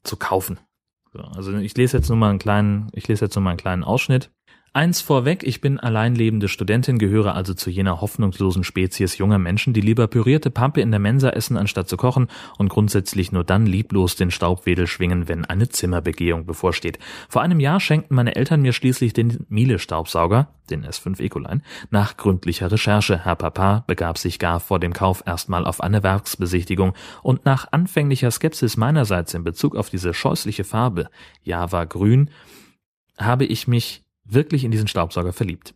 zu 0.02 0.16
kaufen. 0.16 0.58
So, 1.12 1.20
also 1.20 1.56
ich 1.56 1.76
lese 1.76 1.96
jetzt 1.96 2.08
nur 2.08 2.16
mal 2.16 2.30
einen 2.30 2.38
kleinen, 2.38 2.88
ich 2.92 3.08
lese 3.08 3.24
jetzt 3.24 3.34
nur 3.34 3.42
mal 3.42 3.50
einen 3.50 3.58
kleinen 3.58 3.85
Ausschnitt. 3.85 4.31
Eins 4.73 5.00
vorweg, 5.00 5.42
ich 5.42 5.60
bin 5.60 5.81
alleinlebende 5.81 6.46
Studentin, 6.46 6.98
gehöre 6.98 7.35
also 7.35 7.54
zu 7.54 7.71
jener 7.71 8.00
hoffnungslosen 8.00 8.62
Spezies 8.62 9.18
junger 9.18 9.40
Menschen, 9.40 9.73
die 9.73 9.81
lieber 9.81 10.06
pürierte 10.06 10.52
Pampe 10.52 10.81
in 10.81 10.92
der 10.92 11.00
Mensa 11.00 11.31
essen, 11.31 11.56
anstatt 11.56 11.88
zu 11.88 11.96
kochen 11.96 12.29
und 12.56 12.68
grundsätzlich 12.68 13.33
nur 13.33 13.42
dann 13.42 13.66
lieblos 13.66 14.14
den 14.14 14.31
Staubwedel 14.31 14.87
schwingen, 14.87 15.27
wenn 15.27 15.44
eine 15.44 15.71
Zimmerbegehung 15.71 16.46
bevorsteht. 16.46 17.00
Vor 17.29 17.42
einem 17.42 17.58
Jahr 17.58 17.81
schenkten 17.81 18.14
meine 18.14 18.37
Eltern 18.37 18.62
mir 18.62 18.73
schließlich 18.73 19.12
den 19.12 19.44
Miele-Staubsauger, 19.48 20.54
den 20.71 20.87
S5 20.87 21.18
Ecoline, 21.18 21.62
nach 21.90 22.16
gründlicher 22.16 22.71
Recherche. 22.71 23.25
Herr 23.25 23.35
Papa 23.35 23.83
begab 23.88 24.18
sich 24.18 24.38
gar 24.38 24.60
vor 24.60 24.79
dem 24.79 24.92
Kauf 24.92 25.25
erstmal 25.27 25.66
auf 25.66 25.81
eine 25.81 26.04
Werksbesichtigung 26.04 26.94
und 27.25 27.44
nach 27.44 27.66
anfänglicher 27.73 28.31
Skepsis 28.31 28.77
meinerseits 28.77 29.35
in 29.35 29.42
Bezug 29.42 29.75
auf 29.75 29.90
diese 29.90 30.14
scheußliche 30.14 30.62
Farbe, 30.62 31.10
Java 31.42 31.87
grün, 31.87 32.31
habe 33.18 33.44
ich 33.44 33.66
mich 33.66 34.04
wirklich 34.33 34.64
in 34.64 34.70
diesen 34.70 34.88
Staubsauger 34.88 35.33
verliebt. 35.33 35.74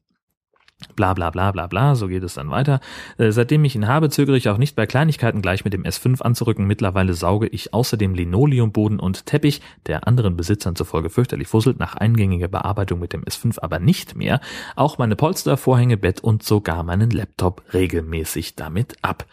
Bla 0.97 1.15
bla 1.15 1.31
bla 1.31 1.51
bla 1.51 1.67
bla, 1.67 1.95
so 1.95 2.09
geht 2.09 2.23
es 2.23 2.35
dann 2.35 2.51
weiter. 2.51 2.81
Äh, 3.17 3.31
seitdem 3.31 3.65
ich 3.65 3.75
ihn 3.75 3.89
habe, 3.89 4.11
zögere 4.11 4.37
ich 4.37 4.49
auch 4.49 4.59
nicht 4.59 4.77
bei 4.77 4.87
Kleinigkeiten 4.87 5.41
gleich 5.41 5.65
mit 5.65 5.73
dem 5.73 5.85
S5 5.85 6.21
anzurücken. 6.21 6.67
Mittlerweile 6.67 7.15
sauge 7.15 7.47
ich 7.47 7.73
außerdem 7.73 8.15
Linoleumboden 8.15 9.01
und 9.01 9.25
Teppich, 9.27 9.61
der 9.87 10.07
anderen 10.07 10.37
Besitzern 10.37 10.77
zufolge 10.77 11.11
fürchterlich 11.11 11.49
fusselt, 11.49 11.79
nach 11.79 11.95
eingängiger 11.95 12.49
Bearbeitung 12.49 13.01
mit 13.01 13.13
dem 13.13 13.25
S5 13.25 13.61
aber 13.61 13.79
nicht 13.79 14.15
mehr, 14.15 14.41
auch 14.77 14.99
meine 14.99 15.17
Polster, 15.17 15.57
Vorhänge, 15.57 15.97
Bett 15.97 16.21
und 16.21 16.43
sogar 16.43 16.83
meinen 16.83 17.11
Laptop 17.11 17.63
regelmäßig 17.73 18.57
damit 18.57 18.97
ab. 19.03 19.27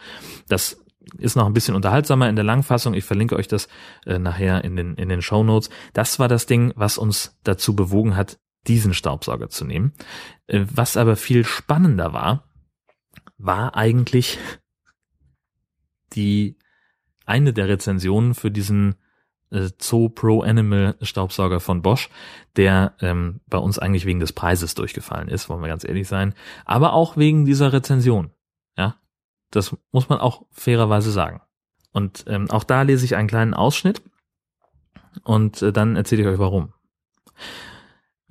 Das 0.48 0.78
ist 1.18 1.36
noch 1.36 1.46
ein 1.46 1.54
bisschen 1.54 1.76
unterhaltsamer 1.76 2.30
in 2.30 2.36
der 2.36 2.46
Langfassung. 2.46 2.94
Ich 2.94 3.04
verlinke 3.04 3.36
euch 3.36 3.48
das 3.48 3.68
äh, 4.06 4.20
nachher 4.20 4.64
in 4.64 4.76
den, 4.76 4.96
in 4.96 5.10
den 5.10 5.22
Show 5.22 5.44
Notes. 5.44 5.70
Das 5.94 6.20
war 6.20 6.28
das 6.28 6.46
Ding, 6.46 6.72
was 6.76 6.98
uns 6.98 7.38
dazu 7.44 7.76
bewogen 7.76 8.16
hat, 8.16 8.40
diesen 8.68 8.94
Staubsauger 8.94 9.50
zu 9.50 9.66
nehmen. 9.66 9.94
Äh, 10.48 10.66
was 10.72 10.98
aber 10.98 11.16
viel 11.16 11.46
spannender 11.46 12.14
war, 12.14 12.44
war 13.38 13.76
eigentlich 13.76 14.38
die 16.14 16.58
eine 17.26 17.54
der 17.54 17.68
Rezensionen 17.68 18.34
für 18.34 18.52
diesen 18.52 18.96
äh, 19.52 19.70
Zoo 19.80 20.10
Pro 20.10 20.42
Animal 20.42 20.96
Staubsauger 21.02 21.60
von 21.60 21.82
Bosch, 21.82 22.10
der 22.56 22.96
ähm, 23.00 23.42
bei 23.48 23.58
uns 23.58 23.80
eigentlich 23.80 24.06
wegen 24.06 24.20
des 24.20 24.34
Preises 24.34 24.76
durchgefallen 24.76 25.28
ist, 25.28 25.50
wollen 25.50 25.62
wir 25.62 25.68
ganz 25.68 25.84
ehrlich 25.84 26.08
sein, 26.08 26.34
aber 26.66 26.94
auch 26.94 27.18
wegen 27.18 27.46
dieser 27.46 27.74
Rezension. 27.74 28.32
Ja, 28.78 28.96
das 29.52 29.76
muss 29.92 30.10
man 30.10 30.20
auch 30.20 30.46
fairerweise 30.52 31.12
sagen. 31.12 31.42
Und 31.92 32.24
ähm, 32.28 32.50
auch 32.50 32.64
da 32.64 32.84
lese 32.84 33.06
ich 33.06 33.16
einen 33.16 33.28
kleinen 33.28 33.54
Ausschnitt 33.54 34.02
und 35.24 35.62
äh, 35.62 35.74
dann 35.74 35.96
erzähle 35.96 36.22
ich 36.22 36.28
euch 36.28 36.40
warum. 36.40 36.74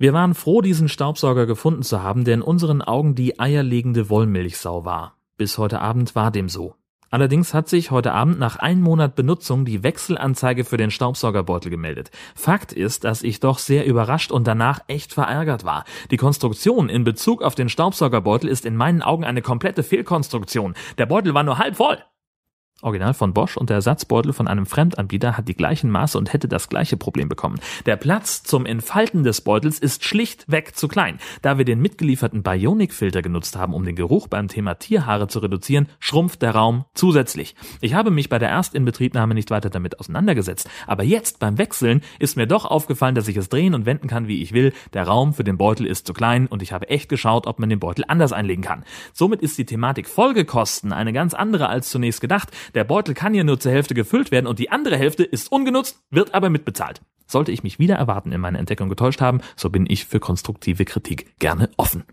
Wir 0.01 0.13
waren 0.13 0.33
froh, 0.33 0.61
diesen 0.61 0.89
Staubsauger 0.89 1.45
gefunden 1.45 1.83
zu 1.83 2.01
haben, 2.01 2.23
der 2.23 2.33
in 2.33 2.41
unseren 2.41 2.81
Augen 2.81 3.13
die 3.13 3.39
eierlegende 3.39 4.09
Wollmilchsau 4.09 4.83
war. 4.83 5.15
Bis 5.37 5.59
heute 5.59 5.79
Abend 5.79 6.15
war 6.15 6.31
dem 6.31 6.49
so. 6.49 6.73
Allerdings 7.11 7.53
hat 7.53 7.69
sich 7.69 7.91
heute 7.91 8.11
Abend 8.11 8.39
nach 8.39 8.55
einem 8.55 8.81
Monat 8.81 9.13
Benutzung 9.13 9.63
die 9.63 9.83
Wechselanzeige 9.83 10.63
für 10.63 10.77
den 10.77 10.89
Staubsaugerbeutel 10.89 11.69
gemeldet. 11.69 12.09
Fakt 12.33 12.73
ist, 12.73 13.03
dass 13.03 13.21
ich 13.21 13.41
doch 13.41 13.59
sehr 13.59 13.85
überrascht 13.85 14.31
und 14.31 14.47
danach 14.47 14.79
echt 14.87 15.13
verärgert 15.13 15.65
war. 15.65 15.83
Die 16.09 16.17
Konstruktion 16.17 16.89
in 16.89 17.03
Bezug 17.03 17.43
auf 17.43 17.53
den 17.53 17.69
Staubsaugerbeutel 17.69 18.49
ist 18.49 18.65
in 18.65 18.75
meinen 18.75 19.03
Augen 19.03 19.23
eine 19.23 19.43
komplette 19.43 19.83
Fehlkonstruktion. 19.83 20.73
Der 20.97 21.05
Beutel 21.05 21.35
war 21.35 21.43
nur 21.43 21.59
halb 21.59 21.75
voll. 21.75 21.99
Original 22.81 23.13
von 23.13 23.33
Bosch 23.33 23.57
und 23.57 23.69
der 23.69 23.75
Ersatzbeutel 23.75 24.33
von 24.33 24.47
einem 24.47 24.65
Fremdanbieter 24.65 25.37
hat 25.37 25.47
die 25.47 25.55
gleichen 25.55 25.89
Maße 25.89 26.17
und 26.17 26.33
hätte 26.33 26.47
das 26.47 26.69
gleiche 26.69 26.97
Problem 26.97 27.29
bekommen. 27.29 27.59
Der 27.85 27.95
Platz 27.95 28.43
zum 28.43 28.65
Entfalten 28.65 29.23
des 29.23 29.41
Beutels 29.41 29.79
ist 29.79 30.03
schlichtweg 30.03 30.75
zu 30.75 30.87
klein. 30.87 31.19
Da 31.41 31.57
wir 31.57 31.65
den 31.65 31.81
mitgelieferten 31.81 32.43
Bionic-Filter 32.43 33.21
genutzt 33.21 33.55
haben, 33.55 33.73
um 33.73 33.85
den 33.85 33.95
Geruch 33.95 34.27
beim 34.27 34.47
Thema 34.47 34.75
Tierhaare 34.75 35.27
zu 35.27 35.39
reduzieren, 35.39 35.87
schrumpft 35.99 36.41
der 36.41 36.51
Raum 36.51 36.85
zusätzlich. 36.93 37.55
Ich 37.81 37.93
habe 37.93 38.11
mich 38.11 38.29
bei 38.29 38.39
der 38.39 38.49
Erstinbetriebnahme 38.49 39.33
nicht 39.33 39.51
weiter 39.51 39.69
damit 39.69 39.99
auseinandergesetzt, 39.99 40.69
aber 40.87 41.03
jetzt 41.03 41.39
beim 41.39 41.57
Wechseln 41.57 42.01
ist 42.19 42.37
mir 42.37 42.47
doch 42.47 42.65
aufgefallen, 42.65 43.15
dass 43.15 43.27
ich 43.27 43.37
es 43.37 43.49
drehen 43.49 43.73
und 43.73 43.85
wenden 43.85 44.07
kann, 44.07 44.27
wie 44.27 44.41
ich 44.41 44.53
will. 44.53 44.73
Der 44.93 45.07
Raum 45.07 45.33
für 45.33 45.43
den 45.43 45.57
Beutel 45.57 45.85
ist 45.85 46.07
zu 46.07 46.13
klein 46.13 46.47
und 46.47 46.61
ich 46.61 46.73
habe 46.73 46.89
echt 46.89 47.09
geschaut, 47.09 47.47
ob 47.47 47.59
man 47.59 47.69
den 47.69 47.79
Beutel 47.79 48.05
anders 48.07 48.33
einlegen 48.33 48.63
kann. 48.63 48.83
Somit 49.13 49.41
ist 49.41 49.57
die 49.57 49.65
Thematik 49.65 50.07
Folgekosten 50.07 50.93
eine 50.93 51.13
ganz 51.13 51.33
andere 51.33 51.69
als 51.69 51.89
zunächst 51.89 52.21
gedacht. 52.21 52.49
Der 52.73 52.83
Beutel 52.83 53.13
kann 53.13 53.33
ja 53.33 53.43
nur 53.43 53.59
zur 53.59 53.71
Hälfte 53.71 53.93
gefüllt 53.93 54.31
werden 54.31 54.47
und 54.47 54.59
die 54.59 54.69
andere 54.69 54.97
Hälfte 54.97 55.23
ist 55.23 55.51
ungenutzt, 55.51 55.99
wird 56.09 56.33
aber 56.33 56.49
mitbezahlt. 56.49 57.01
Sollte 57.27 57.51
ich 57.51 57.63
mich 57.63 57.79
wieder 57.79 57.95
erwarten 57.95 58.31
in 58.31 58.41
meiner 58.41 58.59
Entdeckung 58.59 58.89
getäuscht 58.89 59.21
haben, 59.21 59.41
so 59.55 59.69
bin 59.69 59.85
ich 59.89 60.05
für 60.05 60.19
konstruktive 60.19 60.85
Kritik 60.85 61.37
gerne 61.39 61.69
offen. 61.77 62.03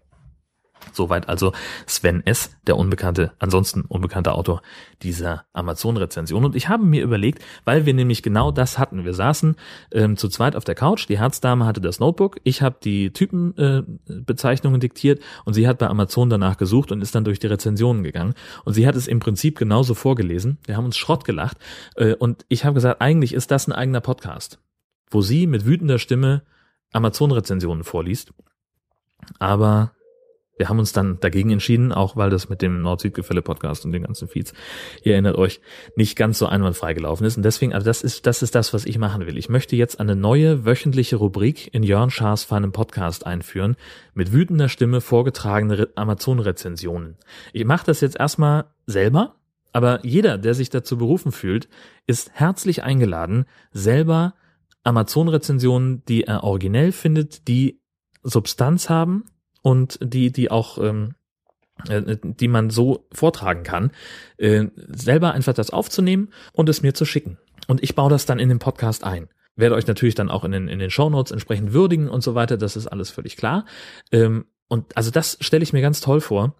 Soweit 0.92 1.28
also 1.28 1.52
Sven 1.86 2.24
S., 2.26 2.50
der 2.66 2.76
unbekannte, 2.76 3.32
ansonsten 3.38 3.82
unbekannte 3.82 4.32
Autor 4.32 4.62
dieser 5.02 5.44
Amazon-Rezension. 5.52 6.44
Und 6.44 6.56
ich 6.56 6.68
habe 6.68 6.84
mir 6.84 7.02
überlegt, 7.02 7.42
weil 7.64 7.86
wir 7.86 7.94
nämlich 7.94 8.22
genau 8.22 8.50
das 8.50 8.78
hatten. 8.78 9.04
Wir 9.04 9.14
saßen 9.14 9.56
ähm, 9.92 10.16
zu 10.16 10.28
zweit 10.28 10.56
auf 10.56 10.64
der 10.64 10.74
Couch, 10.74 11.08
die 11.08 11.18
Herzdame 11.18 11.66
hatte 11.66 11.80
das 11.80 12.00
Notebook, 12.00 12.38
ich 12.44 12.62
habe 12.62 12.76
die 12.82 13.12
Typenbezeichnungen 13.12 14.78
äh, 14.78 14.80
diktiert 14.80 15.22
und 15.44 15.54
sie 15.54 15.68
hat 15.68 15.78
bei 15.78 15.88
Amazon 15.88 16.30
danach 16.30 16.56
gesucht 16.56 16.92
und 16.92 17.02
ist 17.02 17.14
dann 17.14 17.24
durch 17.24 17.38
die 17.38 17.46
Rezensionen 17.46 18.02
gegangen. 18.02 18.34
Und 18.64 18.74
sie 18.74 18.86
hat 18.86 18.96
es 18.96 19.06
im 19.06 19.20
Prinzip 19.20 19.58
genauso 19.58 19.94
vorgelesen. 19.94 20.58
Wir 20.64 20.76
haben 20.76 20.84
uns 20.84 20.96
Schrott 20.96 21.24
gelacht. 21.24 21.58
Äh, 21.96 22.14
und 22.14 22.44
ich 22.48 22.64
habe 22.64 22.74
gesagt, 22.74 23.00
eigentlich 23.00 23.34
ist 23.34 23.50
das 23.50 23.66
ein 23.66 23.72
eigener 23.72 24.00
Podcast, 24.00 24.58
wo 25.10 25.22
sie 25.22 25.46
mit 25.46 25.64
wütender 25.64 25.98
Stimme 25.98 26.42
Amazon-Rezensionen 26.92 27.84
vorliest. 27.84 28.32
Aber 29.38 29.92
wir 30.58 30.68
haben 30.68 30.78
uns 30.78 30.92
dann 30.92 31.18
dagegen 31.20 31.50
entschieden, 31.50 31.92
auch 31.92 32.16
weil 32.16 32.30
das 32.30 32.48
mit 32.48 32.60
dem 32.60 32.82
Nord-Süd-Gefälle-Podcast 32.82 33.84
und 33.84 33.92
den 33.92 34.02
ganzen 34.02 34.28
Feeds, 34.28 34.52
ihr 35.02 35.12
erinnert 35.12 35.36
euch, 35.36 35.60
nicht 35.96 36.16
ganz 36.16 36.38
so 36.38 36.46
einwandfrei 36.46 36.94
gelaufen 36.94 37.24
ist. 37.24 37.36
Und 37.36 37.44
deswegen, 37.44 37.72
also 37.72 37.86
das 37.86 38.02
ist, 38.02 38.26
das 38.26 38.42
ist 38.42 38.54
das, 38.54 38.74
was 38.74 38.84
ich 38.84 38.98
machen 38.98 39.26
will. 39.26 39.38
Ich 39.38 39.48
möchte 39.48 39.76
jetzt 39.76 40.00
eine 40.00 40.16
neue 40.16 40.66
wöchentliche 40.66 41.16
Rubrik 41.16 41.72
in 41.72 41.82
Jörn 41.82 42.10
Schaas 42.10 42.44
feinem 42.44 42.72
Podcast 42.72 43.24
einführen, 43.24 43.76
mit 44.14 44.32
wütender 44.32 44.68
Stimme 44.68 45.00
vorgetragene 45.00 45.88
Amazon-Rezensionen. 45.94 47.16
Ich 47.52 47.64
mache 47.64 47.86
das 47.86 48.00
jetzt 48.00 48.18
erstmal 48.18 48.66
selber, 48.86 49.36
aber 49.72 50.04
jeder, 50.04 50.38
der 50.38 50.54
sich 50.54 50.70
dazu 50.70 50.98
berufen 50.98 51.30
fühlt, 51.30 51.68
ist 52.06 52.32
herzlich 52.32 52.82
eingeladen, 52.82 53.44
selber 53.70 54.34
Amazon-Rezensionen, 54.82 56.04
die 56.06 56.24
er 56.24 56.42
originell 56.42 56.92
findet, 56.92 57.46
die 57.46 57.80
Substanz 58.22 58.88
haben, 58.90 59.24
und 59.68 59.98
die, 60.00 60.32
die 60.32 60.50
auch, 60.50 60.78
ähm, 60.78 61.14
äh, 61.90 62.16
die 62.22 62.48
man 62.48 62.70
so 62.70 63.06
vortragen 63.12 63.64
kann, 63.64 63.90
äh, 64.38 64.64
selber 64.88 65.32
einfach 65.32 65.52
das 65.52 65.68
aufzunehmen 65.68 66.30
und 66.54 66.70
es 66.70 66.80
mir 66.80 66.94
zu 66.94 67.04
schicken. 67.04 67.36
Und 67.66 67.82
ich 67.82 67.94
baue 67.94 68.08
das 68.08 68.24
dann 68.24 68.38
in 68.38 68.48
den 68.48 68.60
Podcast 68.60 69.04
ein. 69.04 69.28
Werde 69.56 69.74
euch 69.74 69.86
natürlich 69.86 70.14
dann 70.14 70.30
auch 70.30 70.42
in 70.44 70.52
den, 70.52 70.68
in 70.68 70.78
den 70.78 70.88
Show 70.88 71.10
Notes 71.10 71.32
entsprechend 71.32 71.74
würdigen 71.74 72.08
und 72.08 72.22
so 72.22 72.34
weiter, 72.34 72.56
das 72.56 72.76
ist 72.76 72.86
alles 72.86 73.10
völlig 73.10 73.36
klar. 73.36 73.66
Ähm, 74.10 74.46
und 74.68 74.96
also 74.96 75.10
das 75.10 75.36
stelle 75.42 75.62
ich 75.62 75.74
mir 75.74 75.82
ganz 75.82 76.00
toll 76.00 76.22
vor. 76.22 76.54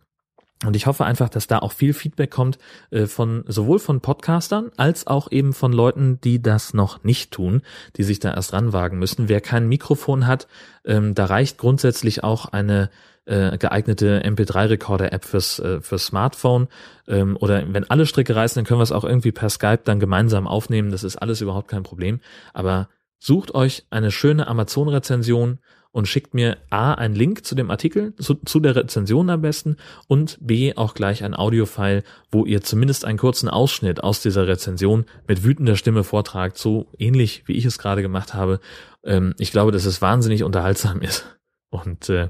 Und 0.64 0.74
ich 0.74 0.86
hoffe 0.86 1.04
einfach, 1.04 1.28
dass 1.28 1.46
da 1.46 1.60
auch 1.60 1.72
viel 1.72 1.92
Feedback 1.92 2.30
kommt 2.30 2.58
äh, 2.90 3.06
von 3.06 3.44
sowohl 3.46 3.78
von 3.78 4.00
Podcastern 4.00 4.72
als 4.76 5.06
auch 5.06 5.30
eben 5.30 5.52
von 5.52 5.72
Leuten, 5.72 6.20
die 6.20 6.42
das 6.42 6.74
noch 6.74 7.04
nicht 7.04 7.30
tun, 7.30 7.62
die 7.96 8.02
sich 8.02 8.18
da 8.18 8.34
erst 8.34 8.52
ranwagen 8.52 8.98
müssen. 8.98 9.28
Wer 9.28 9.40
kein 9.40 9.68
Mikrofon 9.68 10.26
hat, 10.26 10.48
ähm, 10.84 11.14
da 11.14 11.26
reicht 11.26 11.58
grundsätzlich 11.58 12.24
auch 12.24 12.46
eine 12.46 12.90
äh, 13.28 13.56
geeignete 13.56 14.22
MP3-Recorder-App 14.24 15.24
fürs, 15.24 15.60
äh, 15.60 15.80
fürs 15.80 16.06
Smartphone. 16.06 16.66
Ähm, 17.06 17.36
oder 17.38 17.62
wenn 17.72 17.88
alle 17.88 18.06
Stricke 18.06 18.34
reißen, 18.34 18.58
dann 18.58 18.66
können 18.66 18.80
wir 18.80 18.84
es 18.84 18.92
auch 18.92 19.04
irgendwie 19.04 19.32
per 19.32 19.50
Skype 19.50 19.82
dann 19.84 20.00
gemeinsam 20.00 20.48
aufnehmen. 20.48 20.90
Das 20.90 21.04
ist 21.04 21.16
alles 21.16 21.40
überhaupt 21.40 21.68
kein 21.68 21.82
Problem. 21.84 22.20
Aber 22.52 22.88
sucht 23.18 23.54
euch 23.54 23.86
eine 23.90 24.10
schöne 24.10 24.48
Amazon-Rezension 24.48 25.58
und 25.90 26.06
schickt 26.06 26.34
mir 26.34 26.58
A, 26.70 26.94
einen 26.94 27.14
Link 27.14 27.44
zu 27.44 27.54
dem 27.54 27.70
Artikel, 27.70 28.14
zu, 28.16 28.34
zu 28.34 28.60
der 28.60 28.76
Rezension 28.76 29.30
am 29.30 29.40
besten 29.40 29.76
und 30.06 30.38
B, 30.40 30.74
auch 30.76 30.94
gleich 30.94 31.24
ein 31.24 31.34
Audiofile, 31.34 32.02
wo 32.30 32.44
ihr 32.44 32.62
zumindest 32.62 33.04
einen 33.04 33.18
kurzen 33.18 33.48
Ausschnitt 33.48 34.02
aus 34.02 34.20
dieser 34.20 34.46
Rezension 34.46 35.06
mit 35.26 35.44
wütender 35.44 35.76
Stimme 35.76 36.04
vortragt, 36.04 36.58
so 36.58 36.88
ähnlich 36.98 37.44
wie 37.46 37.54
ich 37.54 37.64
es 37.64 37.78
gerade 37.78 38.02
gemacht 38.02 38.34
habe. 38.34 38.60
Ähm, 39.04 39.34
ich 39.38 39.50
glaube, 39.50 39.72
dass 39.72 39.86
es 39.86 40.02
wahnsinnig 40.02 40.44
unterhaltsam 40.44 41.00
ist. 41.00 41.38
Und 41.70 42.08
äh, 42.08 42.28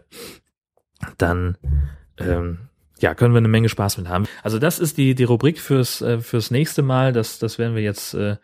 dann 1.16 1.58
ähm, 2.18 2.68
ja, 3.00 3.14
können 3.14 3.34
wir 3.34 3.38
eine 3.38 3.48
Menge 3.48 3.68
Spaß 3.68 3.98
mit 3.98 4.08
haben. 4.08 4.26
Also 4.42 4.58
das 4.58 4.78
ist 4.78 4.98
die, 4.98 5.14
die 5.14 5.24
Rubrik 5.24 5.60
fürs, 5.60 6.00
äh, 6.02 6.20
fürs 6.20 6.50
nächste 6.50 6.82
Mal. 6.82 7.12
Das, 7.12 7.38
das 7.38 7.58
werden 7.58 7.74
wir 7.74 7.82
jetzt 7.82 8.14
äh, 8.14 8.36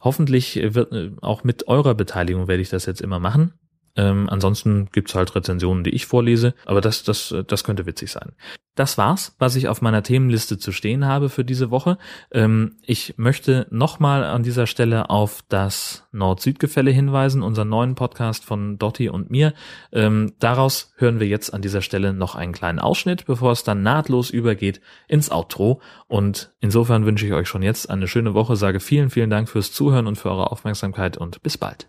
hoffentlich 0.00 0.56
wird 0.62 0.92
äh, 0.92 1.10
auch 1.20 1.44
mit 1.44 1.68
eurer 1.68 1.94
Beteiligung 1.94 2.48
werde 2.48 2.62
ich 2.62 2.68
das 2.68 2.86
jetzt 2.86 3.00
immer 3.00 3.18
machen. 3.18 3.54
Ähm, 3.98 4.28
ansonsten 4.30 4.88
gibt's 4.92 5.16
halt 5.16 5.34
Rezensionen, 5.34 5.82
die 5.82 5.90
ich 5.90 6.06
vorlese, 6.06 6.54
aber 6.64 6.80
das, 6.80 7.02
das, 7.02 7.34
das 7.48 7.64
könnte 7.64 7.84
witzig 7.84 8.12
sein. 8.12 8.32
Das 8.76 8.96
war's, 8.96 9.34
was 9.40 9.56
ich 9.56 9.66
auf 9.66 9.82
meiner 9.82 10.04
Themenliste 10.04 10.56
zu 10.56 10.70
stehen 10.70 11.04
habe 11.04 11.30
für 11.30 11.44
diese 11.44 11.72
Woche. 11.72 11.98
Ähm, 12.30 12.76
ich 12.82 13.14
möchte 13.16 13.66
nochmal 13.70 14.22
an 14.22 14.44
dieser 14.44 14.68
Stelle 14.68 15.10
auf 15.10 15.42
das 15.48 16.06
Nord-Süd-Gefälle 16.12 16.92
hinweisen, 16.92 17.42
unseren 17.42 17.70
neuen 17.70 17.96
Podcast 17.96 18.44
von 18.44 18.78
Dotti 18.78 19.08
und 19.08 19.32
mir. 19.32 19.52
Ähm, 19.90 20.34
daraus 20.38 20.92
hören 20.96 21.18
wir 21.18 21.26
jetzt 21.26 21.52
an 21.52 21.60
dieser 21.60 21.82
Stelle 21.82 22.12
noch 22.12 22.36
einen 22.36 22.52
kleinen 22.52 22.78
Ausschnitt, 22.78 23.26
bevor 23.26 23.50
es 23.50 23.64
dann 23.64 23.82
nahtlos 23.82 24.30
übergeht 24.30 24.80
ins 25.08 25.32
Outro. 25.32 25.80
Und 26.06 26.52
insofern 26.60 27.04
wünsche 27.04 27.26
ich 27.26 27.32
euch 27.32 27.48
schon 27.48 27.62
jetzt 27.62 27.90
eine 27.90 28.06
schöne 28.06 28.32
Woche, 28.32 28.54
sage 28.54 28.78
vielen, 28.78 29.10
vielen 29.10 29.30
Dank 29.30 29.48
fürs 29.48 29.72
Zuhören 29.72 30.06
und 30.06 30.18
für 30.18 30.30
eure 30.30 30.52
Aufmerksamkeit 30.52 31.16
und 31.16 31.42
bis 31.42 31.58
bald. 31.58 31.88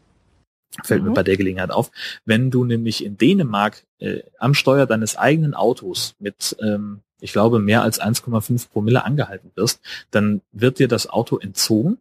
Fällt 0.83 1.01
mhm. 1.01 1.09
mir 1.09 1.13
bei 1.13 1.23
der 1.23 1.37
Gelegenheit 1.37 1.71
auf. 1.71 1.91
Wenn 2.25 2.51
du 2.51 2.63
nämlich 2.63 3.03
in 3.03 3.17
Dänemark 3.17 3.85
äh, 3.99 4.21
am 4.37 4.53
Steuer 4.53 4.85
deines 4.85 5.15
eigenen 5.17 5.53
Autos 5.53 6.15
mit, 6.19 6.55
ähm, 6.61 7.01
ich 7.19 7.33
glaube, 7.33 7.59
mehr 7.59 7.81
als 7.81 7.99
1,5 7.99 8.69
Promille 8.69 9.03
angehalten 9.03 9.51
wirst, 9.55 9.81
dann 10.11 10.41
wird 10.51 10.79
dir 10.79 10.87
das 10.87 11.09
Auto 11.09 11.37
entzogen 11.37 11.97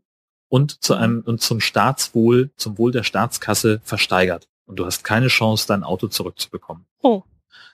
und 0.49 0.83
zu 0.83 0.95
einem 0.95 1.23
und 1.23 1.41
zum 1.41 1.61
Staatswohl, 1.61 2.51
zum 2.57 2.79
Wohl 2.79 2.93
der 2.93 3.03
Staatskasse 3.03 3.81
versteigert. 3.85 4.49
Und 4.67 4.79
du 4.79 4.87
hast 4.87 5.03
keine 5.03 5.29
Chance, 5.29 5.67
dein 5.67 5.83
Auto 5.83 6.09
zurückzubekommen. 6.09 6.85
Oh. 7.03 7.23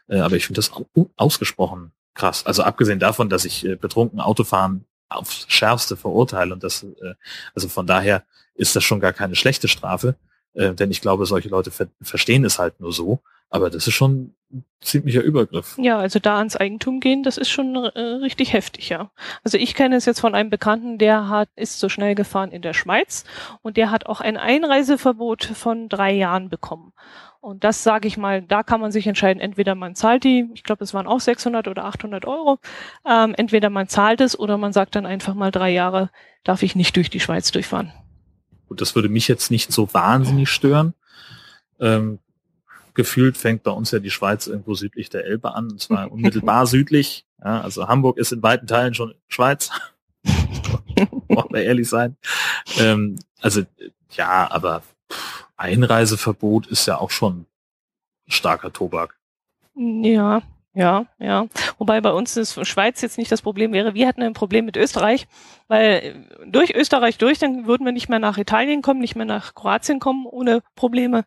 Äh, 0.09 0.21
aber 0.21 0.37
ich 0.37 0.47
finde 0.47 0.61
das 0.61 0.71
ausgesprochen 1.17 1.93
krass. 2.15 2.47
Also 2.47 2.63
abgesehen 2.63 2.99
davon, 2.99 3.29
dass 3.29 3.45
ich 3.45 3.67
äh, 3.67 3.77
betrunken 3.77 4.21
Autofahren 4.21 4.87
aufs 5.09 5.47
Schärfste 5.49 5.97
verurteile 5.97 6.55
und 6.55 6.65
das, 6.65 6.83
äh, 6.83 7.15
also 7.55 7.69
von 7.69 7.87
daher 7.87 8.25
ist 8.55 8.75
das 8.75 8.85
schon 8.85 9.01
gar 9.01 9.13
keine 9.13 9.35
schlechte 9.35 9.69
Strafe, 9.69 10.15
äh, 10.55 10.75
denn 10.75 10.91
ich 10.91 11.01
glaube, 11.01 11.27
solche 11.27 11.49
Leute 11.49 11.71
ver 11.71 11.89
verstehen 12.01 12.45
es 12.45 12.59
halt 12.59 12.81
nur 12.81 12.93
so. 12.93 13.21
Aber 13.51 13.71
das 13.71 13.87
ist 13.87 13.95
schon 13.95 14.35
ein 14.53 14.65
ziemlicher 14.81 15.23
Übergriff. 15.23 15.77
Ja, 15.79 15.99
also 15.99 16.19
da 16.19 16.39
ans 16.39 16.57
Eigentum 16.57 16.99
gehen, 16.99 17.23
das 17.23 17.39
ist 17.39 17.51
schon 17.51 17.77
äh, 17.77 18.01
richtig 18.01 18.53
heftig, 18.53 18.89
ja. 18.89 19.13
Also 19.45 19.59
ich 19.59 19.75
kenne 19.75 19.95
es 19.95 20.07
jetzt 20.07 20.19
von 20.19 20.35
einem 20.35 20.51
Bekannten, 20.51 20.99
der 20.99 21.29
hat, 21.29 21.49
ist 21.55 21.79
so 21.79 21.89
schnell 21.89 22.17
gefahren 22.17 22.51
in 22.51 22.63
der 22.63 22.73
Schweiz 22.73 23.25
und 23.63 23.77
der 23.77 23.93
hat 23.93 24.07
auch 24.07 24.21
ein 24.21 24.37
Einreiseverbot 24.37 25.45
von 25.45 25.89
drei 25.89 26.13
Jahren 26.13 26.49
bekommen. 26.49 26.93
Und 27.41 27.63
das 27.63 27.85
sage 27.85 28.09
ich 28.09 28.17
mal, 28.17 28.43
da 28.43 28.63
kann 28.63 28.81
man 28.81 28.91
sich 28.91 29.07
entscheiden, 29.07 29.41
entweder 29.41 29.75
man 29.75 29.95
zahlt 29.95 30.25
die, 30.25 30.51
ich 30.55 30.65
glaube, 30.65 30.83
es 30.83 30.95
waren 30.95 31.07
auch 31.07 31.21
600 31.21 31.69
oder 31.69 31.85
800 31.85 32.25
Euro, 32.25 32.59
ähm, 33.07 33.35
entweder 33.37 33.71
man 33.71 33.87
zahlt 33.87 34.21
es 34.21 34.37
oder 34.37 34.59
man 34.59 34.73
sagt 34.73 34.97
dann 34.97 35.07
einfach 35.07 35.35
mal 35.35 35.51
drei 35.51 35.71
Jahre 35.71 36.11
darf 36.43 36.63
ich 36.63 36.75
nicht 36.75 36.97
durch 36.97 37.11
die 37.11 37.21
Schweiz 37.21 37.53
durchfahren. 37.53 37.93
Gut, 38.75 38.81
das 38.81 38.97
würde 38.97 39.09
mich 39.09 39.29
jetzt 39.29 39.53
nicht 39.53 39.71
so 39.71 39.95
wahnsinnig 39.95 40.51
stören. 40.51 40.95
Ähm, 41.79 42.19
gefühlt 42.95 43.37
fängt 43.37 43.63
bei 43.63 43.71
uns 43.71 43.93
ja 43.93 44.01
die 44.01 44.11
Schweiz 44.11 44.49
irgendwo 44.49 44.75
südlich 44.75 45.11
der 45.11 45.27
Elbe 45.27 45.55
an, 45.55 45.71
und 45.71 45.81
zwar 45.81 46.11
unmittelbar 46.13 46.67
südlich. 46.67 47.25
Ja, 47.39 47.61
also 47.61 47.87
Hamburg 47.87 48.19
ist 48.19 48.33
in 48.33 48.43
weiten 48.43 48.67
Teilen 48.67 48.93
schon 48.93 49.15
Schweiz. 49.29 49.71
Wollen 50.25 51.51
wir 51.51 51.63
ehrlich 51.63 51.89
sein. 51.89 52.17
Ähm, 52.81 53.17
also 53.41 53.63
ja, 54.11 54.51
aber 54.51 54.83
Einreiseverbot 55.57 56.67
ist 56.67 56.87
ja 56.87 56.99
auch 56.99 57.13
schon 57.13 57.47
starker 58.27 58.73
Tobak. 58.73 59.17
Ja, 59.77 60.43
ja, 60.75 61.07
ja. 61.21 61.47
Wobei 61.79 62.01
bei 62.01 62.13
uns 62.13 62.37
ist 62.37 62.67
Schweiz 62.67 63.01
jetzt 63.01 63.17
nicht 63.17 63.31
das 63.31 63.43
Problem 63.43 63.73
wäre. 63.73 63.95
Wir 63.95 64.09
hätten 64.09 64.23
ein 64.23 64.33
Problem 64.33 64.65
mit 64.65 64.77
Österreich, 64.77 65.29
weil 65.69 66.27
durch 66.47 66.75
Österreich 66.75 67.17
durch, 67.17 67.39
dann 67.39 67.67
würden 67.67 67.85
wir 67.85 67.93
nicht 67.93 68.09
mehr 68.09 68.19
nach 68.19 68.39
Italien 68.39 68.83
kommen, 68.83 69.01
nicht 69.01 69.15
mehr 69.15 69.25
nach 69.25 69.55
Kroatien 69.55 70.01
kommen 70.01 70.27
ohne 70.27 70.63
Probleme. 70.75 71.25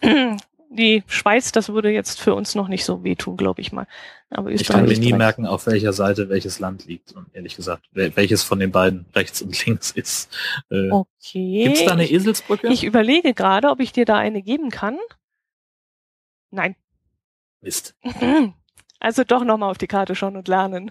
Die 0.70 1.02
Schweiz, 1.06 1.50
das 1.50 1.70
würde 1.70 1.90
jetzt 1.90 2.20
für 2.20 2.34
uns 2.34 2.54
noch 2.54 2.68
nicht 2.68 2.84
so 2.84 3.02
wehtun, 3.02 3.38
glaube 3.38 3.62
ich 3.62 3.72
mal. 3.72 3.86
Aber 4.28 4.50
Österreich, 4.50 4.60
ich 4.60 4.68
kann 4.68 4.82
mir 4.82 4.88
nie 4.88 4.96
Österreich. 4.96 5.18
merken, 5.18 5.46
auf 5.46 5.66
welcher 5.66 5.94
Seite 5.94 6.28
welches 6.28 6.58
Land 6.58 6.84
liegt. 6.84 7.12
Und 7.12 7.26
ehrlich 7.32 7.56
gesagt, 7.56 7.88
welches 7.92 8.42
von 8.42 8.58
den 8.58 8.70
beiden 8.70 9.06
rechts 9.14 9.40
und 9.40 9.64
links 9.64 9.92
ist. 9.92 10.30
Äh, 10.70 10.90
okay. 10.90 11.64
Gibt 11.64 11.76
es 11.78 11.84
da 11.86 11.92
eine 11.92 12.10
Eselsbrücke? 12.10 12.68
Ich 12.68 12.84
überlege 12.84 13.32
gerade, 13.32 13.70
ob 13.70 13.80
ich 13.80 13.92
dir 13.92 14.04
da 14.04 14.16
eine 14.16 14.42
geben 14.42 14.68
kann. 14.68 14.98
Nein. 16.50 16.76
Mist. 17.62 17.94
Also 19.00 19.24
doch 19.24 19.44
nochmal 19.44 19.70
auf 19.70 19.78
die 19.78 19.86
Karte 19.86 20.14
schauen 20.14 20.36
und 20.36 20.48
lernen. 20.48 20.90